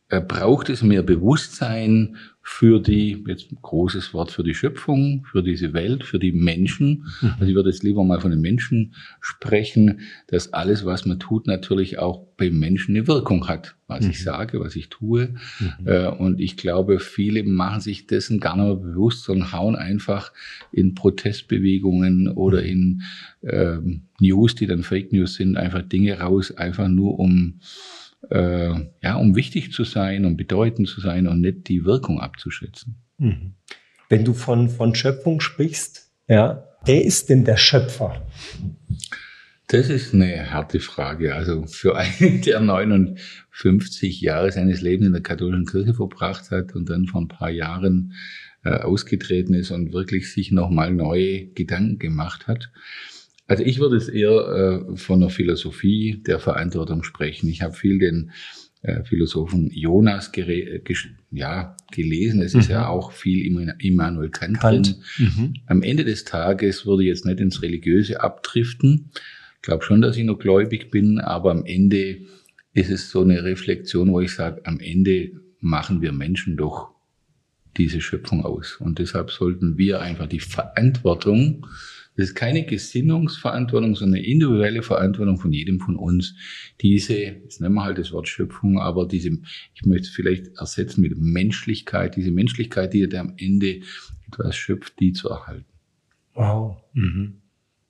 braucht 0.08 0.70
es 0.70 0.84
mehr 0.84 1.02
Bewusstsein 1.02 2.18
für 2.48 2.80
die, 2.80 3.24
jetzt 3.28 3.52
ein 3.52 3.58
großes 3.60 4.14
Wort 4.14 4.30
für 4.30 4.44
die 4.44 4.54
Schöpfung, 4.54 5.26
für 5.32 5.42
diese 5.42 5.74
Welt, 5.74 6.04
für 6.04 6.20
die 6.20 6.32
Menschen. 6.32 7.08
Mhm. 7.20 7.34
Also 7.40 7.46
ich 7.46 7.56
würde 7.56 7.72
jetzt 7.72 7.82
lieber 7.82 8.04
mal 8.04 8.22
von 8.22 8.30
den 8.30 8.40
Menschen 8.40 8.94
sprechen, 9.20 10.02
dass 10.28 10.54
alles, 10.54 10.86
was 10.86 11.08
man 11.08 11.20
tut, 11.20 11.48
natürlich 11.48 11.98
auch 11.98 12.28
beim 12.38 12.60
Menschen 12.60 12.96
eine 12.96 13.08
Wirkung 13.08 13.48
hat, 13.48 13.76
was 13.88 14.04
mhm. 14.06 14.12
ich 14.12 14.24
sage, 14.24 14.60
was 14.60 14.76
ich 14.76 14.90
tue. 14.90 15.34
Mhm. 15.60 15.88
Äh, 15.88 16.08
und 16.10 16.40
ich 16.40 16.56
glaube, 16.56 17.00
viele 17.00 17.42
machen 17.44 17.82
sich 17.82 18.06
dessen 18.06 18.40
gar 18.40 18.56
nicht 18.56 18.66
mehr 18.66 18.76
bewusst, 18.76 19.24
sondern 19.24 19.52
hauen 19.52 19.76
einfach 19.76 20.32
in 20.72 20.94
Protestbewegungen 20.94 22.28
oder 22.28 22.62
mhm. 22.62 22.68
in 22.68 23.02
äh, 23.42 23.78
News, 24.20 24.54
die 24.54 24.68
dann 24.68 24.84
Fake 24.84 25.12
News 25.12 25.34
sind, 25.34 25.58
einfach 25.58 25.82
Dinge 25.82 26.20
raus, 26.20 26.52
einfach 26.52 26.90
nur 26.90 27.18
um 27.18 27.60
äh, 28.30 28.74
ja, 29.02 29.16
um 29.16 29.36
wichtig 29.36 29.72
zu 29.72 29.84
sein, 29.84 30.26
um 30.26 30.38
bedeutend 30.38 30.88
zu 30.88 31.02
sein 31.02 31.28
und 31.28 31.42
nicht 31.42 31.68
die 31.68 31.86
Wirkung 31.86 32.20
abzuschätzen. 32.20 32.96
Mhm. 33.18 33.56
Wenn 34.10 34.24
du 34.24 34.34
von, 34.34 34.70
von 34.70 34.96
Schöpfung 34.96 35.42
sprichst, 35.42 36.12
ja, 36.28 36.64
wer 36.86 37.04
ist 37.04 37.30
denn 37.30 37.46
der 37.46 37.58
Schöpfer? 37.58 38.26
Das 39.68 39.90
ist 39.90 40.14
eine 40.14 40.52
harte 40.52 40.80
Frage. 40.80 41.36
Also 41.36 41.66
für 41.66 41.96
einen, 41.98 42.42
der 42.42 42.60
59 42.60 44.22
Jahre 44.22 44.52
seines 44.52 44.82
Lebens 44.82 45.08
in 45.08 45.14
der 45.14 45.24
katholischen 45.24 45.66
Kirche 45.66 45.94
verbracht 45.94 46.52
hat 46.52 46.76
und 46.76 46.90
dann 46.90 47.08
vor 47.08 47.22
ein 47.22 47.28
paar 47.28 47.50
Jahren 47.50 48.14
äh, 48.64 48.70
ausgetreten 48.70 49.54
ist 49.54 49.72
und 49.72 49.94
wirklich 49.94 50.32
sich 50.32 50.52
nochmal 50.52 50.92
neue 50.92 51.48
Gedanken 51.48 52.00
gemacht 52.00 52.48
hat, 52.48 52.72
also 53.48 53.64
ich 53.64 53.80
würde 53.80 53.96
es 53.96 54.10
eher 54.10 54.86
äh, 54.92 54.98
von 54.98 55.20
der 55.20 55.30
Philosophie 55.30 56.22
der 56.26 56.40
Verantwortung 56.40 57.04
sprechen. 57.04 57.48
Ich 57.48 57.62
habe 57.62 57.74
viel 57.74 58.00
den 58.00 58.32
äh, 58.82 59.04
Philosophen 59.04 59.70
Jonas 59.72 60.32
ja, 61.32 61.78
gelesen. 61.92 62.42
Es 62.42 62.54
mhm. 62.54 62.60
ist 62.60 62.70
ja 62.70 62.82
mhm. 62.82 62.88
auch 62.88 63.12
viel 63.12 63.46
Immanuel 63.80 64.30
Kant, 64.30 64.60
Kant. 64.60 64.88
drin. 65.18 65.28
Mhm. 65.28 65.54
Am 65.68 65.82
Ende 65.84 66.06
des 66.06 66.24
Tages 66.24 66.86
würde 66.86 67.04
ich 67.04 67.10
jetzt 67.10 67.26
nicht 67.26 67.40
ins 67.40 67.62
Religiöse 67.62 68.22
abdriften. 68.22 69.12
Ich 69.56 69.62
glaube 69.62 69.84
schon, 69.84 70.02
dass 70.02 70.18
ich 70.18 70.24
noch 70.24 70.40
gläubig 70.40 70.92
bin, 70.92 71.20
aber 71.20 71.52
am 71.52 71.66
Ende 71.66 72.22
ist 72.74 72.92
es 72.92 73.10
so 73.10 73.22
eine 73.22 73.44
Reflexion, 73.44 74.12
wo 74.12 74.22
ich 74.22 74.34
sage, 74.34 74.62
am 74.66 74.80
Ende 74.80 75.32
machen 75.60 76.02
wir 76.02 76.12
Menschen 76.12 76.58
doch 76.58 76.90
diese 77.78 78.02
Schöpfung 78.02 78.46
aus. 78.46 78.78
Und 78.80 79.00
deshalb 79.00 79.32
sollten 79.32 79.78
wir 79.78 80.02
einfach 80.02 80.28
die 80.28 80.40
Verantwortung 80.40 81.66
das 82.18 82.30
ist 82.30 82.36
keine 82.36 82.66
Gesinnungsverantwortung, 82.66 83.96
sondern 83.96 84.20
eine 84.20 84.28
individuelle 84.28 84.82
Verantwortung 84.82 85.38
von 85.38 85.52
jedem 85.52 85.80
von 85.80 85.98
uns. 85.98 86.36
Diese, 86.82 87.18
jetzt 87.18 87.60
nennen 87.60 87.76
wir 87.76 87.84
halt 87.84 87.98
das 87.98 88.14
Wort 88.14 88.30
Schöpfung, 88.30 88.80
aber 88.80 89.06
diese, 89.06 89.38
ich 89.74 89.86
möchte 89.86 90.08
es 90.08 90.10
vielleicht 90.10 90.58
ersetzen 90.58 91.02
mit 91.02 91.18
Menschlichkeit, 91.18 92.16
diese 92.16 92.32
Menschlichkeit, 92.32 92.94
die 92.94 93.08
dir 93.08 93.20
am 93.20 93.34
Ende 93.38 93.82
etwas 94.28 94.56
schöpft, 94.56 95.00
die 95.00 95.12
zu 95.12 95.30
erhalten. 95.30 95.66
Wow. 96.34 96.78
Mhm. 96.94 97.42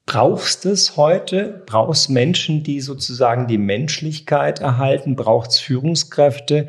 Brauchst 0.08 0.66
es 0.66 0.98
heute? 0.98 1.64
Brauchst 1.66 2.10
Menschen, 2.10 2.64
die 2.64 2.80
sozusagen 2.80 3.48
die 3.48 3.58
Menschlichkeit 3.58 4.60
erhalten? 4.60 5.16
Braucht 5.16 5.52
es 5.52 5.60
Führungskräfte? 5.60 6.68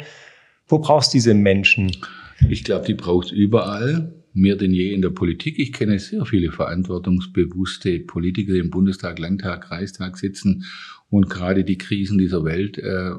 Wo 0.67 0.79
brauchst 0.79 1.13
du 1.13 1.19
diese 1.19 1.35
Menschen? 1.35 1.97
Ich 2.49 2.65
glaube, 2.65 2.87
die 2.87 2.95
braucht 2.95 3.31
überall 3.31 4.13
mehr 4.37 4.57
denn 4.57 4.73
je 4.73 4.93
in 4.93 5.03
der 5.03 5.11
Politik. 5.11 5.59
Ich 5.59 5.73
kenne 5.73 5.99
sehr 5.99 6.25
viele 6.27 6.53
verantwortungsbewusste 6.53 8.01
Politiker, 8.01 8.53
die 8.53 8.59
im 8.59 8.71
Bundestag, 8.71 9.19
Landtag, 9.19 9.65
Kreistag 9.65 10.19
sitzen 10.19 10.65
und 11.09 11.31
gerade 11.31 11.65
die 11.65 11.79
Krisen 11.79 12.19
dieser 12.19 12.45
Welt 12.45 12.79
äh, 12.79 13.13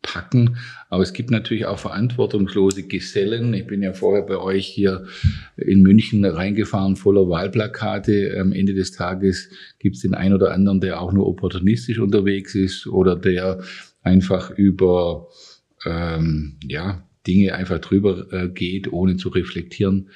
packen. 0.00 0.56
Aber 0.88 1.02
es 1.02 1.12
gibt 1.12 1.30
natürlich 1.30 1.66
auch 1.66 1.78
verantwortungslose 1.78 2.84
Gesellen. 2.84 3.52
Ich 3.52 3.66
bin 3.66 3.82
ja 3.82 3.92
vorher 3.92 4.22
bei 4.22 4.38
euch 4.38 4.66
hier 4.66 5.04
in 5.56 5.82
München 5.82 6.24
reingefahren, 6.24 6.96
voller 6.96 7.28
Wahlplakate. 7.28 8.38
Am 8.40 8.52
Ende 8.52 8.74
des 8.74 8.92
Tages 8.92 9.50
gibt 9.78 9.96
es 9.96 10.02
den 10.02 10.14
einen 10.14 10.34
oder 10.34 10.52
anderen, 10.52 10.80
der 10.80 11.00
auch 11.00 11.12
nur 11.12 11.26
opportunistisch 11.26 11.98
unterwegs 11.98 12.54
ist 12.54 12.86
oder 12.86 13.16
der 13.16 13.60
einfach 14.02 14.50
über 14.50 15.28
ähm, 15.84 16.56
ja, 16.66 17.06
Dinge 17.26 17.54
einfach 17.54 17.80
drüber 17.80 18.32
äh, 18.32 18.48
geht, 18.48 18.90
ohne 18.90 19.16
zu 19.16 19.28
reflektieren. 19.28 20.08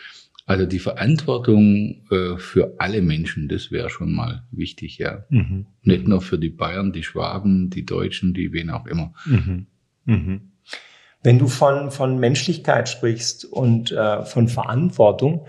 Also 0.52 0.66
die 0.66 0.80
Verantwortung 0.80 2.02
äh, 2.10 2.36
für 2.36 2.74
alle 2.76 3.00
Menschen, 3.00 3.48
das 3.48 3.72
wäre 3.72 3.88
schon 3.88 4.12
mal 4.12 4.42
wichtig, 4.50 4.98
ja. 4.98 5.24
Mhm. 5.30 5.64
Nicht 5.82 6.06
nur 6.06 6.20
für 6.20 6.38
die 6.38 6.50
Bayern, 6.50 6.92
die 6.92 7.02
Schwaben, 7.02 7.70
die 7.70 7.86
Deutschen, 7.86 8.34
die 8.34 8.52
wen 8.52 8.68
auch 8.68 8.84
immer. 8.84 9.14
Mhm. 9.24 9.66
Mhm. 10.04 10.52
Wenn 11.22 11.38
du 11.38 11.48
von, 11.48 11.90
von 11.90 12.18
Menschlichkeit 12.18 12.90
sprichst 12.90 13.46
und 13.46 13.92
äh, 13.92 14.26
von 14.26 14.48
Verantwortung, 14.48 15.46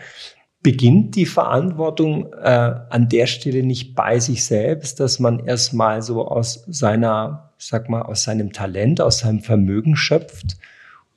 beginnt 0.61 1.17
die 1.17 1.25
Verantwortung 1.25 2.31
äh, 2.41 2.73
an 2.89 3.09
der 3.09 3.27
Stelle 3.27 3.61
nicht 3.61 3.95
bei 3.95 4.19
sich 4.19 4.45
selbst, 4.45 5.01
dass 5.01 5.19
man 5.19 5.39
erstmal 5.39 6.01
so 6.01 6.25
aus 6.25 6.63
seiner, 6.69 7.51
sag 7.57 7.89
mal, 7.89 8.03
aus 8.03 8.23
seinem 8.23 8.53
Talent, 8.53 9.01
aus 9.01 9.19
seinem 9.19 9.41
Vermögen 9.41 9.97
schöpft 9.97 10.55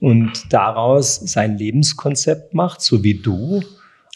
und 0.01 0.53
daraus 0.53 1.15
sein 1.15 1.57
Lebenskonzept 1.57 2.53
macht, 2.53 2.81
so 2.81 3.05
wie 3.05 3.15
du. 3.15 3.63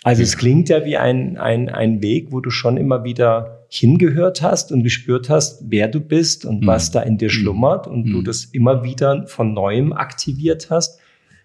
Also 0.03 0.23
es 0.23 0.39
klingt 0.39 0.69
ja 0.71 0.85
wie 0.85 0.97
ein, 0.97 1.37
ein, 1.37 1.69
ein 1.69 2.03
Weg, 2.03 2.33
wo 2.33 2.41
du 2.41 2.51
schon 2.51 2.77
immer 2.79 3.05
wieder 3.05 3.67
hingehört 3.69 4.41
hast 4.41 4.73
und 4.73 4.83
gespürt 4.83 5.29
hast, 5.29 5.65
wer 5.69 5.89
du 5.89 6.01
bist 6.01 6.45
und 6.45 6.63
mhm. 6.63 6.67
was 6.67 6.91
da 6.91 7.03
in 7.03 7.19
dir 7.19 7.29
mhm. 7.29 7.33
schlummert 7.33 7.87
und 7.87 8.07
mhm. 8.07 8.13
du 8.13 8.23
das 8.23 8.47
immer 8.47 8.83
wieder 8.83 9.27
von 9.27 9.53
neuem 9.53 9.93
aktiviert 9.93 10.71
hast. 10.71 10.99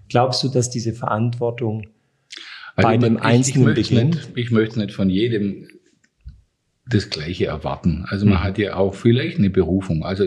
Glaubst 0.08 0.44
du, 0.44 0.50
dass 0.50 0.70
diese 0.70 0.94
Verantwortung 0.94 1.88
also 2.76 2.88
bei 2.88 2.98
dem 2.98 3.18
Einzelnen 3.18 3.74
beginnt? 3.74 4.30
ich 4.36 4.52
möchte 4.52 4.80
nicht 4.80 4.94
von 4.94 5.10
jedem 5.10 5.68
das 6.88 7.10
Gleiche 7.10 7.48
erwarten. 7.48 8.06
Also 8.10 8.26
man 8.26 8.36
mhm. 8.36 8.44
hat 8.44 8.58
ja 8.60 8.76
auch 8.76 8.94
vielleicht 8.94 9.40
eine 9.40 9.50
Berufung. 9.50 10.04
Also 10.04 10.26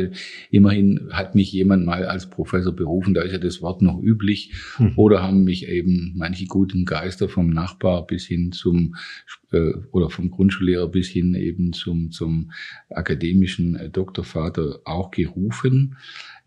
immerhin 0.51 1.09
hat 1.12 1.37
mich 1.37 1.53
jemand 1.53 1.87
mal 1.87 2.05
als 2.05 2.29
Professor 2.29 2.73
berufen, 2.73 3.14
da 3.14 3.23
ist 3.23 3.33
ja 3.33 3.38
das 3.38 3.62
Wort 3.62 3.81
noch 3.81 4.03
üblich. 4.03 4.53
Mhm. 4.79 4.92
Oder 4.97 5.23
haben 5.23 5.44
mich 5.44 5.68
eben 5.68 6.14
manche 6.16 6.47
guten 6.47 6.85
Geister 6.85 7.29
vom 7.29 7.51
Nachbar 7.51 8.07
bis 8.07 8.27
hin 8.27 8.51
zum 8.51 8.97
äh, 9.53 9.73
oder 9.92 10.11
vom 10.11 10.31
Grundschullehrer 10.31 10.88
bis 10.88 11.09
hin 11.09 11.35
eben 11.35 11.73
zum 11.73 12.11
zum 12.11 12.51
akademischen 12.90 13.77
äh, 13.77 13.88
Doktorvater 13.88 14.81
auch 14.85 15.12
gerufen. 15.12 15.97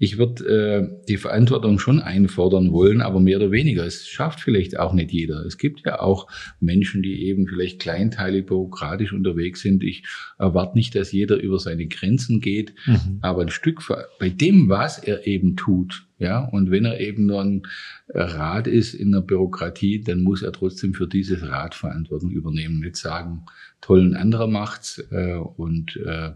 Ich 0.01 0.17
würde 0.17 0.43
äh, 0.47 1.05
die 1.07 1.17
Verantwortung 1.17 1.77
schon 1.77 1.99
einfordern 1.99 2.71
wollen, 2.71 3.01
aber 3.01 3.19
mehr 3.19 3.37
oder 3.37 3.51
weniger. 3.51 3.85
Es 3.85 4.07
schafft 4.07 4.39
vielleicht 4.39 4.79
auch 4.79 4.93
nicht 4.93 5.11
jeder. 5.11 5.45
Es 5.45 5.59
gibt 5.59 5.85
ja 5.85 5.99
auch 5.99 6.25
Menschen, 6.59 7.03
die 7.03 7.27
eben 7.27 7.45
vielleicht 7.45 7.79
kleinteilig 7.79 8.47
bürokratisch 8.47 9.13
unterwegs 9.13 9.61
sind. 9.61 9.83
Ich 9.83 10.03
erwarte 10.39 10.75
nicht, 10.75 10.95
dass 10.95 11.11
jeder 11.11 11.37
über 11.37 11.59
seine 11.59 11.85
Grenzen 11.85 12.41
geht, 12.41 12.73
mhm. 12.87 13.19
aber 13.21 13.43
ein 13.43 13.49
Stück 13.49 13.79
bei 14.19 14.29
dem, 14.29 14.69
was 14.69 14.97
er 14.97 15.27
eben 15.27 15.55
tut, 15.55 16.07
ja, 16.21 16.45
und 16.45 16.69
wenn 16.69 16.85
er 16.85 16.99
eben 16.99 17.25
nur 17.25 17.41
ein 17.41 17.63
Rat 18.09 18.67
ist 18.67 18.93
in 18.93 19.11
der 19.11 19.21
Bürokratie, 19.21 20.03
dann 20.03 20.21
muss 20.21 20.43
er 20.43 20.51
trotzdem 20.51 20.93
für 20.93 21.07
dieses 21.07 21.41
Rat 21.41 21.73
Verantwortung 21.73 22.29
übernehmen. 22.29 22.79
Nicht 22.79 22.95
sagen, 22.95 23.45
toll, 23.81 24.01
ein 24.01 24.15
anderer 24.15 24.45
macht's 24.45 25.03
äh, 25.09 25.33
und 25.33 25.97
äh, 25.97 26.33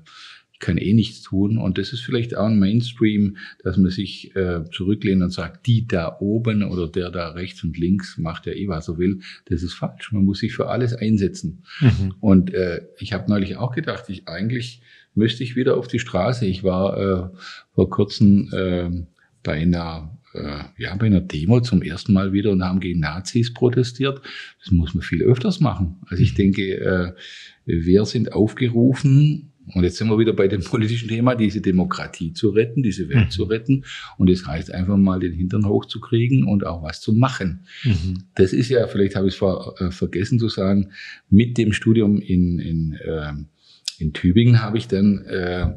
kann 0.60 0.78
eh 0.78 0.94
nichts 0.94 1.22
tun. 1.22 1.58
Und 1.58 1.78
das 1.78 1.94
ist 1.94 2.02
vielleicht 2.02 2.36
auch 2.36 2.46
ein 2.46 2.60
Mainstream, 2.60 3.38
dass 3.64 3.78
man 3.78 3.92
sich 3.92 4.36
äh, 4.36 4.64
zurücklehnt 4.72 5.22
und 5.22 5.32
sagt, 5.32 5.68
die 5.68 5.88
da 5.88 6.18
oben 6.20 6.64
oder 6.64 6.88
der 6.88 7.12
da 7.12 7.30
rechts 7.30 7.64
und 7.64 7.78
links 7.78 8.18
macht 8.18 8.46
ja 8.46 8.54
eh, 8.54 8.68
was 8.68 8.88
er 8.88 8.98
will. 8.98 9.20
Das 9.46 9.64
ist 9.64 9.74
falsch. 9.74 10.12
Man 10.12 10.26
muss 10.26 10.40
sich 10.40 10.54
für 10.54 10.70
alles 10.70 10.94
einsetzen. 10.94 11.64
Mhm. 11.82 12.16
Und 12.20 12.54
äh, 12.54 12.82
ich 13.00 13.14
habe 13.14 13.30
neulich 13.30 13.58
auch 13.58 13.74
gedacht, 13.74 14.06
ich 14.10 14.28
eigentlich 14.28 14.82
müsste 15.14 15.44
ich 15.44 15.56
wieder 15.56 15.78
auf 15.78 15.88
die 15.88 16.00
Straße. 16.00 16.46
Ich 16.46 16.64
war 16.64 16.98
äh, 16.98 17.38
vor 17.74 17.90
kurzem 17.90 18.50
äh, 18.54 18.90
bei 19.44 19.54
einer 19.54 20.18
äh, 20.34 20.64
ja, 20.78 20.96
bei 20.96 21.06
einer 21.06 21.22
Demo 21.22 21.62
zum 21.62 21.82
ersten 21.82 22.14
Mal 22.14 22.34
wieder 22.34 22.52
und 22.52 22.64
haben 22.64 22.80
gegen 22.80 23.00
Nazis 23.00 23.54
protestiert. 23.54 24.22
Das 24.60 24.72
muss 24.72 24.94
man 24.94 25.02
viel 25.02 25.24
öfters 25.24 25.60
machen. 25.60 25.98
Also 26.08 26.22
ich 26.22 26.34
denke, 26.34 26.62
äh, 26.74 27.14
wir 27.66 28.06
sind 28.06 28.34
aufgerufen, 28.34 29.54
Und 29.74 29.84
jetzt 29.84 29.98
sind 29.98 30.10
wir 30.10 30.20
wieder 30.20 30.34
bei 30.34 30.48
dem 30.48 30.64
politischen 30.64 31.10
Thema, 31.10 31.36
diese 31.36 31.62
Demokratie 31.62 32.34
zu 32.34 32.50
retten, 32.50 32.84
diese 32.84 33.10
Welt 33.10 33.26
mhm. 33.26 33.32
zu 33.32 33.44
retten. 33.44 33.86
Und 34.18 34.30
das 34.30 34.46
heißt 34.46 34.72
einfach 34.72 34.98
mal 34.98 35.20
den 35.20 35.34
Hintern 35.34 35.66
hochzukriegen 35.66 36.46
und 36.46 36.66
auch 36.66 36.84
was 36.84 37.02
zu 37.02 37.14
machen. 37.14 37.66
Mhm. 37.84 38.24
Das 38.36 38.54
ist 38.54 38.70
ja, 38.70 38.88
vielleicht 38.88 39.16
habe 39.16 39.28
ich 39.28 39.34
es 39.34 39.40
vor, 39.40 39.76
äh, 39.80 39.92
vergessen 39.92 40.40
zu 40.40 40.50
sagen, 40.50 40.92
mit 41.30 41.58
dem 41.58 41.74
Studium 41.74 42.20
in, 42.20 42.60
in, 42.60 42.94
äh, 42.94 43.34
in 43.98 44.14
Tübingen 44.14 44.62
habe 44.62 44.78
ich 44.78 44.88
dann 44.88 45.20
äh, 45.26 45.74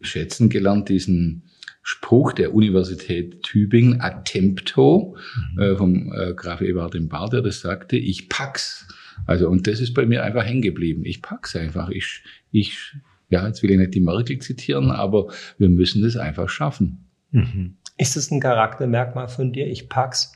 schätzen 0.00 0.48
gelernt, 0.48 0.88
diesen 0.88 1.42
Spruch 1.82 2.32
der 2.32 2.52
Universität 2.52 3.44
Tübingen, 3.44 4.00
Attempto, 4.00 5.16
mhm. 5.54 5.62
äh, 5.62 5.76
vom 5.76 6.12
äh, 6.12 6.34
Graf 6.34 6.60
Eberhard 6.60 6.96
im 6.96 7.08
Bar, 7.08 7.30
der 7.30 7.42
das 7.42 7.60
sagte, 7.60 7.96
ich 7.96 8.28
pack's. 8.28 8.88
Also, 9.24 9.48
und 9.48 9.66
das 9.66 9.80
ist 9.80 9.94
bei 9.94 10.04
mir 10.04 10.24
einfach 10.24 10.44
hängen 10.44 10.62
geblieben. 10.62 11.04
Ich 11.04 11.22
pack's 11.22 11.54
einfach. 11.54 11.88
Ich, 11.90 12.22
ich, 12.50 12.96
ja, 13.28 13.46
jetzt 13.46 13.62
will 13.62 13.70
ich 13.70 13.78
nicht 13.78 13.94
die 13.94 14.00
Merkel 14.00 14.38
zitieren, 14.38 14.90
aber 14.90 15.28
wir 15.58 15.68
müssen 15.68 16.02
das 16.02 16.16
einfach 16.16 16.48
schaffen. 16.48 17.06
Mhm. 17.30 17.76
Ist 17.98 18.16
das 18.16 18.30
ein 18.30 18.40
Charaktermerkmal 18.40 19.28
von 19.28 19.52
dir? 19.52 19.66
Ich 19.66 19.88
pack's? 19.88 20.32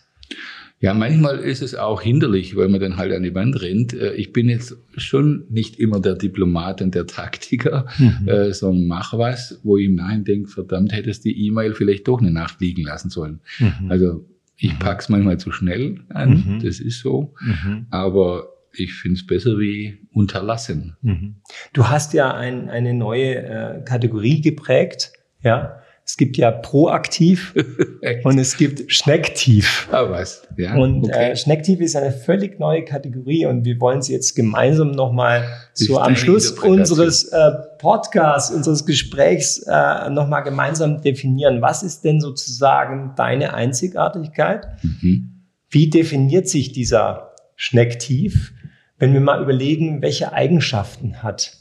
Ja, 0.83 0.95
manchmal 0.95 1.41
ist 1.41 1.61
es 1.61 1.75
auch 1.75 2.01
hinderlich, 2.01 2.57
weil 2.57 2.69
man 2.69 2.81
dann 2.81 2.97
halt 2.97 3.13
an 3.13 3.23
die 3.23 3.35
Wand 3.35 3.61
rennt. 3.61 3.93
Äh, 3.93 4.15
ich 4.15 4.33
bin 4.33 4.49
jetzt 4.49 4.77
schon 4.97 5.45
nicht 5.51 5.79
immer 5.79 6.01
der 6.01 6.15
Diplomat 6.15 6.81
und 6.81 6.95
der 6.95 7.07
Taktiker, 7.07 7.87
mhm. 7.99 8.27
äh, 8.27 8.53
sondern 8.55 8.87
mach 8.87 9.13
was, 9.13 9.61
wo 9.63 9.77
ich 9.77 9.87
im 9.87 9.97
Nachhinein 9.97 10.25
denke, 10.25 10.49
verdammt, 10.49 10.93
hättest 10.93 11.27
die 11.27 11.47
E-Mail 11.47 11.75
vielleicht 11.75 12.09
doch 12.09 12.21
eine 12.21 12.31
Nacht 12.31 12.63
liegen 12.63 12.83
lassen 12.83 13.11
sollen. 13.11 13.41
Mhm. 13.59 13.91
Also 13.91 14.25
ich 14.57 14.73
mhm. 14.73 14.79
pack's 14.79 15.11
manchmal 15.11 15.39
zu 15.39 15.53
schnell 15.53 16.01
an, 16.09 16.31
mhm. 16.31 16.61
das 16.63 16.81
ist 16.81 17.01
so. 17.01 17.35
Mhm. 17.43 17.87
Aber 17.91 18.50
ich 18.73 18.95
finde 18.95 19.17
es 19.17 19.27
besser 19.27 19.59
wie 19.59 19.99
unterlassen. 20.13 20.97
Mhm. 21.03 21.37
Du 21.73 21.89
hast 21.89 22.13
ja 22.13 22.35
ein, 22.35 22.69
eine 22.69 22.95
neue 22.95 23.37
äh, 23.37 23.85
Kategorie 23.85 24.41
geprägt, 24.41 25.13
ja, 25.43 25.81
es 26.11 26.17
gibt 26.17 26.37
ja 26.37 26.51
proaktiv 26.51 27.55
und 28.25 28.39
es 28.39 28.57
gibt 28.57 28.91
schnecktief. 28.91 29.89
Ah, 29.93 30.11
was? 30.11 30.43
Ja, 30.57 30.75
und 30.75 31.05
okay. 31.05 31.31
äh, 31.31 31.37
schnecktief 31.37 31.79
ist 31.79 31.95
eine 31.95 32.11
völlig 32.11 32.59
neue 32.59 32.85
Kategorie 32.85 33.47
und 33.47 33.65
wir 33.65 33.81
wollen 33.81 34.03
sie 34.03 34.13
jetzt 34.13 34.35
gemeinsam 34.35 34.91
nochmal 34.91 35.45
so 35.73 36.01
am 36.01 36.17
Schluss 36.17 36.51
unseres 36.51 37.25
äh, 37.29 37.53
Podcasts, 37.79 38.51
unseres 38.51 38.85
Gesprächs 38.87 39.65
äh, 39.69 40.11
nochmal 40.11 40.43
gemeinsam 40.43 41.01
definieren. 41.01 41.63
Was 41.63 41.85
ist 41.85 42.03
denn 42.03 42.21
sozusagen 42.21 43.13
deine 43.17 43.55
Einzigartigkeit? 43.55 44.67
Mhm. 44.83 45.47
Wie 45.69 45.91
definiert 45.91 46.49
sich 46.49 46.73
dieser 46.73 47.35
Schnecktief, 47.55 48.53
wenn 49.01 49.15
wir 49.15 49.21
mal 49.21 49.43
überlegen, 49.43 50.03
welche 50.03 50.33
Eigenschaften 50.33 51.23
hat 51.23 51.57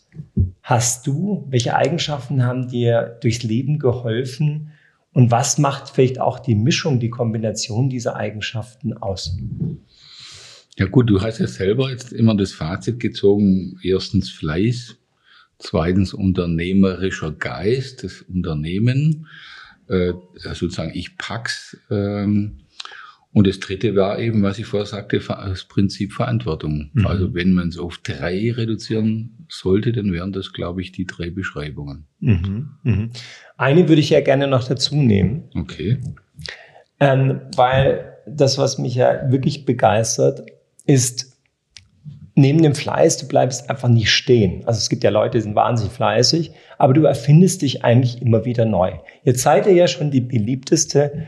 hast 0.62 1.08
du? 1.08 1.48
Welche 1.50 1.76
Eigenschaften 1.76 2.44
haben 2.44 2.68
dir 2.68 3.18
durchs 3.22 3.44
Leben 3.44 3.80
geholfen? 3.80 4.72
Und 5.14 5.32
was 5.32 5.58
macht 5.58 5.90
vielleicht 5.90 6.20
auch 6.20 6.40
die 6.40 6.54
Mischung, 6.54 7.00
die 7.00 7.10
Kombination 7.10 7.90
dieser 7.90 8.16
Eigenschaften 8.16 8.94
aus? 8.94 9.38
Ja 10.78 10.86
gut, 10.86 11.10
du 11.10 11.22
hast 11.22 11.40
ja 11.40 11.48
selber 11.48 11.90
jetzt 11.90 12.14
immer 12.14 12.36
das 12.36 12.52
Fazit 12.52 13.00
gezogen. 13.00 13.80
Erstens 13.84 14.30
Fleiß, 14.30 14.98
zweitens 15.58 16.14
unternehmerischer 16.14 17.32
Geist, 17.32 18.04
das 18.04 18.22
Unternehmen, 18.22 19.28
äh, 19.88 20.14
sozusagen 20.36 20.92
ich 20.94 21.18
pack's. 21.18 21.78
Ähm, 21.90 22.60
und 23.32 23.46
das 23.46 23.60
dritte 23.60 23.96
war 23.96 24.18
eben, 24.18 24.42
was 24.42 24.58
ich 24.58 24.66
vorher 24.66 24.88
sagte, 24.88 25.20
das 25.20 25.66
Prinzip 25.66 26.14
Verantwortung. 26.14 26.90
Mhm. 26.94 27.06
Also 27.06 27.34
wenn 27.36 27.54
man 27.54 27.70
es 27.70 27.78
auf 27.78 28.00
drei 28.00 28.52
reduzieren 28.52 29.46
sollte, 29.50 29.92
dann 29.92 30.12
wären 30.12 30.32
das, 30.32 30.52
glaube 30.52 30.82
ich, 30.82 30.92
die 30.92 31.06
drei 31.06 31.30
Beschreibungen. 31.30 32.08
Mhm. 32.20 32.70
Mhm. 32.84 33.12
Eine 33.58 33.88
würde 33.88 34.02
ich 34.02 34.10
ja 34.10 34.22
gerne 34.22 34.48
noch 34.48 34.68
dazu 34.68 34.96
nehmen. 34.96 35.44
Okay. 35.56 36.00
Ähm, 37.00 37.42
weil 37.56 38.18
das, 38.26 38.58
was 38.58 38.80
mich 38.80 38.96
ja 38.96 39.32
wirklich 39.32 39.64
begeistert, 39.66 40.44
ist, 40.88 41.38
neben 42.34 42.64
dem 42.64 42.74
Fleiß, 42.74 43.18
du 43.18 43.28
bleibst 43.28 43.70
einfach 43.70 43.90
nicht 43.90 44.10
stehen. 44.10 44.66
Also 44.66 44.80
es 44.80 44.90
gibt 44.90 45.04
ja 45.04 45.12
Leute, 45.12 45.38
die 45.38 45.44
sind 45.44 45.56
wahnsinnig 45.56 45.94
fleißig, 45.94 46.52
aber 46.80 46.94
du 46.94 47.04
erfindest 47.04 47.62
dich 47.62 47.84
eigentlich 47.84 48.22
immer 48.24 48.46
wieder 48.46 48.66
neu. 48.66 48.94
Jetzt 49.24 49.42
seid 49.42 49.68
ihr 49.68 49.74
ja 49.74 49.88
schon 49.88 50.10
die 50.10 50.22
beliebteste 50.22 51.28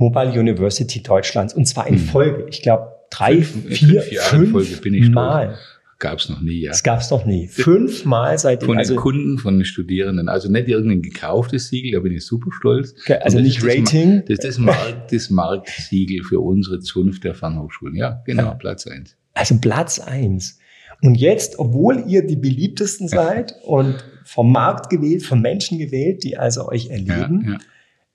Mobile 0.00 0.32
University 0.32 1.02
Deutschlands 1.02 1.52
und 1.52 1.66
zwar 1.66 1.86
in 1.86 1.94
hm. 1.94 2.00
Folge. 2.00 2.46
Ich 2.48 2.62
glaube 2.62 2.90
drei, 3.10 3.42
fünf, 3.42 3.66
vier, 3.66 4.00
fünf, 4.00 4.22
fünf 4.22 4.50
Folge 4.50 4.76
bin 4.76 4.94
ich 4.94 5.10
Mal. 5.10 5.58
Gab 5.98 6.18
es 6.18 6.30
noch 6.30 6.40
nie, 6.40 6.62
ja. 6.62 6.70
Das 6.70 6.82
gab 6.82 7.00
es 7.00 7.10
noch 7.10 7.26
nie. 7.26 7.46
Fünfmal 7.46 8.38
seitdem. 8.38 8.68
Von 8.68 8.76
den 8.76 8.78
also, 8.78 8.96
Kunden, 8.96 9.36
von 9.36 9.58
den 9.58 9.66
Studierenden. 9.66 10.30
Also 10.30 10.50
nicht 10.50 10.66
irgendein 10.66 11.02
gekauftes 11.02 11.68
Siegel, 11.68 11.92
da 11.92 12.00
bin 12.00 12.14
ich 12.14 12.24
super 12.24 12.50
stolz. 12.50 12.94
Also 13.20 13.38
nicht 13.38 13.62
Rating. 13.62 14.22
Das, 14.26 14.38
das 14.38 14.38
ist 14.38 14.44
das, 14.44 14.58
Markt, 14.58 15.12
das 15.12 15.28
Marktsiegel 15.28 16.24
für 16.24 16.40
unsere 16.40 16.80
Zunft 16.80 17.24
der 17.24 17.34
Fernhochschulen. 17.34 17.94
Ja, 17.96 18.22
genau, 18.24 18.44
ja. 18.44 18.54
Platz 18.54 18.86
eins. 18.86 19.18
Also 19.34 19.58
Platz 19.60 19.98
eins. 19.98 20.58
Und 21.02 21.16
jetzt, 21.16 21.58
obwohl 21.58 22.04
ihr 22.06 22.26
die 22.26 22.36
beliebtesten 22.36 23.06
seid 23.06 23.54
und 23.62 24.02
vom 24.24 24.50
Markt 24.50 24.88
gewählt, 24.88 25.22
von 25.22 25.42
Menschen 25.42 25.78
gewählt, 25.78 26.24
die 26.24 26.38
also 26.38 26.66
euch 26.68 26.88
erleben, 26.88 27.44
ja, 27.44 27.52
ja. 27.52 27.58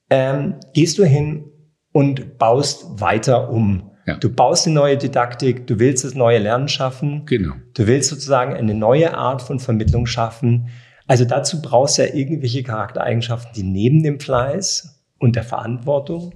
Ähm, 0.10 0.56
gehst 0.74 0.98
du 0.98 1.04
hin 1.04 1.52
und 1.96 2.38
baust 2.38 3.00
weiter 3.00 3.50
um. 3.50 3.92
Ja. 4.06 4.18
Du 4.18 4.30
baust 4.30 4.68
eine 4.68 4.76
neue 4.76 4.98
Didaktik, 4.98 5.66
du 5.66 5.80
willst 5.80 6.04
das 6.04 6.14
neue 6.14 6.40
Lernen 6.40 6.68
schaffen. 6.68 7.26
Genau. 7.26 7.54
Du 7.74 7.88
willst 7.88 8.10
sozusagen 8.10 8.54
eine 8.54 8.74
neue 8.74 9.14
Art 9.18 9.42
von 9.42 9.62
Vermittlung 9.62 10.06
schaffen. 10.06 10.68
Also 11.08 11.24
dazu 11.24 11.62
brauchst 11.62 11.98
du 11.98 12.02
ja 12.06 12.14
irgendwelche 12.14 12.64
Charaktereigenschaften, 12.64 13.54
die 13.56 13.64
neben 13.64 14.04
dem 14.04 14.20
Fleiß 14.20 15.06
und 15.20 15.38
der 15.38 15.44
Verantwortung 15.44 16.34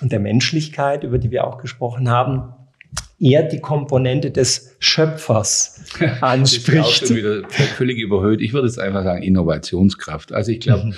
und 0.00 0.12
der 0.12 0.20
Menschlichkeit, 0.20 1.02
über 1.02 1.18
die 1.18 1.32
wir 1.32 1.48
auch 1.48 1.58
gesprochen 1.58 2.08
haben, 2.08 2.54
eher 3.18 3.42
die 3.42 3.58
Komponente 3.58 4.30
des 4.30 4.76
Schöpfers 4.78 5.84
anspricht. 6.20 6.78
das 6.78 6.86
ist 6.86 7.02
auch 7.02 7.06
schon 7.08 7.16
wieder 7.16 7.48
völlig 7.48 7.98
überhöht. 7.98 8.40
Ich 8.40 8.52
würde 8.52 8.68
jetzt 8.68 8.78
einfach 8.78 9.02
sagen 9.02 9.24
Innovationskraft. 9.24 10.32
Also 10.32 10.52
ich 10.52 10.60
glaube, 10.60 10.84
mhm. 10.84 10.94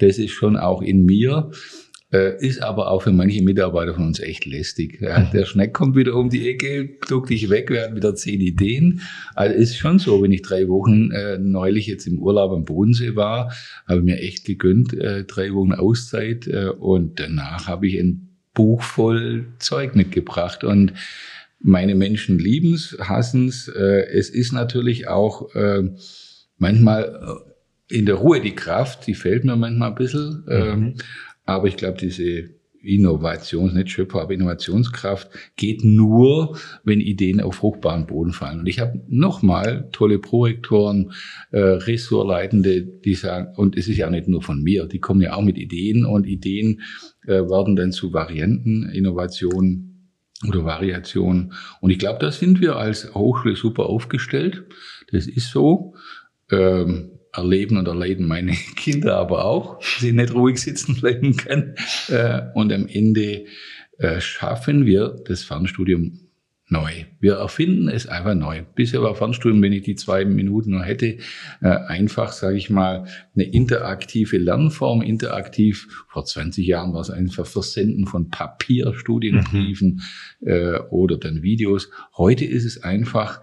das 0.00 0.18
ist 0.18 0.32
schon 0.32 0.56
auch 0.56 0.82
in 0.82 1.04
mir 1.04 1.52
ist 2.14 2.62
aber 2.62 2.90
auch 2.90 3.02
für 3.02 3.12
manche 3.12 3.42
Mitarbeiter 3.42 3.94
von 3.94 4.06
uns 4.06 4.20
echt 4.20 4.44
lästig. 4.44 5.00
Mhm. 5.00 5.28
der 5.32 5.44
Schneck 5.46 5.72
kommt 5.72 5.96
wieder 5.96 6.14
um 6.14 6.30
die 6.30 6.48
Ecke, 6.48 6.90
duckt 7.08 7.30
dich 7.30 7.50
weg, 7.50 7.70
wir 7.70 7.82
hatten 7.82 7.96
wieder 7.96 8.14
zehn 8.14 8.40
Ideen. 8.40 9.00
Also 9.34 9.54
ist 9.54 9.76
schon 9.76 9.98
so, 9.98 10.22
wenn 10.22 10.32
ich 10.32 10.42
drei 10.42 10.68
Wochen 10.68 11.10
äh, 11.10 11.38
neulich 11.38 11.86
jetzt 11.86 12.06
im 12.06 12.18
Urlaub 12.18 12.52
am 12.52 12.64
Bodensee 12.64 13.16
war, 13.16 13.52
habe 13.88 14.00
ich 14.00 14.04
mir 14.04 14.18
echt 14.18 14.44
gegönnt, 14.44 14.92
äh, 14.94 15.24
drei 15.24 15.52
Wochen 15.52 15.72
Auszeit 15.72 16.46
äh, 16.46 16.68
und 16.68 17.18
danach 17.18 17.66
habe 17.66 17.86
ich 17.86 17.98
ein 17.98 18.38
Buch 18.54 18.82
voll 18.82 19.46
Zeug 19.58 19.96
mitgebracht 19.96 20.64
und 20.64 20.92
meine 21.58 21.94
Menschen 21.94 22.38
lieben's, 22.38 22.96
hassen's. 23.00 23.68
Äh, 23.68 24.06
es 24.12 24.30
ist 24.30 24.52
natürlich 24.52 25.08
auch 25.08 25.54
äh, 25.54 25.82
manchmal 26.58 27.44
äh, 27.90 27.96
in 27.96 28.06
der 28.06 28.16
Ruhe 28.16 28.40
die 28.40 28.54
Kraft, 28.54 29.06
die 29.06 29.14
fehlt 29.14 29.44
mir 29.44 29.56
manchmal 29.56 29.90
ein 29.90 29.94
bisschen. 29.94 30.44
Ähm, 30.48 30.80
mhm. 30.80 30.94
Aber 31.44 31.68
ich 31.68 31.76
glaube, 31.76 31.98
diese 31.98 32.50
Innovations, 32.84 33.72
nicht 33.72 33.90
Schöpfer, 33.90 34.20
aber 34.20 34.34
Innovationskraft 34.34 35.30
geht 35.56 35.84
nur, 35.84 36.58
wenn 36.84 37.00
Ideen 37.00 37.40
auf 37.40 37.56
fruchtbaren 37.56 38.06
Boden 38.06 38.32
fallen. 38.32 38.60
Und 38.60 38.66
ich 38.66 38.78
habe 38.78 39.00
nochmal 39.08 39.88
tolle 39.92 40.18
Prorektoren, 40.18 41.12
äh, 41.50 41.60
Ressortleitende, 41.60 42.82
die 42.82 43.14
sagen, 43.14 43.54
und 43.56 43.76
es 43.76 43.88
ist 43.88 43.96
ja 43.96 44.10
nicht 44.10 44.28
nur 44.28 44.42
von 44.42 44.62
mir, 44.62 44.86
die 44.86 45.00
kommen 45.00 45.22
ja 45.22 45.34
auch 45.34 45.42
mit 45.42 45.56
Ideen 45.56 46.04
und 46.04 46.26
Ideen 46.26 46.82
äh, 47.26 47.40
werden 47.40 47.76
dann 47.76 47.92
zu 47.92 48.12
Varianten, 48.12 48.88
Innovationen 48.90 50.10
oder 50.46 50.64
Variationen. 50.64 51.54
Und 51.80 51.90
ich 51.90 51.98
glaube, 51.98 52.18
da 52.20 52.30
sind 52.30 52.60
wir 52.60 52.76
als 52.76 53.14
Hochschule 53.14 53.56
super 53.56 53.86
aufgestellt. 53.86 54.64
Das 55.10 55.26
ist 55.26 55.50
so. 55.50 55.94
Ähm, 56.50 57.13
erleben 57.34 57.76
und 57.76 57.88
erleiden 57.88 58.26
meine 58.26 58.52
Kinder 58.76 59.16
aber 59.16 59.44
auch, 59.44 59.82
sie 59.82 60.12
nicht 60.12 60.34
ruhig 60.34 60.58
sitzen 60.58 60.96
bleiben 60.96 61.36
können. 61.36 61.74
Äh, 62.08 62.42
und 62.54 62.72
am 62.72 62.86
Ende 62.86 63.46
äh, 63.98 64.20
schaffen 64.20 64.86
wir 64.86 65.22
das 65.26 65.42
Fernstudium 65.42 66.23
neu. 66.68 67.04
Wir 67.20 67.34
erfinden 67.34 67.88
es 67.88 68.06
einfach 68.06 68.34
neu. 68.34 68.62
Bisher 68.74 69.02
war 69.02 69.14
Fernstudium, 69.14 69.60
wenn 69.62 69.72
ich 69.74 69.82
die 69.82 69.96
zwei 69.96 70.24
Minuten 70.24 70.70
nur 70.70 70.82
hätte, 70.82 71.18
äh, 71.60 71.68
einfach, 71.68 72.32
sage 72.32 72.56
ich 72.56 72.70
mal, 72.70 73.06
eine 73.34 73.44
interaktive 73.44 74.38
Lernform. 74.38 75.02
Interaktiv, 75.02 76.06
vor 76.08 76.24
20 76.24 76.66
Jahren 76.66 76.94
war 76.94 77.02
es 77.02 77.10
einfach 77.10 77.46
Versenden 77.46 78.06
von 78.06 78.30
Papierstudienbriefen 78.30 80.00
mhm. 80.40 80.48
äh, 80.48 80.78
oder 80.90 81.18
dann 81.18 81.42
Videos. 81.42 81.90
Heute 82.16 82.46
ist 82.46 82.64
es 82.64 82.82
einfach 82.82 83.42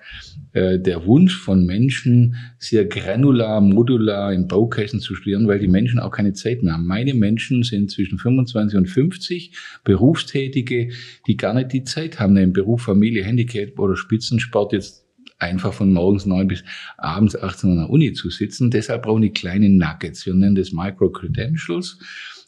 äh, 0.54 0.80
der 0.80 1.06
Wunsch 1.06 1.38
von 1.38 1.66
Menschen, 1.66 2.36
sehr 2.58 2.86
granular, 2.86 3.62
modular 3.62 4.34
in 4.34 4.48
Baukästen 4.48 5.00
zu 5.00 5.16
studieren, 5.16 5.48
weil 5.48 5.60
die 5.60 5.70
Menschen 5.70 6.00
auch 6.00 6.12
keine 6.12 6.34
Zeit 6.34 6.62
mehr 6.62 6.74
haben. 6.74 6.86
Meine 6.86 7.14
Menschen 7.14 7.64
sind 7.64 7.90
zwischen 7.90 8.18
25 8.18 8.78
und 8.78 8.88
50 8.88 9.58
Berufstätige, 9.86 10.90
die 11.26 11.38
gar 11.38 11.54
nicht 11.54 11.72
die 11.72 11.86
Zeit 11.86 12.20
haben, 12.20 12.36
einen 12.36 12.52
Beruf, 12.52 12.82
Familie, 12.82 13.21
Handicap 13.24 13.80
oder 13.80 13.96
Spitzensport 13.96 14.74
jetzt 14.74 15.06
einfach 15.40 15.74
von 15.74 15.92
morgens 15.92 16.26
neun 16.26 16.48
bis 16.48 16.64
abends 16.98 17.36
18 17.36 17.70
Uhr 17.70 17.76
an 17.76 17.82
der 17.84 17.90
Uni 17.90 18.14
zu 18.14 18.30
sitzen. 18.30 18.70
Deshalb 18.70 19.04
brauchen 19.04 19.24
die 19.24 19.34
kleine 19.34 19.70
Nuggets. 19.70 20.26
Wir 20.26 20.34
nennen 20.34 20.56
das 20.56 20.72
Micro-Credentials. 20.72 22.00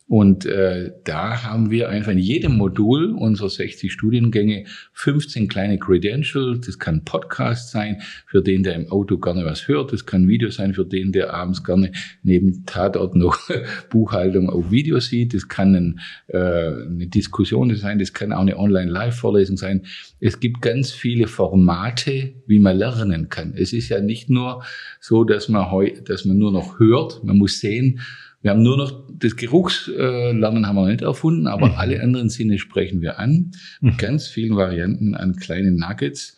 Und 0.07 0.45
äh, 0.45 0.91
da 1.05 1.43
haben 1.43 1.71
wir 1.71 1.89
einfach 1.89 2.11
in 2.11 2.17
jedem 2.17 2.57
Modul 2.57 3.13
unserer 3.13 3.49
60 3.49 3.91
Studiengänge 3.91 4.65
15 4.91 5.47
kleine 5.47 5.79
Credentials. 5.79 6.65
Das 6.65 6.77
kann 6.77 7.05
Podcast 7.05 7.71
sein, 7.71 8.01
für 8.27 8.41
den, 8.41 8.63
der 8.63 8.75
im 8.75 8.91
Auto 8.91 9.17
gerne 9.17 9.45
was 9.45 9.67
hört. 9.67 9.93
Das 9.93 10.05
kann 10.05 10.27
Video 10.27 10.49
sein, 10.49 10.73
für 10.73 10.85
den, 10.85 11.13
der 11.13 11.33
abends 11.33 11.63
gerne 11.63 11.93
neben 12.21 12.65
Tatort 12.65 13.15
noch 13.15 13.39
Buchhaltung 13.89 14.49
auf 14.49 14.71
Video 14.71 14.99
sieht. 14.99 15.33
Das 15.33 15.47
kann 15.47 15.73
ein, 15.73 15.99
äh, 16.27 16.37
eine 16.37 17.07
Diskussion 17.07 17.73
sein. 17.75 17.97
Das 17.97 18.13
kann 18.13 18.33
auch 18.33 18.41
eine 18.41 18.57
Online-Live-Vorlesung 18.57 19.55
sein. 19.55 19.85
Es 20.19 20.39
gibt 20.41 20.61
ganz 20.61 20.91
viele 20.91 21.27
Formate, 21.27 22.33
wie 22.45 22.59
man 22.59 22.77
lernen 22.77 23.29
kann. 23.29 23.53
Es 23.55 23.71
ist 23.71 23.87
ja 23.87 24.01
nicht 24.01 24.29
nur 24.29 24.63
so, 24.99 25.23
dass 25.23 25.47
man, 25.47 25.71
heu, 25.71 25.91
dass 26.05 26.25
man 26.25 26.37
nur 26.37 26.51
noch 26.51 26.77
hört. 26.77 27.23
Man 27.23 27.37
muss 27.37 27.61
sehen, 27.61 28.01
wir 28.43 28.51
haben 28.51 28.61
nur 28.61 28.77
noch 28.77 29.07
das 29.09 29.37
Geruchslernen 29.37 30.67
haben 30.67 30.75
wir 30.75 30.87
nicht 30.87 31.01
erfunden, 31.01 31.47
aber 31.47 31.69
mhm. 31.69 31.75
alle 31.75 32.01
anderen 32.01 32.29
Sinne 32.29 32.59
sprechen 32.59 33.01
wir 33.01 33.17
an. 33.17 33.51
Mit 33.79 33.93
mhm. 33.93 33.97
ganz 33.97 34.27
vielen 34.27 34.55
Varianten 34.57 35.15
an 35.15 35.37
kleinen 35.37 35.77
Nuggets. 35.77 36.35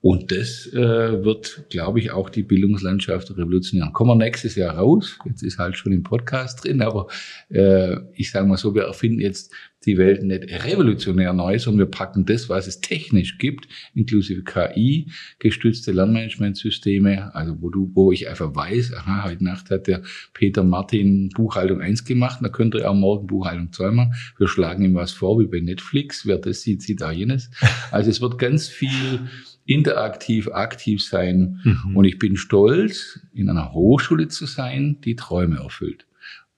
Und 0.00 0.30
das 0.30 0.66
äh, 0.72 1.24
wird, 1.24 1.64
glaube 1.70 1.98
ich, 1.98 2.12
auch 2.12 2.30
die 2.30 2.44
Bildungslandschaft 2.44 3.32
revolutionieren. 3.32 3.92
Kommen 3.92 4.10
wir 4.18 4.24
nächstes 4.24 4.54
Jahr 4.54 4.76
raus. 4.76 5.18
Jetzt 5.24 5.42
ist 5.42 5.58
halt 5.58 5.76
schon 5.76 5.92
im 5.92 6.04
Podcast 6.04 6.64
drin, 6.64 6.82
aber 6.82 7.08
äh, 7.48 7.96
ich 8.14 8.30
sage 8.30 8.46
mal 8.46 8.56
so, 8.56 8.76
wir 8.76 8.84
erfinden 8.84 9.20
jetzt 9.20 9.52
die 9.86 9.98
Welt 9.98 10.22
nicht 10.22 10.44
revolutionär 10.64 11.32
neu, 11.32 11.58
sondern 11.58 11.86
wir 11.86 11.90
packen 11.90 12.26
das, 12.26 12.48
was 12.48 12.66
es 12.66 12.80
technisch 12.80 13.38
gibt, 13.38 13.68
inklusive 13.94 14.42
KI, 14.42 15.10
gestützte 15.38 15.92
Lernmanagementsysteme, 15.92 17.34
also 17.34 17.60
wo 17.60 17.70
du, 17.70 17.90
wo 17.94 18.12
ich 18.12 18.28
einfach 18.28 18.54
weiß, 18.54 18.94
aha, 18.94 19.24
heute 19.24 19.44
Nacht 19.44 19.70
hat 19.70 19.86
der 19.86 20.02
Peter 20.34 20.64
Martin 20.64 21.30
Buchhaltung 21.30 21.80
1 21.80 22.04
gemacht, 22.04 22.40
da 22.42 22.48
könnte 22.48 22.80
er 22.80 22.92
morgen 22.92 23.26
Buchhaltung 23.26 23.72
2 23.72 23.90
machen. 23.92 24.14
Wir 24.36 24.48
schlagen 24.48 24.84
ihm 24.84 24.94
was 24.94 25.12
vor, 25.12 25.40
wie 25.40 25.46
bei 25.46 25.60
Netflix, 25.60 26.26
wer 26.26 26.38
das 26.38 26.62
sieht, 26.62 26.82
sieht 26.82 27.02
auch 27.02 27.12
jenes. 27.12 27.50
Also 27.90 28.10
es 28.10 28.20
wird 28.20 28.38
ganz 28.38 28.68
viel 28.68 29.20
interaktiv, 29.68 30.48
aktiv 30.48 31.04
sein. 31.04 31.60
Mhm. 31.62 31.96
Und 31.96 32.04
ich 32.06 32.18
bin 32.18 32.36
stolz, 32.36 33.20
in 33.34 33.50
einer 33.50 33.72
Hochschule 33.72 34.28
zu 34.28 34.46
sein, 34.46 34.96
die 35.04 35.14
Träume 35.14 35.58
erfüllt. 35.58 36.06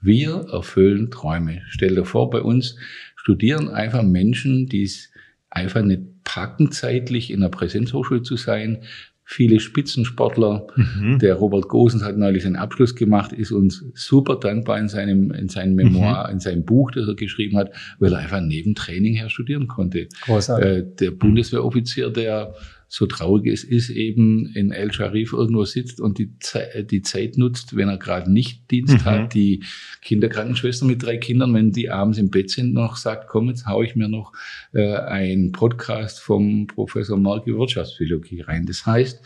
Wir 0.01 0.47
erfüllen 0.53 1.11
Träume. 1.11 1.63
Stell 1.69 1.97
dir 1.97 2.05
vor, 2.05 2.31
bei 2.31 2.41
uns 2.41 2.77
studieren 3.17 3.69
einfach 3.69 4.05
Menschen, 4.05 4.67
die 4.67 4.85
es 4.85 5.11
einfach 5.51 5.83
nicht 5.83 6.03
packen, 6.23 6.71
zeitlich 6.71 7.33
in 7.33 7.43
einer 7.43 7.51
Präsenzhochschule 7.51 8.23
zu 8.23 8.37
sein. 8.37 8.79
Viele 9.25 9.59
Spitzensportler. 9.59 10.69
Mhm. 10.77 11.19
Der 11.19 11.35
Robert 11.35 11.69
Gosens 11.69 12.05
hat 12.05 12.17
neulich 12.17 12.45
seinen 12.45 12.57
Abschluss 12.57 12.95
gemacht, 12.95 13.33
ist 13.33 13.51
uns 13.51 13.85
super 13.95 14.37
dankbar 14.37 14.79
in 14.79 14.89
seinem, 14.89 15.33
in 15.33 15.49
seinem 15.49 15.75
Memoir, 15.75 16.29
mhm. 16.29 16.35
in 16.35 16.41
seinem 16.41 16.65
Buch, 16.65 16.93
das 16.93 17.09
er 17.09 17.15
geschrieben 17.15 17.57
hat, 17.57 17.73
weil 17.99 18.13
er 18.13 18.21
einfach 18.21 18.41
neben 18.41 18.77
Training 18.77 19.15
her 19.15 19.29
studieren 19.31 19.67
konnte. 19.67 20.07
Großartig. 20.23 20.67
Äh, 20.67 20.85
der 21.01 21.11
Bundeswehroffizier, 21.11 22.11
der 22.11 22.55
so 22.93 23.07
traurig 23.07 23.47
es 23.47 23.63
ist, 23.63 23.89
eben 23.89 24.47
in 24.47 24.73
El 24.73 24.93
Sharif 24.93 25.33
irgendwo 25.33 25.65
sitzt 25.65 26.01
und 26.01 26.19
die, 26.19 26.37
Ze 26.41 26.85
die 26.91 27.03
Zeit 27.03 27.39
nutzt, 27.39 27.77
wenn 27.77 27.89
er 27.89 27.99
gerade 27.99 28.33
nicht 28.33 28.69
Dienst 28.73 28.95
mhm. 28.95 29.05
hat, 29.05 29.33
die 29.33 29.63
Kinderkrankenschwester 30.03 30.85
mit 30.87 31.01
drei 31.01 31.17
Kindern, 31.17 31.55
wenn 31.55 31.71
die 31.71 31.89
abends 31.89 32.19
im 32.19 32.31
Bett 32.31 32.51
sind, 32.51 32.75
noch 32.75 32.97
sagt, 32.97 33.29
komm, 33.29 33.49
jetzt 33.49 33.65
hau 33.67 33.85
ich 33.85 33.95
mir 33.95 34.09
noch 34.09 34.33
äh, 34.73 34.97
ein 34.97 35.53
Podcast 35.53 36.19
vom 36.19 36.67
Professor 36.67 37.17
Marki 37.17 37.57
Wirtschaftspsychologie 37.57 38.41
rein. 38.41 38.67
Das 38.67 38.85
heißt, 38.85 39.21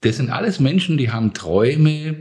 das 0.00 0.16
sind 0.16 0.30
alles 0.30 0.60
Menschen, 0.60 0.96
die 0.96 1.10
haben 1.10 1.34
Träume, 1.34 2.16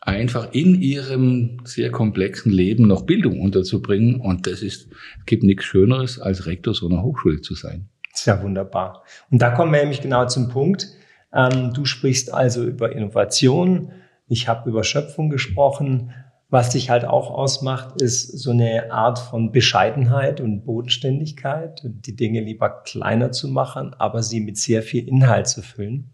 einfach 0.00 0.52
in 0.52 0.82
ihrem 0.82 1.58
sehr 1.62 1.92
komplexen 1.92 2.50
Leben 2.50 2.88
noch 2.88 3.06
Bildung 3.06 3.40
unterzubringen. 3.40 4.16
Und 4.16 4.48
das 4.48 4.62
ist, 4.62 4.88
es 5.20 5.26
gibt 5.26 5.44
nichts 5.44 5.64
Schöneres, 5.64 6.18
als 6.18 6.46
Rektor 6.46 6.74
so 6.74 6.88
einer 6.88 7.04
Hochschule 7.04 7.40
zu 7.40 7.54
sein. 7.54 7.88
Sehr 8.14 8.42
wunderbar. 8.42 9.02
Und 9.30 9.42
da 9.42 9.50
kommen 9.50 9.72
wir 9.72 9.80
nämlich 9.80 10.00
genau 10.00 10.26
zum 10.26 10.48
Punkt. 10.48 10.88
Ähm, 11.32 11.72
du 11.74 11.84
sprichst 11.84 12.32
also 12.32 12.62
über 12.64 12.92
Innovation. 12.92 13.90
Ich 14.28 14.48
habe 14.48 14.70
über 14.70 14.84
Schöpfung 14.84 15.30
gesprochen. 15.30 16.12
Was 16.48 16.70
dich 16.70 16.88
halt 16.88 17.04
auch 17.04 17.30
ausmacht, 17.30 18.00
ist 18.00 18.38
so 18.38 18.52
eine 18.52 18.92
Art 18.92 19.18
von 19.18 19.50
Bescheidenheit 19.50 20.40
und 20.40 20.64
Bodenständigkeit, 20.64 21.82
die 21.84 22.14
Dinge 22.14 22.40
lieber 22.40 22.82
kleiner 22.84 23.32
zu 23.32 23.48
machen, 23.48 23.92
aber 23.98 24.22
sie 24.22 24.40
mit 24.40 24.56
sehr 24.56 24.82
viel 24.82 25.08
Inhalt 25.08 25.48
zu 25.48 25.62
füllen. 25.62 26.12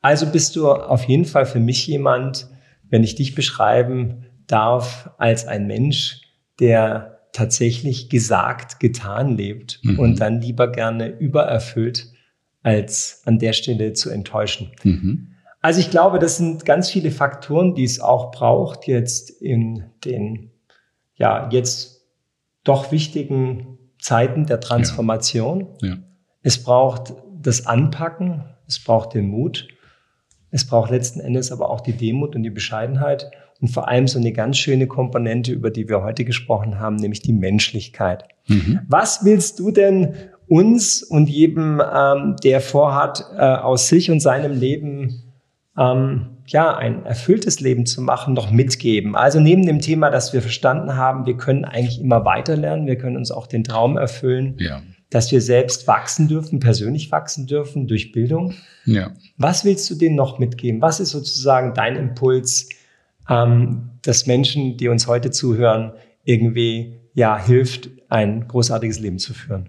Also 0.00 0.24
bist 0.26 0.56
du 0.56 0.72
auf 0.72 1.04
jeden 1.04 1.26
Fall 1.26 1.44
für 1.44 1.60
mich 1.60 1.86
jemand, 1.86 2.48
wenn 2.88 3.04
ich 3.04 3.16
dich 3.16 3.34
beschreiben 3.34 4.24
darf, 4.46 5.10
als 5.18 5.46
ein 5.46 5.66
Mensch, 5.66 6.22
der 6.58 7.19
tatsächlich 7.32 8.08
gesagt, 8.08 8.80
getan 8.80 9.36
lebt 9.36 9.80
mhm. 9.82 9.98
und 9.98 10.20
dann 10.20 10.40
lieber 10.40 10.70
gerne 10.70 11.08
übererfüllt, 11.08 12.12
als 12.62 13.22
an 13.24 13.38
der 13.38 13.52
Stelle 13.52 13.92
zu 13.92 14.10
enttäuschen. 14.10 14.72
Mhm. 14.82 15.28
Also 15.62 15.80
ich 15.80 15.90
glaube, 15.90 16.18
das 16.18 16.38
sind 16.38 16.64
ganz 16.64 16.90
viele 16.90 17.10
Faktoren, 17.10 17.74
die 17.74 17.84
es 17.84 18.00
auch 18.00 18.30
braucht 18.30 18.86
jetzt 18.86 19.30
in 19.30 19.84
den, 20.04 20.50
ja, 21.14 21.48
jetzt 21.50 22.06
doch 22.64 22.92
wichtigen 22.92 23.78
Zeiten 23.98 24.46
der 24.46 24.60
Transformation. 24.60 25.68
Ja. 25.80 25.88
Ja. 25.88 25.98
Es 26.42 26.62
braucht 26.62 27.14
das 27.38 27.66
Anpacken, 27.66 28.44
es 28.66 28.82
braucht 28.82 29.14
den 29.14 29.28
Mut, 29.28 29.68
es 30.50 30.66
braucht 30.66 30.90
letzten 30.90 31.20
Endes 31.20 31.52
aber 31.52 31.70
auch 31.70 31.80
die 31.80 31.92
Demut 31.92 32.34
und 32.34 32.42
die 32.42 32.50
Bescheidenheit 32.50 33.30
und 33.60 33.68
vor 33.68 33.88
allem 33.88 34.08
so 34.08 34.18
eine 34.18 34.32
ganz 34.32 34.58
schöne 34.58 34.86
Komponente, 34.86 35.52
über 35.52 35.70
die 35.70 35.88
wir 35.88 36.02
heute 36.02 36.24
gesprochen 36.24 36.78
haben, 36.78 36.96
nämlich 36.96 37.20
die 37.20 37.32
Menschlichkeit. 37.32 38.24
Mhm. 38.48 38.80
Was 38.88 39.24
willst 39.24 39.58
du 39.58 39.70
denn 39.70 40.14
uns 40.48 41.02
und 41.02 41.28
jedem, 41.28 41.80
ähm, 41.80 42.36
der 42.42 42.60
vorhat, 42.60 43.24
äh, 43.36 43.40
aus 43.40 43.88
sich 43.88 44.10
und 44.10 44.20
seinem 44.20 44.52
Leben 44.52 45.32
ähm, 45.78 46.38
ja 46.46 46.76
ein 46.76 47.04
erfülltes 47.04 47.60
Leben 47.60 47.86
zu 47.86 48.00
machen, 48.02 48.34
noch 48.34 48.50
mitgeben? 48.50 49.14
Also 49.14 49.40
neben 49.40 49.66
dem 49.66 49.80
Thema, 49.80 50.10
dass 50.10 50.32
wir 50.32 50.40
verstanden 50.40 50.96
haben, 50.96 51.26
wir 51.26 51.36
können 51.36 51.64
eigentlich 51.64 52.00
immer 52.00 52.24
weiter 52.24 52.56
lernen, 52.56 52.86
wir 52.86 52.96
können 52.96 53.16
uns 53.16 53.30
auch 53.30 53.46
den 53.46 53.64
Traum 53.64 53.96
erfüllen. 53.96 54.56
Ja 54.58 54.80
dass 55.10 55.32
wir 55.32 55.40
selbst 55.40 55.88
wachsen 55.88 56.28
dürfen, 56.28 56.60
persönlich 56.60 57.10
wachsen 57.10 57.46
dürfen 57.48 57.88
durch 57.88 58.12
Bildung. 58.12 58.54
Ja. 58.84 59.10
Was 59.36 59.64
willst 59.64 59.90
du 59.90 59.96
denen 59.96 60.14
noch 60.14 60.38
mitgeben? 60.38 60.80
Was 60.80 61.00
ist 61.00 61.10
sozusagen 61.10 61.74
dein 61.74 61.96
Impuls, 61.96 62.68
ähm, 63.30 63.90
dass 64.02 64.26
Menschen, 64.26 64.76
die 64.76 64.88
uns 64.88 65.06
heute 65.06 65.30
zuhören, 65.30 65.92
irgendwie 66.24 67.00
ja 67.14 67.42
hilft, 67.42 67.88
ein 68.08 68.46
großartiges 68.48 69.00
Leben 69.00 69.18
zu 69.18 69.32
führen. 69.32 69.68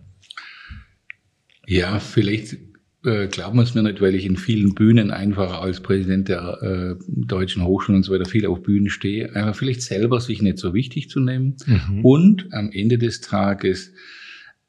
Ja, 1.67 1.99
vielleicht 1.99 2.57
äh, 3.05 3.27
glauben 3.27 3.57
wir 3.57 3.63
es 3.63 3.73
mir 3.73 3.83
nicht, 3.83 4.01
weil 4.01 4.15
ich 4.15 4.25
in 4.25 4.35
vielen 4.35 4.73
Bühnen 4.73 5.11
einfach 5.11 5.61
als 5.61 5.79
Präsident 5.79 6.27
der 6.27 6.97
äh, 6.99 7.03
deutschen 7.07 7.63
Hochschulen 7.63 7.97
und 7.97 8.03
so 8.03 8.13
weiter 8.13 8.29
viel 8.29 8.45
auf 8.45 8.61
Bühnen 8.63 8.89
stehe, 8.89 9.35
einfach 9.35 9.55
vielleicht 9.55 9.81
selber 9.83 10.19
sich 10.19 10.41
nicht 10.41 10.57
so 10.57 10.73
wichtig 10.73 11.09
zu 11.09 11.19
nehmen 11.19 11.55
mhm. 11.65 12.03
und 12.03 12.53
am 12.53 12.71
Ende 12.71 12.97
des 12.97 13.21
Tages 13.21 13.93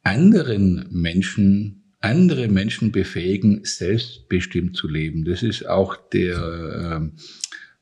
anderen 0.03 0.87
Menschen, 0.91 1.95
andere 2.01 2.49
Menschen 2.49 2.93
befähigen, 2.93 3.61
selbstbestimmt 3.65 4.77
zu 4.77 4.89
leben. 4.89 5.25
Das 5.25 5.43
ist 5.43 5.69
auch 5.69 5.97
der 6.11 7.01
äh, 7.03 7.11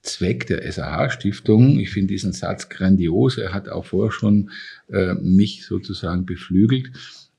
Zweck 0.02 0.46
der 0.46 0.70
SAH-Stiftung. 0.70 1.78
Ich 1.78 1.90
finde 1.90 2.14
diesen 2.14 2.32
Satz 2.32 2.68
grandios. 2.68 3.36
Er 3.38 3.52
hat 3.52 3.68
auch 3.68 3.84
vorher 3.84 4.12
schon 4.12 4.50
äh, 4.88 5.14
mich 5.14 5.66
sozusagen 5.66 6.24
beflügelt, 6.24 6.92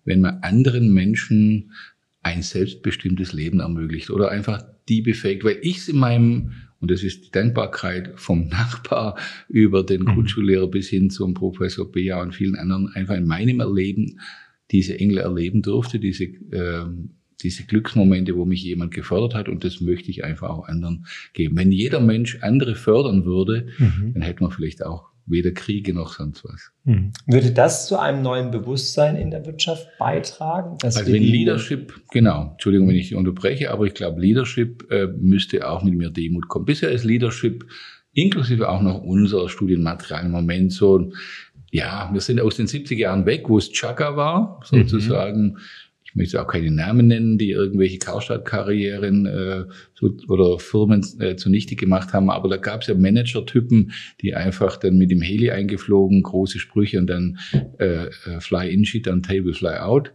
wenn 0.06 0.22
man 0.22 0.40
anderen 0.42 0.94
Menschen 0.94 1.72
ein 2.24 2.44
selbstbestimmtes 2.44 3.34
Leben 3.34 3.60
ermöglicht 3.60 4.12
oder 4.12 4.30
einfach 4.30 4.64
die 4.90 5.02
befähigt, 5.02 5.44
weil 5.44 5.58
ich 5.62 5.78
es 5.78 5.90
in 5.90 5.98
meinem, 5.98 6.52
und 6.80 6.92
das 6.92 7.04
ist 7.04 7.26
die 7.26 7.32
Dankbarkeit 7.32 8.12
vom 8.16 8.48
Nachbar 8.50 9.18
über 9.48 9.84
den 9.84 10.02
mhm. 10.02 10.06
Grundschullehrer 10.06 10.68
bis 10.68 10.88
hin 10.90 11.10
zum 11.10 11.34
Professor 11.34 11.92
Bea 11.92 12.22
und 12.22 12.36
vielen 12.36 12.56
anderen, 12.56 12.90
einfach 12.94 13.16
in 13.16 13.26
meinem 13.26 13.60
Erleben 13.60 14.20
diese 14.72 14.98
Engel 14.98 15.18
erleben 15.18 15.62
durfte, 15.62 16.00
diese 16.00 16.26
ähm, 16.26 17.12
diese 17.44 17.64
Glücksmomente, 17.64 18.36
wo 18.36 18.46
mich 18.46 18.64
jemand 18.64 18.94
gefördert 18.94 19.36
hat 19.36 19.50
und 19.50 19.64
das 19.64 19.82
möchte 19.82 20.10
ich 20.10 20.24
einfach 20.24 20.50
auch 20.50 20.68
anderen 20.68 21.06
geben. 21.34 21.58
Wenn 21.58 21.72
jeder 21.72 22.00
Mensch 22.00 22.40
andere 22.42 22.76
fördern 22.76 23.26
würde, 23.26 23.68
mhm. 23.78 24.14
dann 24.14 24.22
hätten 24.22 24.46
wir 24.46 24.52
vielleicht 24.52 24.86
auch 24.86 25.12
weder 25.26 25.52
Kriege 25.52 25.94
noch 25.94 26.14
sonst 26.14 26.44
was. 26.44 26.72
Mhm. 26.84 27.12
Würde 27.26 27.52
das 27.52 27.88
zu 27.88 27.98
einem 27.98 28.22
neuen 28.22 28.52
Bewusstsein 28.52 29.16
in 29.16 29.32
der 29.32 29.46
Wirtschaft 29.46 29.88
beitragen? 29.98 30.78
also 30.84 31.06
wenn 31.06 31.24
Leadership, 31.24 31.94
genau, 32.12 32.52
Entschuldigung, 32.54 32.88
wenn 32.88 32.96
ich 32.96 33.16
unterbreche, 33.16 33.72
aber 33.72 33.86
ich 33.86 33.94
glaube, 33.94 34.22
Leadership 34.22 34.92
äh, 34.92 35.08
müsste 35.08 35.68
auch 35.70 35.84
mit 35.84 35.96
mehr 35.96 36.10
Demut 36.10 36.48
kommen. 36.48 36.66
Bisher 36.66 36.92
ist 36.92 37.04
Leadership 37.04 37.66
inklusive 38.14 38.70
auch 38.70 38.82
noch 38.82 39.02
unser 39.02 39.48
Studienmaterial 39.48 40.26
im 40.26 40.32
Moment 40.32 40.74
so, 40.74 41.12
ja, 41.72 42.10
wir 42.12 42.20
sind 42.20 42.42
aus 42.42 42.58
den 42.58 42.68
70er 42.68 42.96
Jahren 42.96 43.26
weg, 43.26 43.48
wo 43.48 43.58
es 43.58 43.72
Chaka 43.72 44.18
war, 44.18 44.60
sozusagen. 44.66 45.54
Mhm 45.54 45.58
ich 46.12 46.16
möchte 46.18 46.42
auch 46.42 46.48
keine 46.48 46.72
Namen 46.72 47.08
nennen, 47.08 47.38
die 47.38 47.52
irgendwelche 47.52 47.98
Karstadt-Karrieren 47.98 49.26
äh, 49.26 49.64
so, 49.94 50.14
oder 50.28 50.60
Firmen 50.60 51.06
äh, 51.20 51.38
zunichte 51.38 51.78
gemacht 51.78 52.12
haben, 52.12 52.30
aber 52.30 52.50
da 52.50 52.58
gab 52.58 52.82
es 52.82 52.88
ja 52.88 52.96
Manager-Typen, 52.96 53.94
die 54.20 54.36
einfach 54.36 54.76
dann 54.76 54.98
mit 54.98 55.10
dem 55.10 55.22
Heli 55.22 55.52
eingeflogen, 55.52 56.22
große 56.22 56.60
Sprüche 56.60 57.00
und 57.00 57.08
dann 57.08 57.40
äh, 57.80 58.08
äh 58.08 58.10
Fly 58.42 58.74
in, 58.74 58.84
Shit 58.84 59.08
on 59.08 59.24
Table, 59.24 59.54
Fly 59.54 59.78
out. 59.78 60.12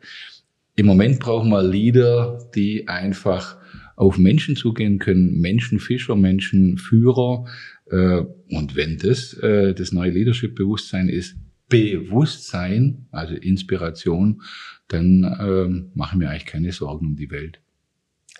Im 0.75 0.85
Moment 0.85 1.19
brauchen 1.19 1.49
wir 1.49 1.63
Leader, 1.63 2.47
die 2.55 2.89
einfach 2.89 3.57
auf 3.97 4.19
Menschen 4.19 4.55
zugehen 4.55 4.99
können, 4.99 5.41
Menschenfischer, 5.41 6.15
Menschenführer. 6.15 7.47
Äh, 7.91 8.23
und 8.51 8.77
wenn 8.77 8.99
das 8.99 9.33
äh, 9.33 9.73
das 9.73 9.93
neue 9.93 10.11
Leadership-Bewusstsein 10.11 11.09
ist, 11.09 11.37
Bewusstsein, 11.69 13.07
also 13.11 13.35
Inspiration, 13.35 14.43
dann 14.89 15.37
ähm, 15.41 15.91
machen 15.95 16.21
wir 16.21 16.31
eigentlich 16.31 16.47
keine 16.47 16.73
Sorgen 16.73 17.07
um 17.07 17.17
die 17.17 17.31
Welt. 17.31 17.61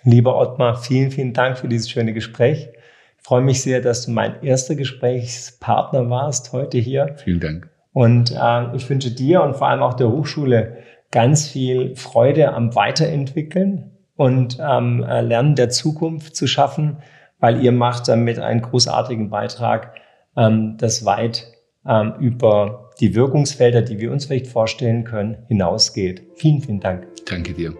Lieber 0.03 0.37
Ottmar, 0.37 0.77
vielen, 0.77 1.11
vielen 1.11 1.33
Dank 1.33 1.57
für 1.57 1.67
dieses 1.67 1.89
schöne 1.89 2.13
Gespräch. 2.13 2.69
Ich 3.17 3.23
freue 3.23 3.41
mich 3.41 3.61
sehr, 3.61 3.81
dass 3.81 4.05
du 4.05 4.11
mein 4.11 4.41
erster 4.43 4.75
Gesprächspartner 4.75 6.09
warst 6.09 6.53
heute 6.53 6.77
hier. 6.77 7.15
Vielen 7.23 7.39
Dank. 7.39 7.69
Und 7.93 8.31
äh, 8.31 8.75
ich 8.75 8.89
wünsche 8.89 9.11
dir 9.11 9.41
und 9.41 9.55
vor 9.55 9.67
allem 9.67 9.81
auch 9.81 9.95
der 9.95 10.09
Hochschule 10.09 10.77
ganz 11.11 11.47
viel 11.47 11.95
Freude 11.95 12.53
am 12.53 12.75
Weiterentwickeln 12.75 13.91
und 14.15 14.59
ähm, 14.61 15.03
äh, 15.03 15.21
Lernen 15.21 15.55
der 15.55 15.69
Zukunft 15.69 16.35
zu 16.35 16.47
schaffen, 16.47 16.97
weil 17.39 17.63
ihr 17.63 17.71
macht 17.71 18.07
damit 18.07 18.39
einen 18.39 18.61
großartigen 18.61 19.29
Beitrag, 19.29 19.95
ähm, 20.35 20.77
das 20.77 21.05
weit 21.05 21.47
ähm, 21.87 22.13
über 22.19 22.86
die 22.99 23.15
Wirkungsfelder, 23.15 23.81
die 23.81 23.99
wir 23.99 24.11
uns 24.11 24.25
vielleicht 24.25 24.47
vorstellen 24.47 25.03
können, 25.03 25.37
hinausgeht. 25.47 26.23
Vielen, 26.35 26.61
vielen 26.61 26.79
Dank. 26.79 27.07
Danke 27.25 27.53
dir. 27.53 27.73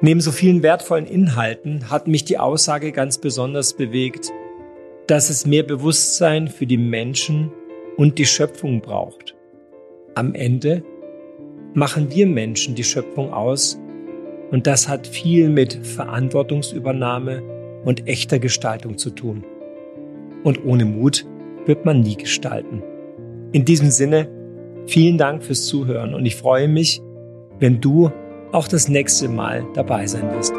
Neben 0.00 0.20
so 0.20 0.32
vielen 0.32 0.64
wertvollen 0.64 1.06
Inhalten 1.06 1.88
hat 1.88 2.08
mich 2.08 2.24
die 2.24 2.38
Aussage 2.38 2.90
ganz 2.90 3.18
besonders 3.18 3.74
bewegt, 3.74 4.32
dass 5.06 5.30
es 5.30 5.46
mehr 5.46 5.62
Bewusstsein 5.62 6.48
für 6.48 6.66
die 6.66 6.76
Menschen 6.76 7.52
und 7.96 8.18
die 8.18 8.26
Schöpfung 8.26 8.80
braucht. 8.80 9.36
Am 10.16 10.34
Ende 10.34 10.82
machen 11.74 12.10
wir 12.10 12.26
Menschen 12.26 12.74
die 12.74 12.84
Schöpfung 12.84 13.32
aus 13.32 13.78
und 14.50 14.66
das 14.66 14.88
hat 14.88 15.06
viel 15.06 15.48
mit 15.48 15.74
Verantwortungsübernahme 15.86 17.42
und 17.84 18.08
echter 18.08 18.38
Gestaltung 18.38 18.98
zu 18.98 19.10
tun. 19.10 19.44
Und 20.42 20.64
ohne 20.64 20.84
Mut 20.84 21.26
wird 21.66 21.84
man 21.84 22.00
nie 22.00 22.16
gestalten. 22.16 22.82
In 23.52 23.64
diesem 23.64 23.90
Sinne, 23.90 24.28
vielen 24.86 25.18
Dank 25.18 25.42
fürs 25.42 25.66
Zuhören 25.66 26.14
und 26.14 26.26
ich 26.26 26.36
freue 26.36 26.68
mich, 26.68 27.00
wenn 27.58 27.80
du 27.80 28.10
auch 28.52 28.68
das 28.68 28.88
nächste 28.88 29.28
Mal 29.28 29.66
dabei 29.74 30.06
sein 30.06 30.30
wirst. 30.32 30.54